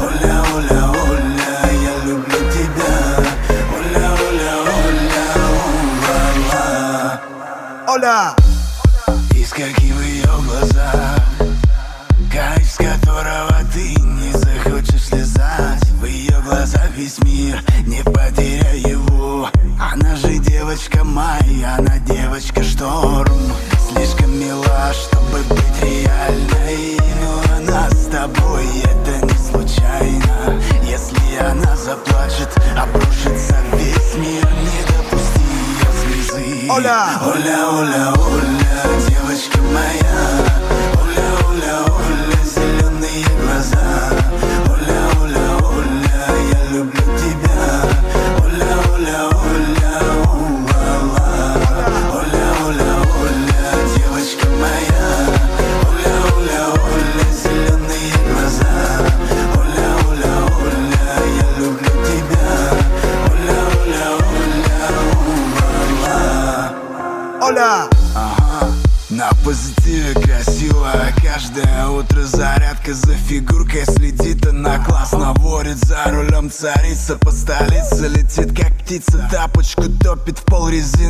Оля, 0.00 0.42
оля, 0.54 0.80
оля, 0.88 1.60
я 1.70 1.94
люблю 2.06 2.40
тебя. 2.50 2.96
Оля, 3.76 4.06
оля, 4.26 4.52
оля, 4.86 5.26
у-ла-ла. 6.48 7.20
Оля! 7.88 8.18
Искорки 9.34 9.92
в 9.92 10.00
ее 10.00 10.32
глазах. 10.48 11.20
Кайф, 12.32 12.72
с 12.72 12.76
которого 12.76 13.60
ты 13.74 14.00
не 14.00 14.32
захочешь 14.32 15.04
слезать. 15.08 15.84
В 16.00 16.06
ее 16.06 16.40
глазах 16.42 16.88
весь 16.96 17.18
мир, 17.18 17.62
не 17.86 18.02
потеряй 18.02 18.78
его 18.78 19.09
Она 20.00 20.16
же 20.16 20.38
девочка 20.38 21.04
моя, 21.04 21.76
она 21.78 21.98
девочка 21.98 22.62
шторм. 22.64 23.38
Слишком 23.92 24.38
мила, 24.38 24.92
чтобы 24.94 25.42
быть 25.44 25.82
реальной. 25.82 26.96
Но 27.20 27.42
она 27.56 27.90
с 27.90 28.06
тобой, 28.06 28.66
это 28.82 29.26
не 29.26 29.38
случайно. 29.38 30.58
Если 30.82 31.36
она 31.38 31.76
заплачет, 31.76 32.48
обрушится 32.76 33.56
весь 33.74 34.14
мир. 34.16 34.48
Не 34.62 34.80
допусти 34.88 35.44
ее 35.68 35.90
слезы. 36.00 36.70
Оля, 36.70 37.20
Оля, 37.26 37.68
Оля, 37.68 38.12
Оля, 38.16 39.06
девочка 39.06 39.58
моя 39.58 40.09
тупица 79.00 79.28
Тапочку 79.30 79.82
топит 80.02 80.38
в 80.38 80.44
пол 80.44 80.68
резины 80.68 81.09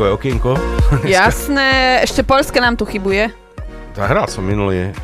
Jazykové 0.00 0.16
okienko. 0.16 0.56
Jasné, 1.04 2.00
ešte 2.00 2.24
Polska 2.24 2.56
nám 2.56 2.72
tu 2.72 2.88
chybuje. 2.88 3.28
Hral 4.00 4.24
som 4.32 4.40
minulý 4.40 4.96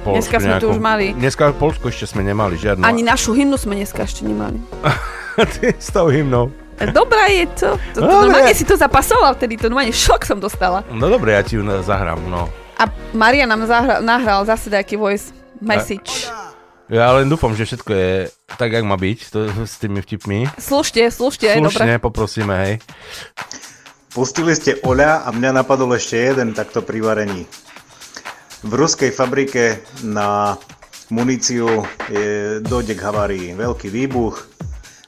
Polsku 0.00 0.16
Dneska 0.16 0.36
sme 0.40 0.56
tu 0.56 0.72
už 0.72 0.80
mali. 0.80 1.12
Dneska 1.12 1.52
Polsku 1.52 1.92
ešte 1.92 2.08
sme 2.08 2.24
nemali 2.24 2.56
žiadnu. 2.56 2.80
Ani 2.80 3.04
našu 3.04 3.36
hymnu 3.36 3.60
sme 3.60 3.76
dneska 3.76 4.00
ešte 4.00 4.24
nemali. 4.24 4.56
Ty 5.60 5.76
s 5.76 5.92
tou 5.92 6.08
hymnou. 6.08 6.48
Dobrá 6.80 7.28
je 7.28 7.52
to. 7.52 7.76
to, 7.92 8.00
to 8.00 8.08
Dobre. 8.08 8.32
normálne 8.32 8.56
si 8.56 8.64
to 8.64 8.80
zapasoval 8.80 9.36
vtedy, 9.36 9.60
to 9.60 9.68
normálne 9.68 9.92
šok 9.92 10.24
som 10.24 10.40
dostala. 10.40 10.88
No 10.88 11.12
dobre, 11.12 11.36
ja 11.36 11.44
ti 11.44 11.60
ju 11.60 11.62
zahrám, 11.84 12.24
no. 12.24 12.48
A 12.80 12.88
Maria 13.12 13.44
nám 13.44 13.68
zahra, 13.68 14.00
nahral 14.00 14.48
zase 14.48 14.72
nejaký 14.72 14.96
voice 14.96 15.36
message. 15.60 16.32
Ja 16.88 17.12
len 17.12 17.28
dúfam, 17.28 17.52
že 17.52 17.68
všetko 17.68 17.92
je 17.92 18.10
tak, 18.56 18.72
jak 18.72 18.88
má 18.88 18.96
byť 18.96 19.18
to, 19.30 19.52
s 19.62 19.78
tými 19.78 20.00
vtipmi. 20.00 20.48
Slušte, 20.56 21.04
slušte. 21.12 21.46
Slušne, 21.60 22.00
poprosíme, 22.00 22.56
hej. 22.56 22.74
Pustili 24.10 24.58
ste 24.58 24.74
Oľa 24.82 25.22
a 25.22 25.30
mňa 25.30 25.62
napadol 25.62 25.94
ešte 25.94 26.18
jeden 26.18 26.50
takto 26.50 26.82
pri 26.82 26.98
varení. 26.98 27.46
V 28.66 28.72
ruskej 28.74 29.14
fabrike 29.14 29.86
na 30.02 30.58
muníciu 31.14 31.86
je, 32.10 32.58
dojde 32.58 32.98
k 32.98 33.04
havárii. 33.06 33.46
Veľký 33.54 33.86
výbuch, 33.86 34.50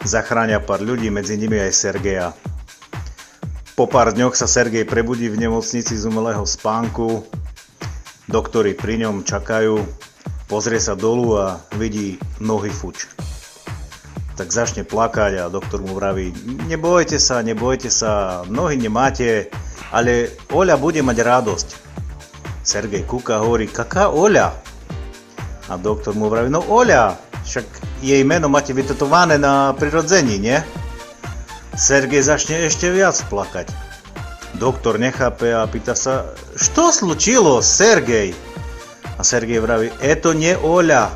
zachránia 0.07 0.63
pár 0.63 0.87
ľudí, 0.87 1.11
medzi 1.11 1.35
nimi 1.35 1.59
aj 1.59 1.75
Sergeja. 1.75 2.31
Po 3.75 3.91
pár 3.91 4.15
dňoch 4.15 4.39
sa 4.39 4.47
Sergej 4.47 4.87
prebudí 4.87 5.27
v 5.27 5.51
nemocnici 5.51 5.99
z 5.99 6.07
umelého 6.07 6.47
spánku. 6.47 7.27
Doktori 8.31 8.79
pri 8.79 9.03
ňom 9.03 9.27
čakajú, 9.27 9.83
pozrie 10.47 10.79
sa 10.79 10.95
dolu 10.95 11.43
a 11.43 11.59
vidí 11.75 12.23
nohy 12.39 12.71
fuč 12.71 13.32
tak 14.37 14.49
začne 14.49 14.83
plakať 14.89 15.45
a 15.45 15.53
doktor 15.53 15.85
mu 15.85 15.93
vraví, 15.93 16.33
nebojte 16.69 17.21
sa, 17.21 17.45
nebojte 17.45 17.93
sa, 17.93 18.43
nohy 18.49 18.81
nemáte, 18.81 19.53
ale 19.93 20.33
Oľa 20.49 20.81
bude 20.81 21.05
mať 21.05 21.19
radosť. 21.21 21.69
Sergej 22.65 23.05
Kuka 23.05 23.45
hovorí, 23.45 23.69
kaká 23.69 24.09
Oľa? 24.09 24.57
A 25.69 25.77
doktor 25.77 26.17
mu 26.17 26.33
vraví, 26.33 26.49
no 26.49 26.65
Oľa, 26.65 27.21
však 27.45 27.67
jej 28.01 28.23
meno 28.25 28.49
máte 28.49 28.73
vytetované 28.73 29.37
na 29.37 29.77
prirodzení, 29.77 30.41
nie? 30.41 30.59
Sergej 31.77 32.25
začne 32.25 32.65
ešte 32.69 32.89
viac 32.89 33.17
plakať. 33.29 33.69
Doktor 34.57 35.01
nechápe 35.01 35.53
a 35.53 35.65
pýta 35.69 35.97
sa, 35.97 36.33
što 36.57 36.93
slučilo, 36.93 37.61
Sergej? 37.61 38.33
A 39.17 39.21
Sergej 39.21 39.61
vraví, 39.61 39.89
eto 40.01 40.33
nie 40.33 40.57
Oľa, 40.57 41.13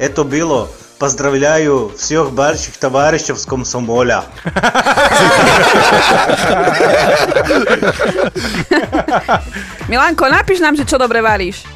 eto 0.00 0.24
bylo 0.24 0.79
Поздравляю 0.99 1.91
всех 1.97 2.31
больших 2.31 2.77
товарищей 2.77 3.35
с 3.35 3.45
комсомоля. 3.45 4.23
Milanko, 9.91 10.25
napíš 10.31 10.59
nám, 10.63 10.79
že 10.79 10.87
čo 10.87 10.95
dobre 10.95 11.19
varíš. 11.19 11.67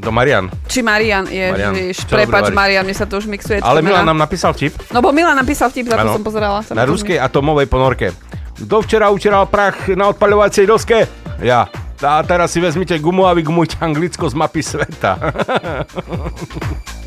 Do 0.00 0.08
Marian. 0.08 0.48
Či 0.64 0.80
Marian, 0.80 1.28
Marian, 1.28 1.76
ježiš, 1.76 2.08
čo 2.08 2.16
dobre 2.16 2.24
prepač 2.24 2.42
varíš? 2.48 2.56
Marian, 2.56 2.82
mne 2.88 2.96
sa 2.96 3.04
to 3.04 3.20
už 3.20 3.28
mixuje. 3.28 3.60
Ale 3.60 3.84
to 3.84 3.86
Milan 3.86 4.08
mená. 4.08 4.16
nám 4.16 4.24
napísal 4.24 4.56
vtip. 4.56 4.72
No 4.90 5.04
bo 5.04 5.12
Milan 5.12 5.36
napísal 5.36 5.68
vtip, 5.68 5.86
za 5.92 5.96
to 6.00 6.08
Áno. 6.08 6.16
som 6.16 6.24
pozerala. 6.24 6.64
Sa 6.64 6.72
Na 6.72 6.82
mi 6.82 6.88
to 6.88 6.92
ruskej 6.96 7.16
atomovej 7.20 7.68
ponorke. 7.68 8.08
Kto 8.56 8.80
včera 8.80 9.12
učeral 9.12 9.44
prach 9.46 9.92
na 9.92 10.08
odpaľovacej 10.10 10.64
doske? 10.64 11.04
Ja. 11.44 11.68
A 12.04 12.20
teraz 12.26 12.52
si 12.52 12.60
vezmite 12.60 12.96
gumu 12.98 13.24
a 13.24 13.32
vygumujte 13.32 13.80
Anglicko 13.80 14.28
z 14.28 14.34
mapy 14.36 14.60
sveta. 14.60 15.16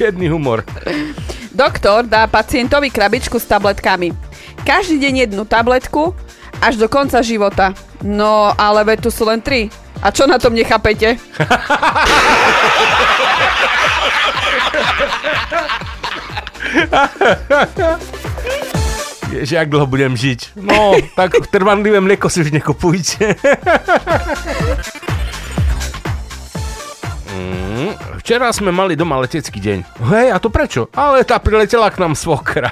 Čierny 0.00 0.32
humor. 0.32 0.64
Doktor 1.52 2.08
dá 2.08 2.24
pacientovi 2.24 2.88
krabičku 2.88 3.36
s 3.36 3.44
tabletkami. 3.44 4.16
Každý 4.64 4.96
deň 4.96 5.28
jednu 5.28 5.44
tabletku 5.44 6.16
až 6.56 6.80
do 6.80 6.88
konca 6.88 7.20
života. 7.20 7.76
No, 8.00 8.48
ale 8.56 8.80
veď 8.88 9.04
tu 9.04 9.10
sú 9.12 9.28
len 9.28 9.44
tri. 9.44 9.68
A 10.00 10.08
čo 10.08 10.24
na 10.24 10.40
tom 10.40 10.56
nechápete? 10.56 11.20
Ježe, 19.36 19.52
jak 19.60 19.68
dlho 19.68 19.84
budem 19.84 20.16
žiť? 20.16 20.56
No, 20.56 20.96
tak 21.12 21.44
trvanlivé 21.52 22.00
mlieko 22.00 22.32
si 22.32 22.40
už 22.40 22.56
nekupujte. 22.56 23.36
Včera 28.20 28.52
sme 28.52 28.70
mali 28.70 28.94
doma 28.94 29.18
letecký 29.20 29.58
deň. 29.60 29.78
Hej, 30.10 30.26
a 30.34 30.36
to 30.38 30.48
prečo? 30.52 30.88
Ale 30.94 31.24
tá 31.26 31.40
priletela 31.40 31.90
k 31.90 32.00
nám 32.00 32.14
svokra. 32.14 32.70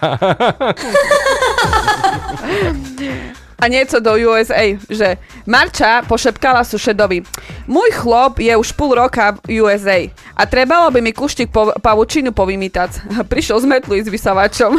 A 3.58 3.66
niečo 3.66 3.98
do 3.98 4.14
USA, 4.14 4.78
že 4.86 5.18
Marča 5.42 6.06
pošepkala 6.06 6.62
sušedovi. 6.62 7.26
Môj 7.66 7.90
chlop 7.90 8.38
je 8.38 8.54
už 8.54 8.70
pol 8.78 8.94
roka 8.94 9.34
v 9.42 9.58
USA 9.58 10.06
a 10.38 10.46
trebalo 10.46 10.94
by 10.94 11.02
mi 11.02 11.10
kuštík 11.10 11.50
po, 11.50 11.74
pavučinu 11.74 12.30
povymýtať. 12.30 13.10
Prišiel 13.30 13.58
z 13.58 13.66
metlu 13.66 13.98
s 13.98 14.06
vysavačom. 14.06 14.78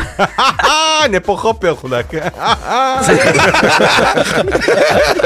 Nepochopil 1.13 1.75
chudák. 1.75 2.07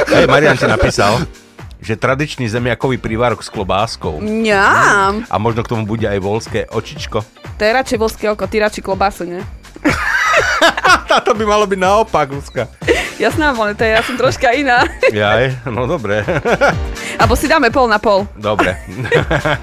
Hej, 0.10 0.26
Marian 0.26 0.57
ti 0.57 0.65
napísal, 0.65 1.22
že 1.84 1.99
tradičný 1.99 2.47
zemiakový 2.47 2.95
prívárok 2.95 3.43
s 3.43 3.51
klobáskou. 3.51 4.23
Mňam. 4.23 5.27
A 5.27 5.35
možno 5.35 5.68
k 5.68 5.72
tomu 5.76 5.84
bude 5.84 6.07
aj 6.07 6.19
volské 6.23 6.64
očičko. 6.72 7.22
To 7.60 7.61
je 7.61 7.72
radšej 7.76 7.99
volské 7.99 8.26
oko, 8.31 8.47
ty 8.47 8.64
radšej 8.64 8.84
klobásu, 8.88 9.27
ne? 9.27 9.43
Táto 11.11 11.35
by 11.35 11.43
malo 11.43 11.68
byť 11.68 11.80
naopak, 11.80 12.31
Luzka. 12.31 12.72
Jasná, 13.19 13.53
ale 13.53 13.76
to 13.76 13.84
je, 13.84 13.91
ja 13.93 14.01
som 14.01 14.15
troška 14.15 14.55
iná. 14.55 14.88
Jaj, 15.11 15.68
no 15.69 15.85
dobre. 15.85 16.23
Abo 17.22 17.35
si 17.38 17.45
dáme 17.45 17.69
pol 17.69 17.91
na 17.91 17.99
pol. 17.99 18.26
Dobre. 18.39 18.80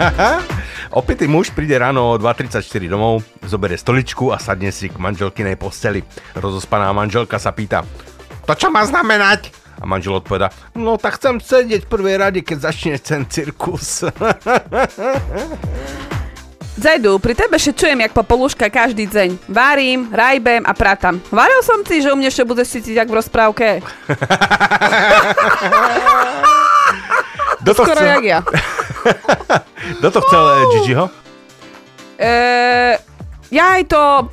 Opätý 1.00 1.26
muž 1.26 1.50
príde 1.50 1.74
ráno 1.78 2.14
o 2.14 2.18
2.34 2.20 2.62
domov, 2.86 3.24
zobere 3.46 3.78
stoličku 3.78 4.30
a 4.30 4.38
sadne 4.38 4.70
si 4.70 4.92
k 4.92 5.00
manželkinej 5.00 5.56
posteli. 5.56 6.04
Rozospaná 6.36 6.90
manželka 6.94 7.38
sa 7.38 7.50
pýta, 7.50 7.82
to 8.50 8.52
čo 8.58 8.66
má 8.66 8.82
znamenať? 8.82 9.54
A 9.80 9.88
manžel 9.88 10.20
odpoveda, 10.20 10.52
no 10.76 11.00
tak 11.00 11.16
chcem 11.16 11.40
sedieť 11.40 11.88
v 11.88 11.90
prvej 11.90 12.16
rade, 12.20 12.44
keď 12.44 12.68
začne 12.68 13.00
ten 13.00 13.24
cirkus. 13.24 14.04
Zedu, 16.80 17.20
pri 17.20 17.36
tebe 17.36 17.60
šečujem 17.60 18.00
jak 18.00 18.16
popolúška 18.16 18.72
každý 18.72 19.04
deň. 19.04 19.52
Varím, 19.52 20.08
rajbem 20.16 20.64
a 20.64 20.72
pratam. 20.72 21.20
Varil 21.28 21.60
som 21.60 21.84
ti, 21.84 22.00
že 22.00 22.08
u 22.08 22.16
mne 22.16 22.32
ešte 22.32 22.48
budeš 22.48 22.80
cítiť 22.80 23.04
jak 23.04 23.08
v 23.08 23.20
rozprávke. 23.20 23.66
Kto 27.60 27.70
to 27.76 27.84
Skoro 27.84 28.00
chcel? 28.00 28.08
jak 28.16 28.24
ja. 28.24 28.40
Kto 30.00 30.08
to 30.08 30.20
chcel, 30.24 30.42
eh, 30.48 30.64
Gigiho? 30.72 31.04
Eee, 32.16 32.96
ja 33.50 33.76
aj 33.78 33.82
to 33.90 34.02
e, 34.02 34.24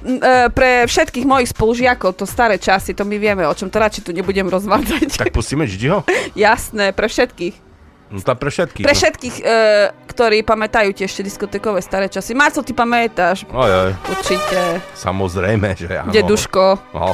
pre 0.53 0.85
všetkých 0.85 1.25
mojich 1.25 1.49
spolužiakov, 1.49 2.13
to 2.13 2.29
staré 2.29 2.61
časy, 2.61 2.93
to 2.93 3.01
my 3.01 3.17
vieme, 3.17 3.43
o 3.49 3.53
čom 3.53 3.67
to 3.67 3.81
radšej 3.81 4.05
tu 4.05 4.11
nebudem 4.13 4.45
rozvádzať. 4.45 5.17
Tak 5.17 5.33
pustíme 5.33 5.65
Gigiho? 5.65 6.05
Jasné, 6.37 6.93
pre 6.93 7.09
všetkých. 7.09 7.65
No 8.07 8.23
to 8.23 8.31
pre 8.39 8.47
všetkých. 8.47 8.85
Pre 8.87 8.95
no. 8.95 8.99
všetkých, 9.01 9.35
e, 9.43 9.55
ktorí 10.07 10.39
pamätajú 10.45 10.95
tie 10.95 11.09
ešte 11.09 11.27
diskotekové 11.27 11.83
staré 11.83 12.07
časy. 12.07 12.31
Marcel, 12.31 12.63
ty 12.63 12.71
pamätáš? 12.71 13.43
Oj, 13.51 13.91
oj. 13.91 13.91
Určite. 14.07 14.79
Samozrejme, 14.95 15.75
že 15.75 15.91
áno. 15.91 16.13
Deduško. 16.15 16.95
No. 16.95 17.11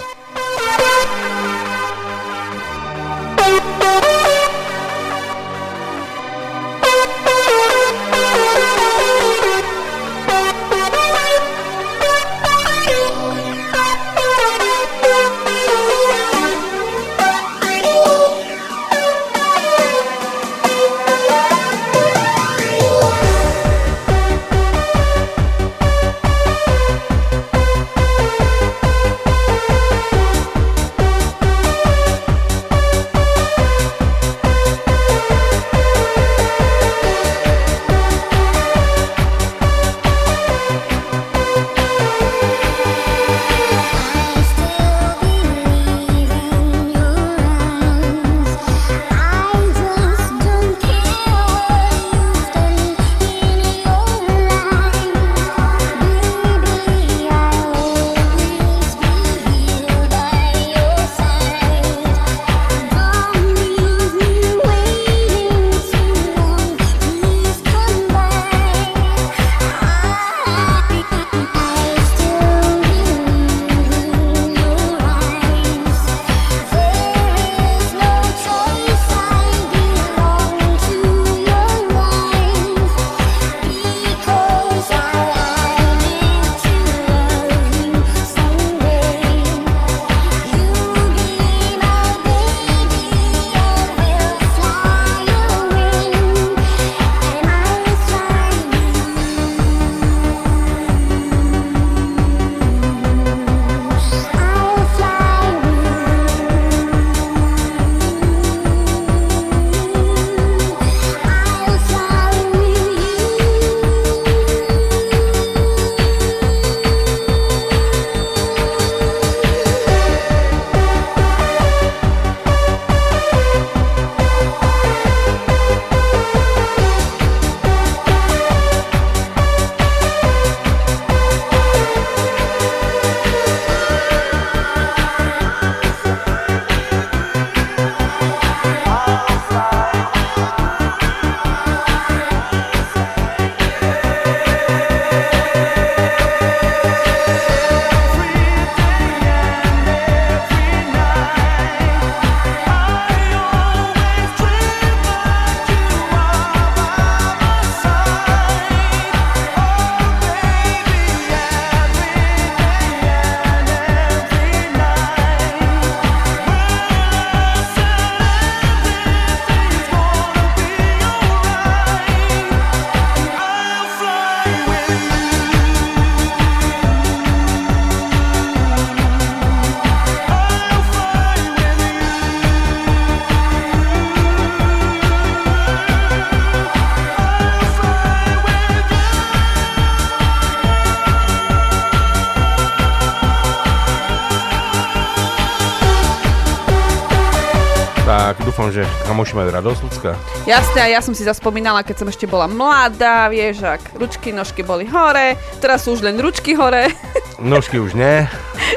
Kamoši 199.24 199.40
majú 199.40 199.56
radosť 199.56 199.82
ľudská. 199.88 200.12
Jasne, 200.44 200.80
a 200.84 200.88
ja 200.92 201.00
som 201.00 201.16
si 201.16 201.24
zaspomínala, 201.24 201.80
keď 201.88 202.04
som 202.04 202.12
ešte 202.12 202.28
bola 202.28 202.44
mladá, 202.44 203.32
vieš, 203.32 203.64
ak 203.64 203.96
ručky, 203.96 204.36
nožky 204.36 204.68
boli 204.68 204.84
hore, 204.84 205.40
teraz 205.64 205.88
sú 205.88 205.96
už 205.96 206.04
len 206.04 206.20
ručky 206.20 206.60
hore, 206.60 206.92
Nožky 207.40 207.80
už 207.80 207.96
nie. 207.96 208.28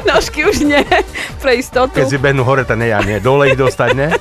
nožky 0.07 0.47
už 0.47 0.63
nie, 0.63 0.79
pre 1.43 1.59
istotu. 1.59 1.99
Keď 1.99 2.07
si 2.07 2.15
behnú 2.15 2.47
hore, 2.47 2.63
tak 2.63 2.79
nie, 2.79 2.95
ja 2.95 3.03
nie. 3.03 3.19
Dole 3.19 3.51
ich 3.51 3.59
dostať, 3.59 3.89
ne? 3.91 4.07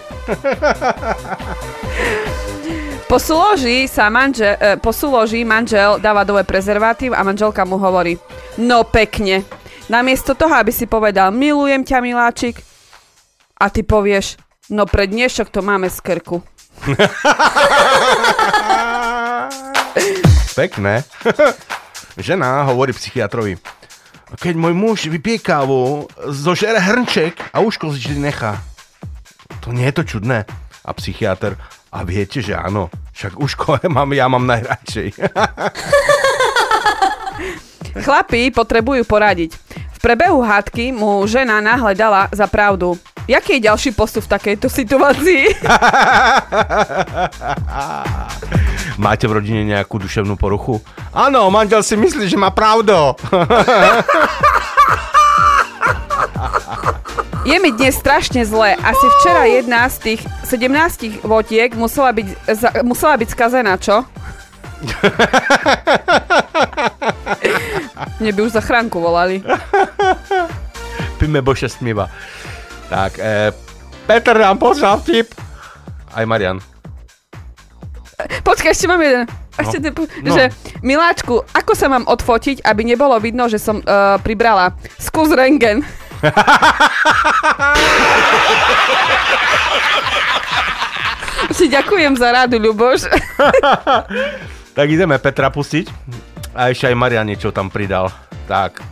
Po 3.07 3.23
súloži 3.23 3.87
sa 3.87 4.11
manžel, 4.11 4.59
e, 4.59 4.75
po 4.83 4.91
súloži 4.91 5.47
manžel 5.47 6.03
dáva 6.03 6.27
dole 6.27 6.43
prezervatív 6.43 7.15
a 7.15 7.23
manželka 7.23 7.63
mu 7.63 7.79
hovorí, 7.79 8.19
no 8.59 8.83
pekne. 8.83 9.47
Namiesto 9.87 10.35
toho, 10.35 10.51
aby 10.51 10.75
si 10.75 10.91
povedal, 10.91 11.31
milujem 11.31 11.87
ťa, 11.87 12.03
miláčik, 12.03 12.59
a 13.63 13.71
ty 13.71 13.87
povieš, 13.87 14.35
no 14.71 14.87
pre 14.87 15.07
dnešok 15.07 15.51
to 15.51 15.63
máme 15.63 15.91
z 15.91 15.99
krku. 16.01 16.43
Pekné. 20.57 21.05
Žena 22.17 22.65
hovorí 22.65 22.97
psychiatrovi, 22.97 23.61
keď 24.41 24.55
môj 24.57 24.73
muž 24.73 25.05
vypije 25.13 25.45
kávu, 25.45 26.09
zožere 26.33 26.81
hrnček 26.81 27.37
a 27.53 27.61
uško 27.61 27.93
si 27.93 28.01
vždy 28.01 28.33
nechá. 28.33 28.57
To 29.61 29.73
nie 29.77 29.85
je 29.93 29.95
to 30.01 30.17
čudné. 30.17 30.49
A 30.87 30.91
psychiatr, 30.97 31.61
a 31.93 31.99
viete, 32.07 32.41
že 32.41 32.57
áno, 32.57 32.89
však 33.13 33.37
uško 33.37 33.85
mám, 33.97 34.17
ja 34.17 34.33
mám 34.33 34.49
najradšej. 34.49 35.13
Chlapi 37.97 38.53
potrebujú 38.53 39.05
poradiť. 39.05 39.57
V 39.97 39.99
prebehu 40.05 40.45
hádky 40.45 40.93
mu 40.93 41.25
žena 41.25 41.61
náhle 41.65 41.97
dala 41.97 42.29
za 42.33 42.45
pravdu. 42.49 42.97
Jaký 43.27 43.59
je 43.59 43.67
ďalší 43.67 43.91
postup 43.91 44.23
v 44.31 44.39
takejto 44.39 44.71
situácii? 44.71 45.51
Máte 49.03 49.27
v 49.27 49.43
rodine 49.43 49.67
nejakú 49.67 49.99
duševnú 49.99 50.39
poruchu? 50.39 50.79
Áno, 51.11 51.51
manžel 51.51 51.83
si 51.83 51.99
myslí, 51.99 52.31
že 52.31 52.39
má 52.39 52.55
pravdu. 52.55 52.95
Je 57.47 57.63
mi 57.63 57.71
dnes 57.71 57.95
strašne 57.95 58.43
zle. 58.43 58.75
Asi 58.75 59.07
včera 59.19 59.47
jedna 59.47 59.87
z 59.87 59.97
tých 60.03 60.21
17 60.51 61.23
votiek 61.23 61.79
musela 61.79 62.11
byť, 62.11 62.27
za, 62.51 62.83
musela 62.83 63.15
byť 63.15 63.29
skazená, 63.31 63.79
čo? 63.79 64.03
Mne 68.19 68.31
by 68.35 68.41
už 68.43 68.51
za 68.51 68.67
chránku 68.67 68.99
volali. 68.99 69.47
Píme 71.23 71.39
bože 71.39 71.71
smiva. 71.71 72.11
Tak, 72.87 73.19
e, 73.19 73.51
Peter 74.07 74.35
nám 74.35 74.57
poslal 74.57 75.03
vtip. 75.03 75.35
Aj 76.11 76.23
Marian. 76.23 76.63
počkaj, 78.41 78.73
ešte 78.73 78.87
mám 78.87 79.01
jeden. 79.01 79.27
No. 79.27 79.33
Ešte 79.57 79.77
ten, 79.81 79.93
po- 79.93 80.09
No. 80.23 80.33
že, 80.33 80.53
Miláčku, 80.81 81.41
ako 81.51 81.73
sa 81.73 81.89
mám 81.89 82.05
odfotiť, 82.05 82.61
aby 82.61 82.83
nebolo 82.85 83.17
vidno, 83.17 83.49
že 83.49 83.57
som 83.57 83.81
uh, 83.81 84.21
pribrala? 84.21 84.77
Skús 84.97 85.33
rengen. 85.33 85.81
si 91.57 91.69
ďakujem 91.69 92.17
za 92.17 92.29
rádu, 92.33 92.57
Ľuboš. 92.61 93.09
Tak 94.77 94.93
ideme 94.93 95.17
Petra 95.17 95.49
pustiť. 95.49 95.89
A 96.53 96.69
ešte 96.69 96.93
aj 96.93 97.01
Marian 97.01 97.25
niečo 97.25 97.49
tam 97.49 97.73
pridal. 97.73 98.13
Tak. 98.45 98.85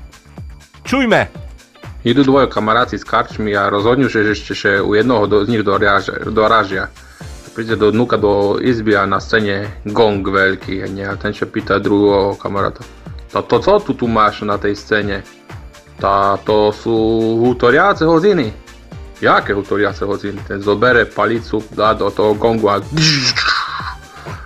Čujme. 0.80 1.43
Idú 2.04 2.20
dvoje 2.20 2.52
kamaráti 2.52 3.00
s 3.00 3.04
karčmi 3.08 3.56
a 3.56 3.72
rozhodnú, 3.72 4.12
že 4.12 4.28
ešte 4.28 4.52
že 4.52 4.70
u 4.84 4.92
jednoho 4.92 5.24
do, 5.24 5.40
z 5.40 5.56
nich 5.56 5.64
doražia. 6.28 6.92
Príde 7.56 7.80
do 7.80 7.88
dnuka 7.88 8.20
do 8.20 8.60
izby 8.60 8.92
a 8.92 9.08
na 9.08 9.24
scéne 9.24 9.80
gong 9.88 10.20
veľký. 10.20 10.84
A 10.84 11.16
ten 11.16 11.32
čo 11.32 11.48
pýta 11.48 11.80
druhého 11.80 12.36
kamaráta. 12.36 12.84
To, 13.32 13.40
to 13.40 13.56
co 13.56 13.72
tu, 13.80 13.92
tu 13.96 14.06
máš 14.06 14.44
na 14.44 14.60
tej 14.60 14.76
scéne? 14.76 15.24
Tá, 15.96 16.36
to 16.44 16.76
sú 16.76 16.92
hutoriace 17.40 18.04
hoziny. 18.04 18.52
Jaké 19.24 19.56
hutoriace 19.56 20.04
hoziny? 20.04 20.44
Ten 20.44 20.60
zobere 20.60 21.08
palicu, 21.08 21.64
dá 21.72 21.96
do 21.96 22.12
toho 22.12 22.36
gongu 22.36 22.68
a 22.68 22.84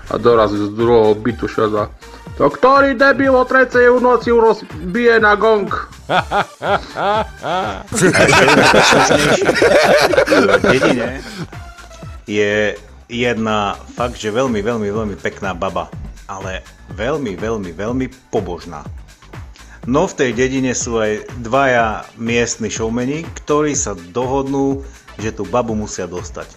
a 0.09 0.17
dorazí 0.17 0.57
z 0.57 0.73
druhého 0.73 1.15
bytu 1.15 1.49
šaza. 1.49 1.91
To 2.39 2.47
ktorý 2.47 2.95
debil 2.95 3.35
o 3.35 3.43
trecej 3.43 3.91
v 3.91 3.99
noci 3.99 4.31
rozbije 4.31 5.19
na 5.19 5.35
gong? 5.35 5.67
v 5.67 6.15
je 12.31 12.79
jedna 13.11 13.75
fakt, 13.99 14.23
že 14.23 14.31
veľmi, 14.31 14.63
veľmi, 14.63 14.87
veľmi 14.87 15.17
pekná 15.19 15.51
baba, 15.51 15.91
ale 16.31 16.63
veľmi, 16.95 17.35
veľmi, 17.35 17.75
veľmi 17.75 18.07
pobožná. 18.31 18.87
No 19.89 20.07
v 20.07 20.17
tej 20.21 20.31
dedine 20.37 20.79
sú 20.79 21.03
aj 21.03 21.27
dvaja 21.43 22.07
miestni 22.21 22.71
showmeni, 22.71 23.27
ktorí 23.43 23.75
sa 23.75 23.99
dohodnú, 24.15 24.87
že 25.19 25.35
tú 25.35 25.43
babu 25.43 25.75
musia 25.75 26.07
dostať. 26.07 26.55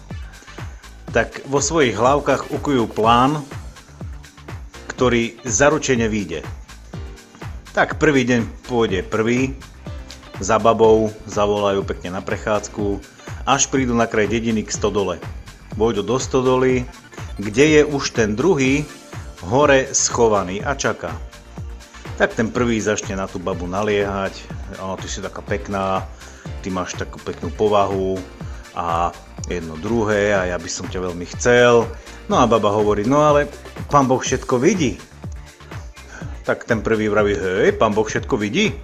Tak 1.10 1.42
vo 1.50 1.58
svojich 1.58 1.98
hlavkách 1.98 2.54
ukujú 2.54 2.86
plán, 2.86 3.42
ktorý 5.02 5.34
zaručene 5.42 6.06
vyjde. 6.06 6.46
Tak 7.74 7.98
prvý 7.98 8.22
deň 8.22 8.70
pôjde 8.70 9.02
prvý, 9.02 9.58
za 10.38 10.62
babou 10.62 11.10
zavolajú 11.26 11.82
pekne 11.82 12.14
na 12.14 12.22
prechádzku, 12.22 13.02
až 13.42 13.66
prídu 13.66 13.98
na 13.98 14.06
kraj 14.06 14.30
dediny 14.30 14.62
k 14.62 14.70
stodole. 14.70 15.18
Vojdu 15.74 16.06
do 16.06 16.22
stodoly, 16.22 16.86
kde 17.34 17.66
je 17.66 17.82
už 17.82 18.14
ten 18.14 18.38
druhý 18.38 18.86
hore 19.42 19.90
schovaný 19.90 20.62
a 20.62 20.78
čaká. 20.78 21.10
Tak 22.14 22.38
ten 22.38 22.54
prvý 22.54 22.78
začne 22.78 23.18
na 23.18 23.26
tú 23.26 23.42
babu 23.42 23.66
naliehať, 23.66 24.38
o, 24.78 24.94
ty 25.02 25.10
si 25.10 25.18
taká 25.18 25.42
pekná, 25.42 26.06
ty 26.62 26.70
máš 26.70 26.94
takú 26.94 27.18
peknú 27.26 27.50
povahu 27.50 28.22
a 28.78 29.10
jedno 29.50 29.74
druhé 29.82 30.30
a 30.30 30.46
ja 30.46 30.62
by 30.62 30.70
som 30.70 30.86
ťa 30.86 31.10
veľmi 31.10 31.26
chcel. 31.34 31.90
No 32.30 32.38
a 32.38 32.46
baba 32.46 32.70
hovorí, 32.70 33.02
no 33.06 33.22
ale 33.22 33.50
pán 33.90 34.06
Boh 34.06 34.22
všetko 34.22 34.58
vidí. 34.62 34.98
Tak 36.42 36.66
ten 36.66 36.82
prvý 36.82 37.06
vraví, 37.06 37.34
hej, 37.38 37.74
pán 37.78 37.94
Boh 37.94 38.06
všetko 38.06 38.34
vidí? 38.38 38.74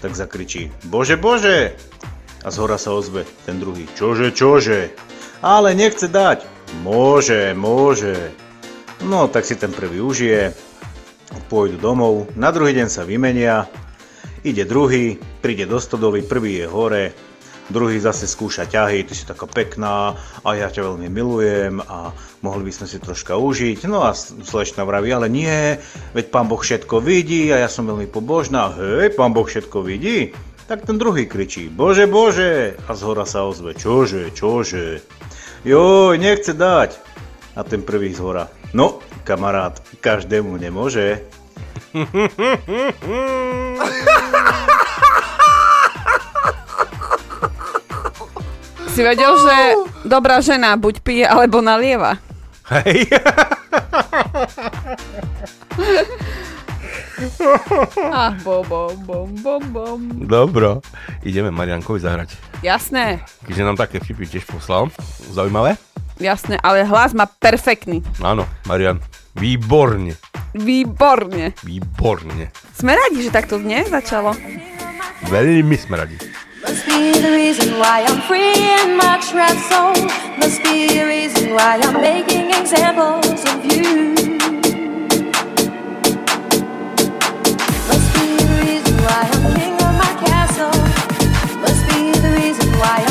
Tak 0.00 0.16
zakričí, 0.16 0.72
bože, 0.88 1.16
bože! 1.16 1.76
A 2.46 2.48
z 2.54 2.56
hora 2.62 2.78
sa 2.78 2.94
ozve 2.94 3.26
ten 3.44 3.58
druhý, 3.58 3.84
čože, 3.98 4.30
čože? 4.30 4.94
Ale 5.42 5.74
nechce 5.74 6.06
dať. 6.06 6.46
Môže, 6.86 7.52
môže. 7.56 8.14
No, 9.02 9.26
tak 9.26 9.42
si 9.44 9.58
ten 9.58 9.74
prvý 9.74 9.98
užije, 9.98 10.54
pôjdu 11.50 11.78
domov, 11.78 12.30
na 12.34 12.50
druhý 12.50 12.74
deň 12.74 12.88
sa 12.90 13.06
vymenia, 13.06 13.66
ide 14.42 14.64
druhý, 14.66 15.18
príde 15.42 15.66
do 15.66 15.78
stodoly, 15.78 16.22
prvý 16.22 16.62
je 16.62 16.66
hore, 16.66 17.04
druhý 17.68 18.00
zase 18.00 18.26
skúša 18.26 18.66
ťahy, 18.68 19.04
ty 19.04 19.14
si 19.14 19.26
taká 19.28 19.46
pekná 19.46 20.16
a 20.44 20.54
ja 20.56 20.70
ťa 20.72 20.82
veľmi 20.92 21.08
milujem 21.12 21.80
a 21.84 22.12
mohli 22.40 22.64
by 22.68 22.72
sme 22.72 22.86
si 22.88 22.98
troška 23.00 23.36
užiť. 23.36 23.84
No 23.88 24.02
a 24.04 24.14
slečna 24.16 24.84
vraví, 24.88 25.12
ale 25.12 25.28
nie, 25.28 25.76
veď 26.16 26.26
pán 26.32 26.48
Boh 26.48 26.60
všetko 26.60 27.00
vidí 27.04 27.52
a 27.52 27.58
ja 27.64 27.68
som 27.68 27.86
veľmi 27.86 28.06
pobožná. 28.08 28.72
Hej, 28.76 29.10
pán 29.16 29.32
Boh 29.36 29.46
všetko 29.46 29.82
vidí? 29.84 30.32
Tak 30.68 30.84
ten 30.84 31.00
druhý 31.00 31.24
kričí, 31.24 31.72
bože, 31.72 32.04
bože, 32.04 32.76
a 32.76 32.92
z 32.92 33.00
hora 33.00 33.24
sa 33.24 33.48
ozve, 33.48 33.72
čože, 33.72 34.28
čože. 34.36 35.00
Joj, 35.64 36.20
nechce 36.20 36.52
dať. 36.52 36.92
A 37.56 37.64
ten 37.64 37.80
prvý 37.80 38.12
z 38.12 38.20
hora, 38.20 38.52
no, 38.76 39.00
kamarát, 39.24 39.80
každému 40.04 40.60
nemôže. 40.60 41.24
Si 48.98 49.06
vedel, 49.06 49.30
že 49.38 49.56
dobrá 50.10 50.42
žena 50.42 50.74
buď 50.74 51.06
pije, 51.06 51.22
alebo 51.22 51.62
nalieva. 51.62 52.18
Hej. 52.66 53.06
Ah, 57.98 58.30
bom, 58.46 58.62
bom, 58.62 58.94
bom, 59.02 59.26
bom, 59.42 59.62
bom. 59.74 59.98
Dobro. 60.22 60.78
Ideme 61.26 61.50
Mariankovi 61.50 61.98
zahrať. 61.98 62.38
Jasné, 62.62 63.26
Keďže 63.42 63.66
nám 63.66 63.74
také 63.74 63.98
vtipy 63.98 64.22
tiež 64.26 64.46
poslal. 64.46 64.86
Zaujímavé? 65.34 65.74
jasné, 66.22 66.58
ale 66.62 66.86
hlas 66.86 67.14
má 67.14 67.26
perfektný. 67.26 68.06
Áno, 68.22 68.46
Marian. 68.70 69.02
Výborne. 69.34 70.14
Výborne. 70.54 71.58
Výborne. 71.62 72.50
Sme 72.74 72.94
radi, 72.94 73.26
že 73.26 73.34
takto 73.34 73.58
dnes 73.58 73.90
začalo. 73.90 74.34
Veľmi 75.26 75.74
sme 75.74 75.98
radi. 76.02 76.18
Must 76.60 76.84
be 76.86 77.12
the 77.12 77.30
reason 77.30 77.78
why 77.78 78.04
I'm 78.08 78.20
free 78.22 78.52
in 78.52 78.96
my 78.96 79.20
trap 79.30 79.54
zone. 79.70 80.08
Must 80.40 80.60
be 80.64 80.88
the 80.88 81.04
reason 81.06 81.54
why 81.54 81.78
I'm 81.80 82.00
making 82.00 82.50
examples 82.50 83.44
of 83.46 83.64
you. 83.64 84.14
Must 87.86 88.08
be 88.14 88.26
the 88.42 88.58
reason 88.66 88.96
why 89.06 89.30
I'm 89.32 89.54
king 89.54 89.74
of 89.74 89.94
my 90.02 90.12
castle. 90.26 90.74
Must 91.60 91.82
be 91.90 92.10
the 92.18 92.30
reason 92.42 92.72
why 92.72 93.04
I'm 93.06 93.07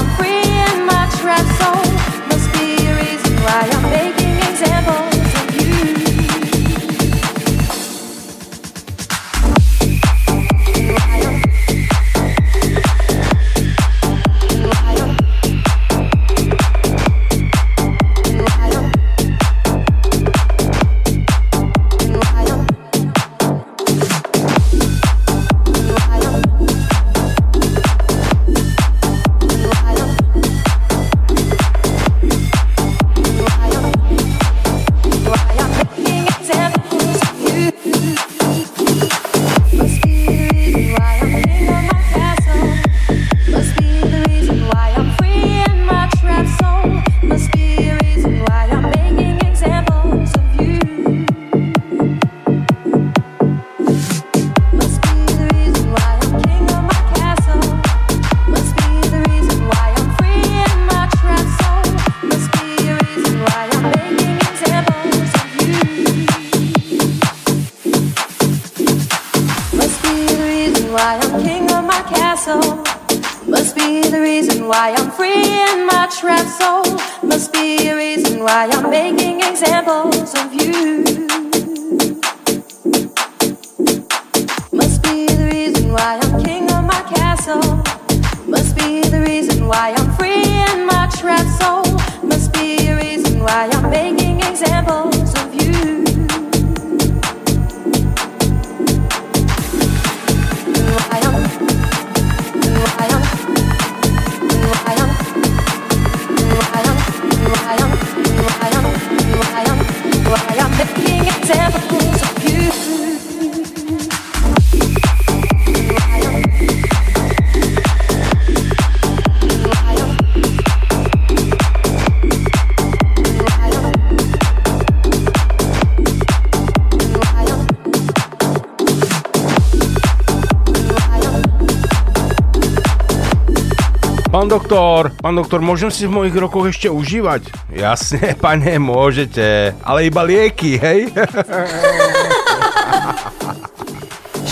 Pán 134.47 134.63
doktor, 134.63 135.11
pán 135.19 135.35
doktor, 135.35 135.59
môžem 135.59 135.91
si 135.91 136.07
v 136.07 136.23
mojich 136.23 136.31
rokoch 136.31 136.71
ešte 136.71 136.87
užívať? 136.87 137.51
Jasne, 137.67 138.31
pane, 138.39 138.79
môžete, 138.79 139.75
ale 139.83 140.07
iba 140.07 140.23
lieky, 140.23 140.79
hej? 140.79 141.11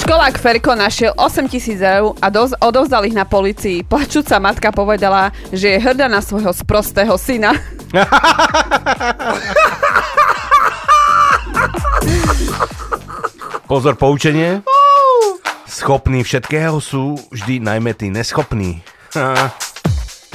Školák 0.04 0.36
Ferko 0.36 0.76
našiel 0.76 1.16
8 1.16 1.48
tisíc 1.48 1.80
eur 1.80 2.12
a 2.20 2.28
doz- 2.28 2.60
odovzdal 2.60 3.08
ich 3.08 3.16
na 3.16 3.24
policii. 3.24 3.88
Plačúca 3.88 4.36
matka 4.36 4.76
povedala, 4.76 5.32
že 5.56 5.72
je 5.72 5.80
hrdá 5.80 6.12
na 6.12 6.20
svojho 6.20 6.52
sprostého 6.52 7.16
syna. 7.16 7.56
Pozor, 13.72 13.96
poučenie. 13.96 14.60
Schopní 15.64 16.28
všetkého 16.28 16.84
sú 16.84 17.16
vždy 17.32 17.64
najmä 17.64 17.96
tí 17.96 18.12
neschopní. 18.12 18.84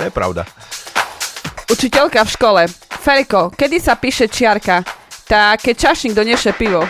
To 0.00 0.08
je 0.08 0.16
pravda. 0.16 0.48
Učiteľka 1.68 2.24
v 2.24 2.30
škole. 2.32 2.62
Ferko, 2.88 3.52
kedy 3.52 3.76
sa 3.76 4.00
píše 4.00 4.32
čiarka? 4.32 4.80
Tak, 5.28 5.60
keď 5.62 5.74
čašník 5.76 6.16
donieše 6.16 6.56
pivo. 6.56 6.80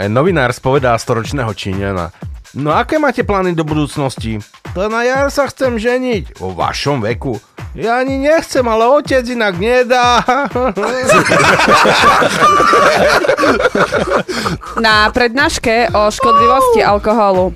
E, 0.00 0.08
Novinár 0.10 0.50
spovedá 0.56 0.96
storočného 0.98 1.54
Číňana. 1.54 2.10
No 2.56 2.72
aké 2.72 2.96
máte 2.98 3.22
plány 3.28 3.52
do 3.52 3.62
budúcnosti? 3.62 4.40
To 4.72 4.88
na 4.88 5.04
jar 5.04 5.28
sa 5.28 5.44
chcem 5.52 5.76
ženiť. 5.78 6.40
Vo 6.40 6.56
vašom 6.56 7.04
veku. 7.04 7.36
Ja 7.76 8.00
ani 8.00 8.16
nechcem, 8.18 8.64
ale 8.64 8.88
otec 8.88 9.28
inak 9.28 9.60
nedá. 9.60 10.24
Na 14.82 15.10
prednáške 15.12 15.92
o 15.92 16.10
škodlivosti 16.10 16.82
alkoholu. 16.82 17.54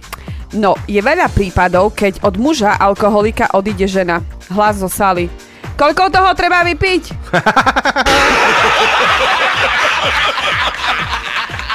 No, 0.53 0.77
je 0.85 1.01
veľa 1.01 1.33
prípadov, 1.33 1.97
keď 1.97 2.21
od 2.29 2.37
muža 2.37 2.77
alkoholika 2.77 3.49
odíde 3.57 3.89
žena. 3.89 4.21
Hlas 4.53 4.85
zo 4.85 4.89
sály. 4.93 5.33
Koľko 5.81 6.13
toho 6.13 6.37
treba 6.37 6.61
vypiť? 6.61 7.33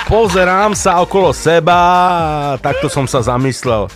Pozerám 0.07 0.71
sa 0.71 1.03
okolo 1.03 1.35
seba 1.35 2.55
takto 2.63 2.87
som 2.87 3.03
sa 3.03 3.19
zamyslel. 3.19 3.91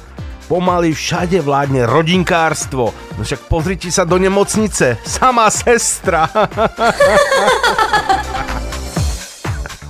Pomaly 0.51 0.91
všade 0.91 1.39
vládne 1.39 1.87
rodinkárstvo. 1.87 2.91
No 2.91 3.21
však 3.23 3.47
pozrite 3.47 3.87
sa 3.87 4.03
do 4.03 4.19
nemocnice. 4.19 4.99
Sama 5.07 5.47
sestra. 5.47 6.27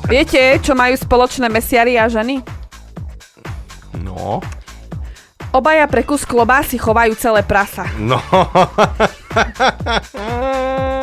Viete, 0.06 0.62
čo 0.62 0.78
majú 0.78 0.94
spoločné 0.94 1.50
mesiari 1.50 1.98
a 1.98 2.06
ženy? 2.06 2.46
No, 4.06 4.46
Obaja 5.52 5.84
pre 5.84 6.08
kus 6.08 6.24
klobásy 6.24 6.80
chovajú 6.80 7.12
celé 7.20 7.44
prasa. 7.44 7.84
no. 8.00 8.16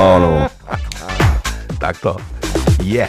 Áno. 0.01 0.49
Takto. 1.77 2.17
Je. 2.81 3.05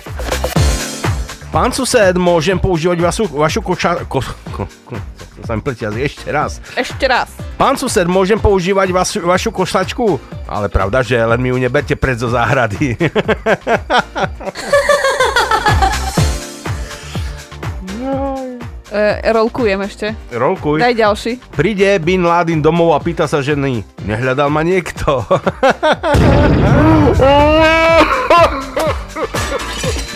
Pán 1.50 1.72
sused, 1.72 2.14
môžem 2.20 2.60
používať 2.60 3.00
vašu, 3.02 3.26
vašu 3.32 3.64
koča... 3.64 4.04
Ko, 4.06 4.22
ko, 4.54 4.68
ko, 4.86 4.94
to 5.40 5.42
sa 5.48 5.56
mi 5.58 5.64
pletia, 5.64 5.90
ešte 5.90 6.30
raz. 6.30 6.62
Ešte 6.78 7.10
raz. 7.10 7.32
Pán 7.58 7.74
sused, 7.80 8.06
môžem 8.06 8.38
používať 8.38 8.94
vašu, 8.94 9.26
vašu 9.26 9.50
košačku? 9.50 10.20
Ale 10.46 10.70
pravda, 10.70 11.02
že 11.02 11.18
len 11.18 11.42
mi 11.42 11.50
ju 11.50 11.58
neberte 11.58 11.96
pred 11.96 12.20
zo 12.20 12.30
záhrady. 12.30 12.94
E, 18.90 19.22
rolkujem 19.30 19.78
ešte. 19.86 20.18
Rolkuj. 20.34 20.82
Daj 20.82 20.98
ďalší. 20.98 21.38
Príde 21.54 22.02
Bin 22.02 22.26
Laden 22.26 22.58
domov 22.58 22.98
a 22.98 23.00
pýta 23.00 23.30
sa 23.30 23.38
ženy, 23.46 23.86
nehľadal 24.02 24.50
ma 24.50 24.66
niekto? 24.66 25.22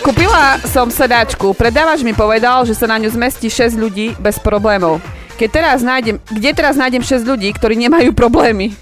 Kúpila 0.04 0.58
som 0.66 0.90
sedáčku. 0.90 1.54
Predávač 1.54 2.02
mi 2.02 2.12
povedal, 2.12 2.66
že 2.66 2.74
sa 2.74 2.90
na 2.90 2.98
ňu 2.98 3.14
zmestí 3.14 3.46
6 3.46 3.78
ľudí 3.78 4.18
bez 4.18 4.42
problémov. 4.42 4.98
Keď 5.38 5.48
teraz 5.50 5.82
nájdem, 5.82 6.18
kde 6.30 6.50
teraz 6.54 6.74
nájdem 6.74 7.02
6 7.02 7.24
ľudí, 7.26 7.54
ktorí 7.54 7.78
nemajú 7.78 8.10
problémy? 8.10 8.74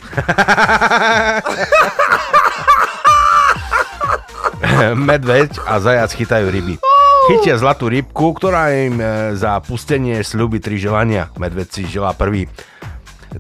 Medveď 4.96 5.60
a 5.68 5.80
zajac 5.80 6.16
chytajú 6.16 6.48
ryby. 6.48 6.91
Chytia 7.22 7.54
zlatú 7.54 7.86
rybku, 7.86 8.34
ktorá 8.34 8.74
im 8.74 8.98
e, 8.98 9.38
za 9.38 9.62
pustenie 9.62 10.26
slúbi 10.26 10.58
tri 10.58 10.74
želania. 10.74 11.30
Medveď 11.38 11.68
si 11.70 11.86
želá 11.86 12.18
prvý. 12.18 12.50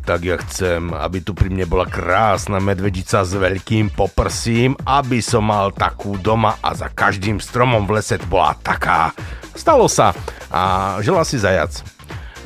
Tak 0.06 0.20
ja 0.22 0.38
chcem, 0.38 0.94
aby 0.94 1.18
tu 1.18 1.34
pri 1.34 1.50
mne 1.50 1.66
bola 1.66 1.90
krásna 1.90 2.62
medvedica 2.62 3.26
s 3.26 3.34
veľkým 3.34 3.90
poprsím, 3.90 4.78
aby 4.86 5.18
som 5.18 5.50
mal 5.50 5.74
takú 5.74 6.14
doma 6.14 6.62
a 6.62 6.78
za 6.78 6.94
každým 6.94 7.42
stromom 7.42 7.82
v 7.82 7.98
lese 7.98 8.22
bola 8.30 8.54
taká. 8.54 9.10
Stalo 9.58 9.90
sa 9.90 10.14
a 10.46 10.96
žela 11.02 11.26
si 11.26 11.42
zajac. 11.42 11.82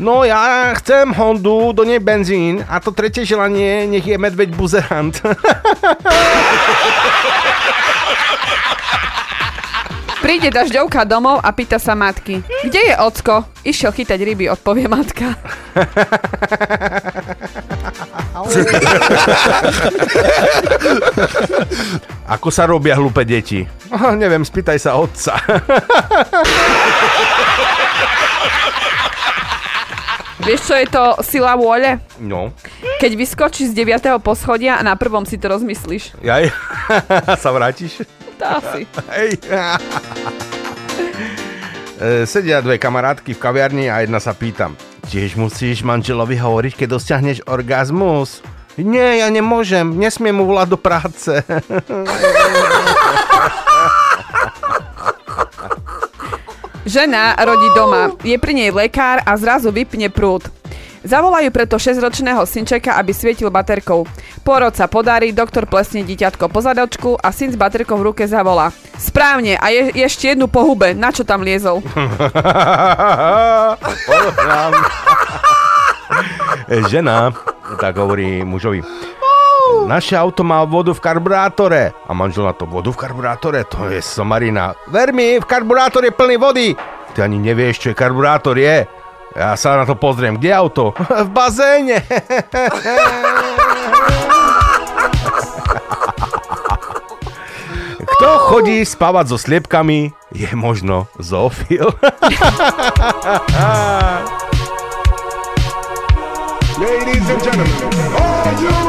No 0.01 0.25
ja 0.25 0.73
chcem 0.81 1.13
Hondu, 1.13 1.77
do 1.77 1.85
nej 1.85 2.01
benzín 2.01 2.65
a 2.65 2.81
to 2.81 2.97
tretie 2.97 3.29
želanie 3.29 3.85
nech 3.85 4.09
je 4.09 4.17
medveď 4.17 4.57
buzerant. 4.57 5.21
Príde 10.27 10.51
dažďovka 10.51 11.07
domov 11.07 11.39
a 11.39 11.55
pýta 11.55 11.79
sa 11.79 11.95
matky. 11.95 12.43
Kde 12.67 12.91
je 12.91 12.99
ocko? 12.99 13.47
Išiel 13.63 13.95
chytať 13.95 14.19
ryby, 14.27 14.51
odpovie 14.51 14.91
matka. 14.91 15.39
Ako 22.27 22.51
sa 22.51 22.67
robia 22.67 22.99
hlúpe 22.99 23.23
deti? 23.23 23.63
Oh, 23.95 24.19
neviem, 24.19 24.43
spýtaj 24.43 24.83
sa 24.83 24.99
otca. 24.99 25.39
Vieš, 30.43 30.61
čo 30.63 30.75
je 30.75 30.87
to 30.87 31.05
sila 31.23 31.59
vôle? 31.59 31.99
No, 32.23 32.55
Keď 33.03 33.13
vyskočíš 33.15 33.75
z 33.75 33.79
9. 33.83 34.23
poschodia 34.23 34.79
a 34.79 34.83
na 34.83 34.95
prvom 34.99 35.23
si 35.23 35.39
to 35.39 35.51
rozmyslíš. 35.51 36.19
jaj, 36.23 36.51
sa 37.43 37.51
vrátiš? 37.51 38.07
Tá 38.37 38.61
si. 38.73 38.85
Hej. 39.17 39.31
E, 41.97 42.29
Sedia 42.29 42.61
dve 42.61 42.77
kamarátky 42.77 43.33
v 43.33 43.41
kaviarni 43.41 43.89
a 43.89 44.05
jedna 44.05 44.21
sa 44.21 44.37
pýta. 44.37 44.69
Tiež 45.09 45.41
musíš 45.41 45.81
manželovi 45.81 46.37
hovoriť, 46.37 46.85
keď 46.85 46.89
dosiahneš 47.01 47.39
orgazmus? 47.49 48.45
Nie, 48.77 49.25
ja 49.25 49.33
nemôžem, 49.33 49.97
nesmiem 49.97 50.37
mu 50.37 50.45
volať 50.45 50.69
do 50.69 50.77
práce. 50.77 51.33
Žena 56.87 57.35
rodí 57.43 57.67
doma. 57.73 58.13
Je 58.23 58.37
pri 58.39 58.53
nej 58.55 58.71
lekár 58.71 59.25
a 59.25 59.33
zrazu 59.41 59.73
vypne 59.73 60.07
prúd. 60.13 60.47
Zavolajú 61.07 61.55
preto 61.55 61.79
6-ročného 61.79 62.43
synčeka, 62.43 62.99
aby 62.99 63.15
svietil 63.15 63.47
baterkou. 63.47 64.03
Porod 64.43 64.75
sa 64.75 64.91
podarí, 64.91 65.31
doktor 65.31 65.71
plesne 65.71 66.03
dieťatko 66.03 66.51
po 66.51 66.59
zadočku 66.59 67.15
a 67.15 67.31
syn 67.31 67.55
s 67.55 67.57
baterkou 67.57 67.95
v 68.03 68.11
ruke 68.11 68.27
zavolá. 68.27 68.75
Správne, 68.99 69.55
a 69.55 69.71
je, 69.71 69.95
ešte 70.03 70.35
jednu 70.35 70.51
po 70.51 70.67
hube, 70.67 70.99
na 70.99 71.15
čo 71.15 71.23
tam 71.23 71.47
liezol? 71.47 71.79
Žena, 76.91 77.31
tak 77.79 77.95
hovorí 78.03 78.43
mužovi. 78.43 78.83
Naše 79.87 80.19
auto 80.19 80.43
má 80.43 80.67
vodu 80.67 80.91
v 80.91 80.99
karburátore. 80.99 81.95
A 82.07 82.11
manžel 82.11 82.51
na 82.51 82.55
to, 82.55 82.67
vodu 82.67 82.91
v 82.91 82.99
karburátore? 82.99 83.63
To 83.71 83.87
je 83.87 84.03
somarina. 84.03 84.75
Ver 84.91 85.15
mi, 85.15 85.39
v 85.39 85.47
karburátore 85.47 86.11
je 86.11 86.19
plný 86.19 86.37
vody. 86.39 86.75
Ty 87.15 87.31
ani 87.31 87.39
nevieš, 87.39 87.79
čo 87.79 87.89
je 87.95 87.99
karburátor 87.99 88.59
je. 88.59 89.06
Ja 89.37 89.53
sa 89.53 89.77
na 89.77 89.85
to 89.85 90.01
pozriem. 90.01 90.41
Kde 90.41 90.49
je 90.49 90.57
auto? 90.57 90.97
v 91.29 91.29
bazéne. 91.29 92.01
Kto 98.17 98.29
chodí 98.49 98.81
spávať 98.81 99.29
so 99.29 99.37
sliepkami, 99.37 100.09
je 100.33 100.49
možno 100.57 101.05
zoofil. 101.21 101.93
Ladies 106.81 107.29
and 107.29 107.41
gentlemen, 107.45 107.93
are 108.17 108.57
you 108.57 108.86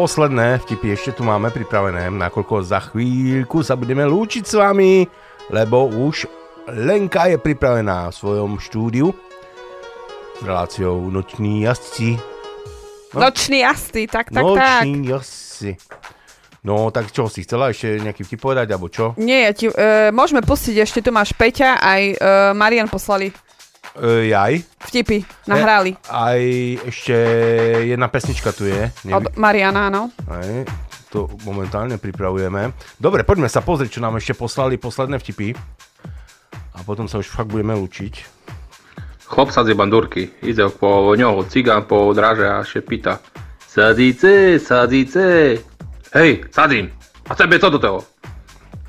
Posledné 0.00 0.56
vtipy 0.64 0.96
ešte 0.96 1.20
tu 1.20 1.28
máme 1.28 1.52
pripravené, 1.52 2.08
nakoľko 2.08 2.64
za 2.64 2.80
chvíľku 2.80 3.60
sa 3.60 3.76
budeme 3.76 4.08
lúčiť 4.08 4.48
s 4.48 4.56
vami, 4.56 5.04
lebo 5.52 5.92
už 5.92 6.24
Lenka 6.72 7.28
je 7.28 7.36
pripravená 7.36 8.08
v 8.08 8.16
svojom 8.16 8.56
štúdiu 8.56 9.12
s 9.12 10.40
reláciou 10.40 11.12
Noční 11.12 11.68
jazdci. 11.68 12.16
Nočný 13.12 13.60
jasty, 13.60 14.08
tak, 14.08 14.32
tak, 14.32 14.40
tak. 14.40 14.88
Noční 14.88 15.04
jazdci. 15.04 15.76
No, 16.64 16.88
tak 16.88 17.12
čo, 17.12 17.28
si 17.28 17.44
chcela 17.44 17.68
ešte 17.68 18.00
nejaký 18.00 18.24
vtip 18.24 18.40
povedať, 18.40 18.72
alebo 18.72 18.88
čo? 18.88 19.12
Nie, 19.20 19.48
ja 19.48 19.52
ti, 19.52 19.68
e, 19.68 20.08
môžeme 20.16 20.40
pustiť, 20.40 20.80
ešte 20.80 21.04
tu 21.04 21.12
máš 21.12 21.36
Peťa, 21.36 21.76
aj 21.76 22.02
e, 22.08 22.14
Marian 22.56 22.88
poslali 22.88 23.36
E, 23.98 24.30
jaj. 24.30 24.62
vtipy, 24.86 25.26
nahrali. 25.50 25.98
Aj 26.06 26.38
ešte 26.86 27.16
jedna 27.90 28.06
pesnička 28.06 28.54
tu 28.54 28.70
je. 28.70 28.90
Od 29.10 29.34
Mariana, 29.34 29.90
áno. 29.90 30.14
Aj, 30.30 30.62
to 31.10 31.26
momentálne 31.42 31.98
pripravujeme. 31.98 32.70
Dobre, 33.02 33.26
poďme 33.26 33.50
sa 33.50 33.64
pozrieť, 33.64 33.98
čo 33.98 34.04
nám 34.04 34.18
ešte 34.22 34.38
poslali 34.38 34.78
posledné 34.78 35.18
vtipy. 35.18 35.58
A 36.78 36.86
potom 36.86 37.10
sa 37.10 37.18
už 37.18 37.26
fakt 37.26 37.50
budeme 37.50 37.74
lúčiť. 37.74 38.38
Chlop 39.30 39.50
sadzi 39.54 39.74
bandurky, 39.78 40.30
ide 40.42 40.66
po 40.74 41.14
ňoho 41.14 41.46
cigán 41.46 41.86
po 41.86 42.10
draže 42.10 42.46
a 42.50 42.62
še 42.66 42.82
pýta 42.82 43.22
Sadíce, 43.70 44.58
sadíce. 44.58 45.54
Hej, 46.10 46.42
sadím. 46.50 46.90
A 47.30 47.34
tebe 47.38 47.54
co 47.58 47.70
do 47.70 47.78
toho? 47.78 48.02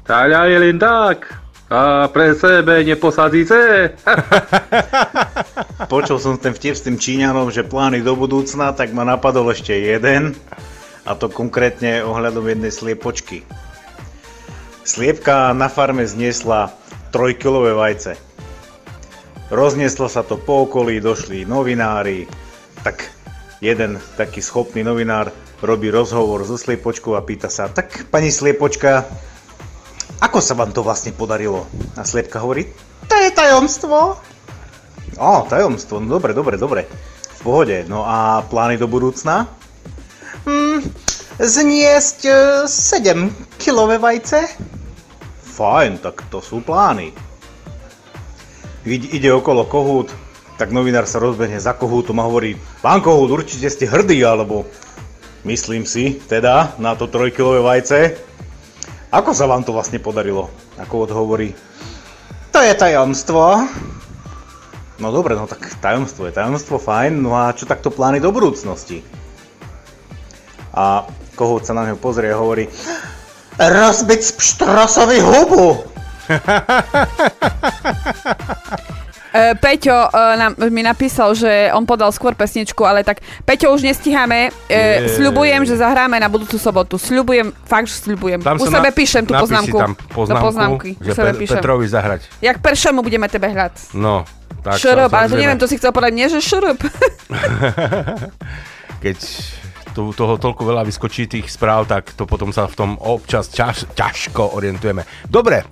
Táľa 0.02 0.50
je 0.50 0.58
len 0.58 0.82
tak. 0.82 1.41
A 1.72 2.12
pre 2.12 2.36
sebe 2.36 2.84
neposadíce. 2.84 3.96
Počul 5.94 6.20
som 6.20 6.36
ten 6.36 6.52
vtip 6.52 6.76
s 6.76 6.84
tým 6.84 7.00
Číňanom, 7.00 7.48
že 7.48 7.64
plány 7.64 8.04
do 8.04 8.12
budúcna, 8.20 8.76
tak 8.76 8.92
ma 8.92 9.08
napadol 9.08 9.56
ešte 9.56 9.72
jeden. 9.72 10.36
A 11.08 11.16
to 11.16 11.32
konkrétne 11.32 12.04
ohľadom 12.04 12.44
jednej 12.44 12.76
sliepočky. 12.76 13.48
Sliepka 14.84 15.56
na 15.56 15.72
farme 15.72 16.04
zniesla 16.04 16.76
trojkilové 17.16 17.72
vajce. 17.72 18.20
Roznieslo 19.48 20.12
sa 20.12 20.28
to 20.28 20.36
po 20.36 20.68
okolí, 20.68 21.00
došli 21.00 21.48
novinári, 21.48 22.28
tak 22.84 23.08
jeden 23.64 23.96
taký 24.20 24.44
schopný 24.44 24.84
novinár 24.84 25.32
robí 25.64 25.88
rozhovor 25.88 26.44
so 26.44 26.60
sliepočkou 26.60 27.16
a 27.16 27.24
pýta 27.24 27.48
sa, 27.48 27.72
tak 27.72 28.12
pani 28.12 28.28
sliepočka, 28.28 29.08
ako 30.22 30.38
sa 30.38 30.54
vám 30.54 30.70
to 30.70 30.86
vlastne 30.86 31.18
podarilo? 31.18 31.66
A 31.98 32.06
sliepka 32.06 32.38
hovorí, 32.38 32.70
to 33.10 33.16
je 33.18 33.34
tajomstvo. 33.34 34.22
Ó, 35.18 35.32
tajomstvo, 35.50 35.98
no 35.98 36.08
dobre, 36.08 36.38
dobre, 36.38 36.62
dobre. 36.62 36.86
V 37.36 37.40
pohode, 37.42 37.84
no 37.90 38.06
a 38.06 38.46
plány 38.46 38.78
do 38.78 38.86
budúcna? 38.86 39.50
Hmm, 40.46 40.86
zniesť 41.42 42.20
e, 42.30 42.34
7 42.70 43.58
kilové 43.58 43.98
vajce? 43.98 44.46
Fajn, 45.58 46.06
tak 46.06 46.22
to 46.30 46.38
sú 46.38 46.62
plány. 46.62 47.12
Ide, 48.86 49.30
okolo 49.34 49.66
kohút, 49.66 50.14
tak 50.58 50.70
novinár 50.70 51.10
sa 51.10 51.22
rozbehne 51.22 51.58
za 51.58 51.74
kohútom 51.74 52.18
a 52.22 52.26
hovorí 52.30 52.58
Pán 52.82 53.02
kohút, 53.02 53.30
určite 53.30 53.70
ste 53.70 53.86
hrdý, 53.90 54.22
alebo 54.26 54.70
myslím 55.46 55.86
si, 55.86 56.18
teda, 56.30 56.78
na 56.78 56.94
to 56.94 57.10
trojkilové 57.10 57.62
vajce. 57.62 58.31
Ako 59.12 59.36
sa 59.36 59.46
vám 59.46 59.68
to 59.68 59.76
vlastne 59.76 60.00
podarilo? 60.00 60.48
Ako 60.80 61.06
odhovorí 61.06 61.52
To 62.56 62.60
je 62.64 62.74
tajomstvo. 62.76 63.68
No 65.04 65.12
dobre, 65.12 65.36
no 65.36 65.48
tak 65.48 65.68
tajomstvo 65.84 66.26
je 66.28 66.36
tajomstvo, 66.36 66.80
fajn. 66.80 67.20
No 67.20 67.36
a 67.36 67.52
čo 67.52 67.68
takto 67.68 67.92
plány 67.92 68.24
do 68.24 68.32
budúcnosti? 68.32 69.04
a 70.72 71.04
kohút 71.36 71.68
sa 71.68 71.76
na 71.76 71.84
neho 71.88 72.00
pozrie 72.00 72.32
a 72.32 72.40
hovorí 72.40 72.68
Rozbiť 73.60 74.22
pštrosovi 74.40 75.20
hubu! 75.20 75.84
E, 79.32 79.56
Peťo 79.56 79.96
e, 79.96 80.10
nám, 80.36 80.52
mi 80.68 80.84
napísal, 80.84 81.32
že 81.32 81.72
on 81.72 81.88
podal 81.88 82.12
skôr 82.12 82.36
pesničku, 82.36 82.84
ale 82.84 83.00
tak 83.02 83.24
Peťo 83.48 83.72
už 83.72 83.88
nestíhame. 83.88 84.52
Je. 84.68 85.08
sľubujem, 85.16 85.64
že 85.64 85.80
zahráme 85.80 86.20
na 86.20 86.28
budúcu 86.28 86.60
sobotu. 86.60 87.00
Sľubujem, 87.00 87.56
fakt, 87.64 87.88
že 87.88 88.04
sľubujem. 88.04 88.44
Tam 88.44 88.60
U 88.60 88.68
sebe 88.68 88.92
na- 88.92 88.96
píšem 88.96 89.24
tú 89.24 89.32
poznámku. 89.32 89.78
tam 89.80 89.96
Do 89.96 90.12
poznámku, 90.12 90.44
poznámky. 90.44 90.90
že 91.00 91.12
U 91.12 91.16
sebe 91.16 91.32
Pe- 91.32 91.40
píšem. 91.40 91.56
Petrovi 91.64 91.88
zahrať. 91.88 92.22
Jak 92.44 92.60
peršemu 92.60 93.00
budeme 93.00 93.28
tebe 93.32 93.48
hrať. 93.48 93.96
No, 93.96 94.28
tak 94.62 94.78
sa 94.78 95.08
ale 95.08 95.32
to 95.32 95.40
neviem, 95.40 95.58
to 95.58 95.66
si 95.66 95.80
chcel 95.80 95.96
povedať, 95.96 96.14
nie 96.14 96.28
že 96.28 96.44
šurup. 96.44 96.78
Keď 99.04 99.18
tu, 99.96 100.14
toho 100.14 100.38
toľko 100.38 100.62
veľa 100.62 100.84
vyskočí 100.88 101.28
tých 101.28 101.48
správ, 101.50 101.88
tak 101.88 102.14
to 102.14 102.30
potom 102.30 102.54
sa 102.54 102.68
v 102.68 102.76
tom 102.76 102.92
občas 103.00 103.50
ťaž, 103.50 103.90
ťažko 103.96 104.56
orientujeme. 104.56 105.04
Dobre, 105.28 105.66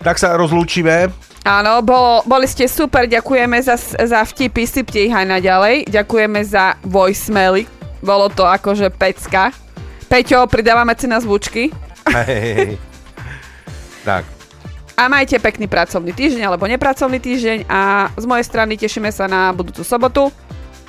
tak 0.00 0.16
sa 0.16 0.34
rozlúčime. 0.34 1.10
Áno, 1.40 1.80
bolo, 1.80 2.20
boli 2.28 2.44
ste 2.44 2.68
super, 2.68 3.08
ďakujeme 3.08 3.56
za, 3.64 3.80
za 3.80 4.20
vtipy, 4.28 4.68
sypte 4.68 5.00
ich 5.00 5.14
aj 5.14 5.24
naďalej. 5.24 5.88
Ďakujeme 5.88 6.40
za 6.44 6.76
voicemaily, 6.84 7.64
bolo 8.04 8.28
to 8.28 8.44
akože 8.44 8.92
pecka. 8.92 9.48
Peťo, 10.12 10.44
pridávame 10.50 10.92
si 10.98 11.08
na 11.08 11.16
zvučky. 11.16 11.72
Hej. 12.10 12.76
tak, 14.08 14.28
A 15.00 15.08
majte 15.08 15.40
pekný 15.40 15.64
pracovný 15.64 16.12
týždeň 16.12 16.44
alebo 16.44 16.68
nepracovný 16.68 17.16
týždeň 17.16 17.64
a 17.72 18.12
z 18.12 18.24
mojej 18.28 18.44
strany 18.44 18.76
tešíme 18.76 19.08
sa 19.08 19.24
na 19.24 19.48
budúcu 19.56 19.80
sobotu. 19.80 20.28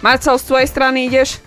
Marcel, 0.04 0.36
z 0.36 0.48
tvojej 0.52 0.68
strany 0.68 1.08
ideš? 1.08 1.40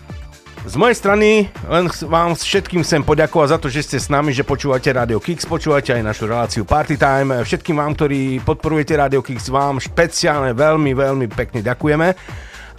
Z 0.65 0.81
mojej 0.81 0.97
strany 0.97 1.53
len 1.69 1.93
vám 2.09 2.33
všetkým 2.33 2.81
chcem 2.89 3.05
poďakovať 3.05 3.49
za 3.53 3.59
to, 3.61 3.69
že 3.69 3.85
ste 3.85 3.99
s 4.01 4.09
nami, 4.09 4.33
že 4.33 4.49
počúvate 4.49 4.89
Radio 4.97 5.21
Kix, 5.21 5.45
počúvate 5.45 5.93
aj 5.93 6.01
našu 6.01 6.25
reláciu 6.25 6.65
Party 6.65 6.97
Time. 6.97 7.45
Všetkým 7.45 7.77
vám, 7.77 7.93
ktorí 7.93 8.41
podporujete 8.41 8.97
Radio 8.97 9.21
Kix, 9.21 9.53
vám 9.53 9.77
špeciálne 9.77 10.57
veľmi, 10.57 10.97
veľmi 10.97 11.29
pekne 11.29 11.61
ďakujeme. 11.61 12.09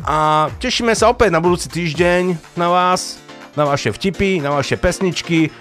A 0.01 0.49
tešíme 0.57 0.97
sa 0.97 1.13
opäť 1.13 1.29
na 1.29 1.37
budúci 1.37 1.69
týždeň 1.69 2.57
na 2.57 2.73
vás, 2.73 3.21
na 3.53 3.69
vaše 3.69 3.93
vtipy, 3.93 4.41
na 4.41 4.49
vaše 4.49 4.81
pesničky 4.81 5.53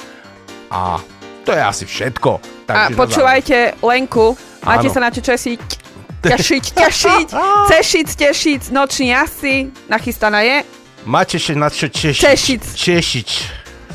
a 0.73 1.05
to 1.45 1.53
je 1.53 1.61
asi 1.61 1.85
všetko. 1.85 2.41
a 2.41 2.89
Takže 2.89 2.89
na 2.89 2.99
počúvajte 3.05 3.59
Lenku, 3.85 4.33
máte 4.65 4.89
Áno. 4.89 4.95
sa 4.97 5.01
na 5.05 5.13
čo 5.13 5.21
česiť. 5.21 5.61
Tešiť, 6.25 6.65
tešiť, 6.73 7.29
cešiť, 7.69 8.09
tešiť, 8.17 8.63
noční 8.73 9.13
asi, 9.13 9.69
nachystaná 9.93 10.41
je. 10.41 10.74
Máte 11.05 11.37
ešte 11.37 11.53
na 11.53 11.69
čo 11.69 11.93
češiť. 11.93 12.25
Češiť. 12.25 12.61
Češiť. 12.75 13.29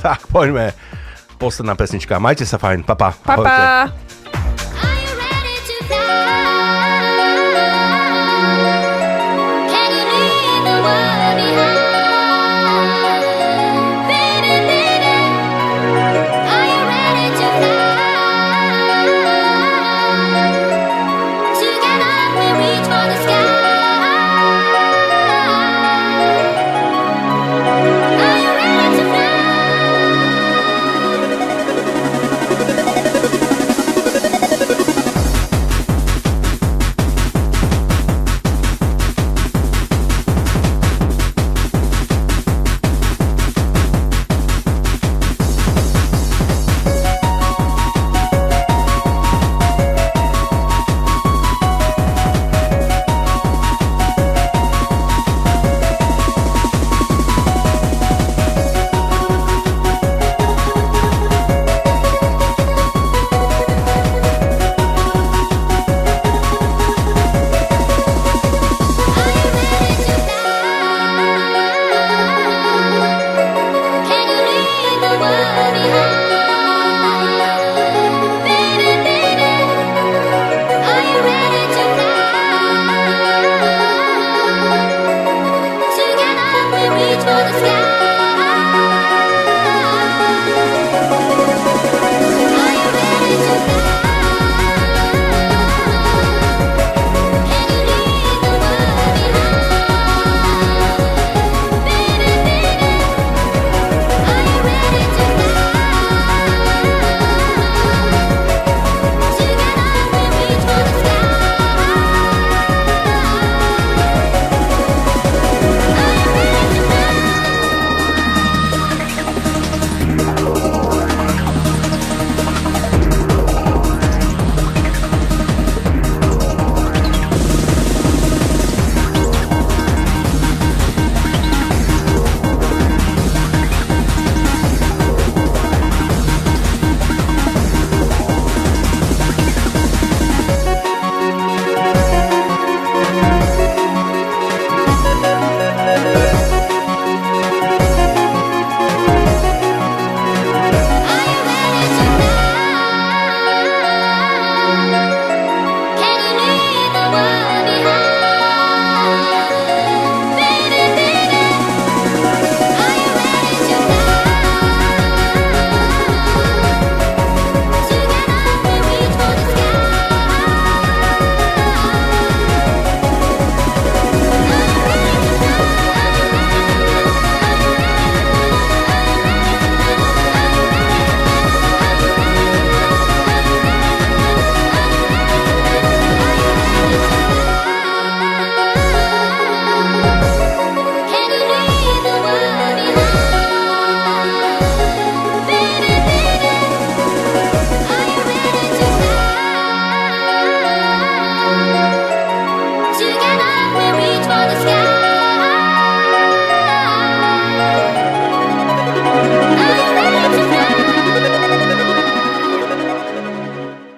Tak, 0.05 0.29
poďme. 0.29 0.77
Posledná 1.41 1.73
pesnička. 1.73 2.21
Majte 2.21 2.45
sa 2.45 2.61
fajn. 2.61 2.85
Papa. 2.85 3.17
Pa, 3.25 3.35
pa. 3.41 4.08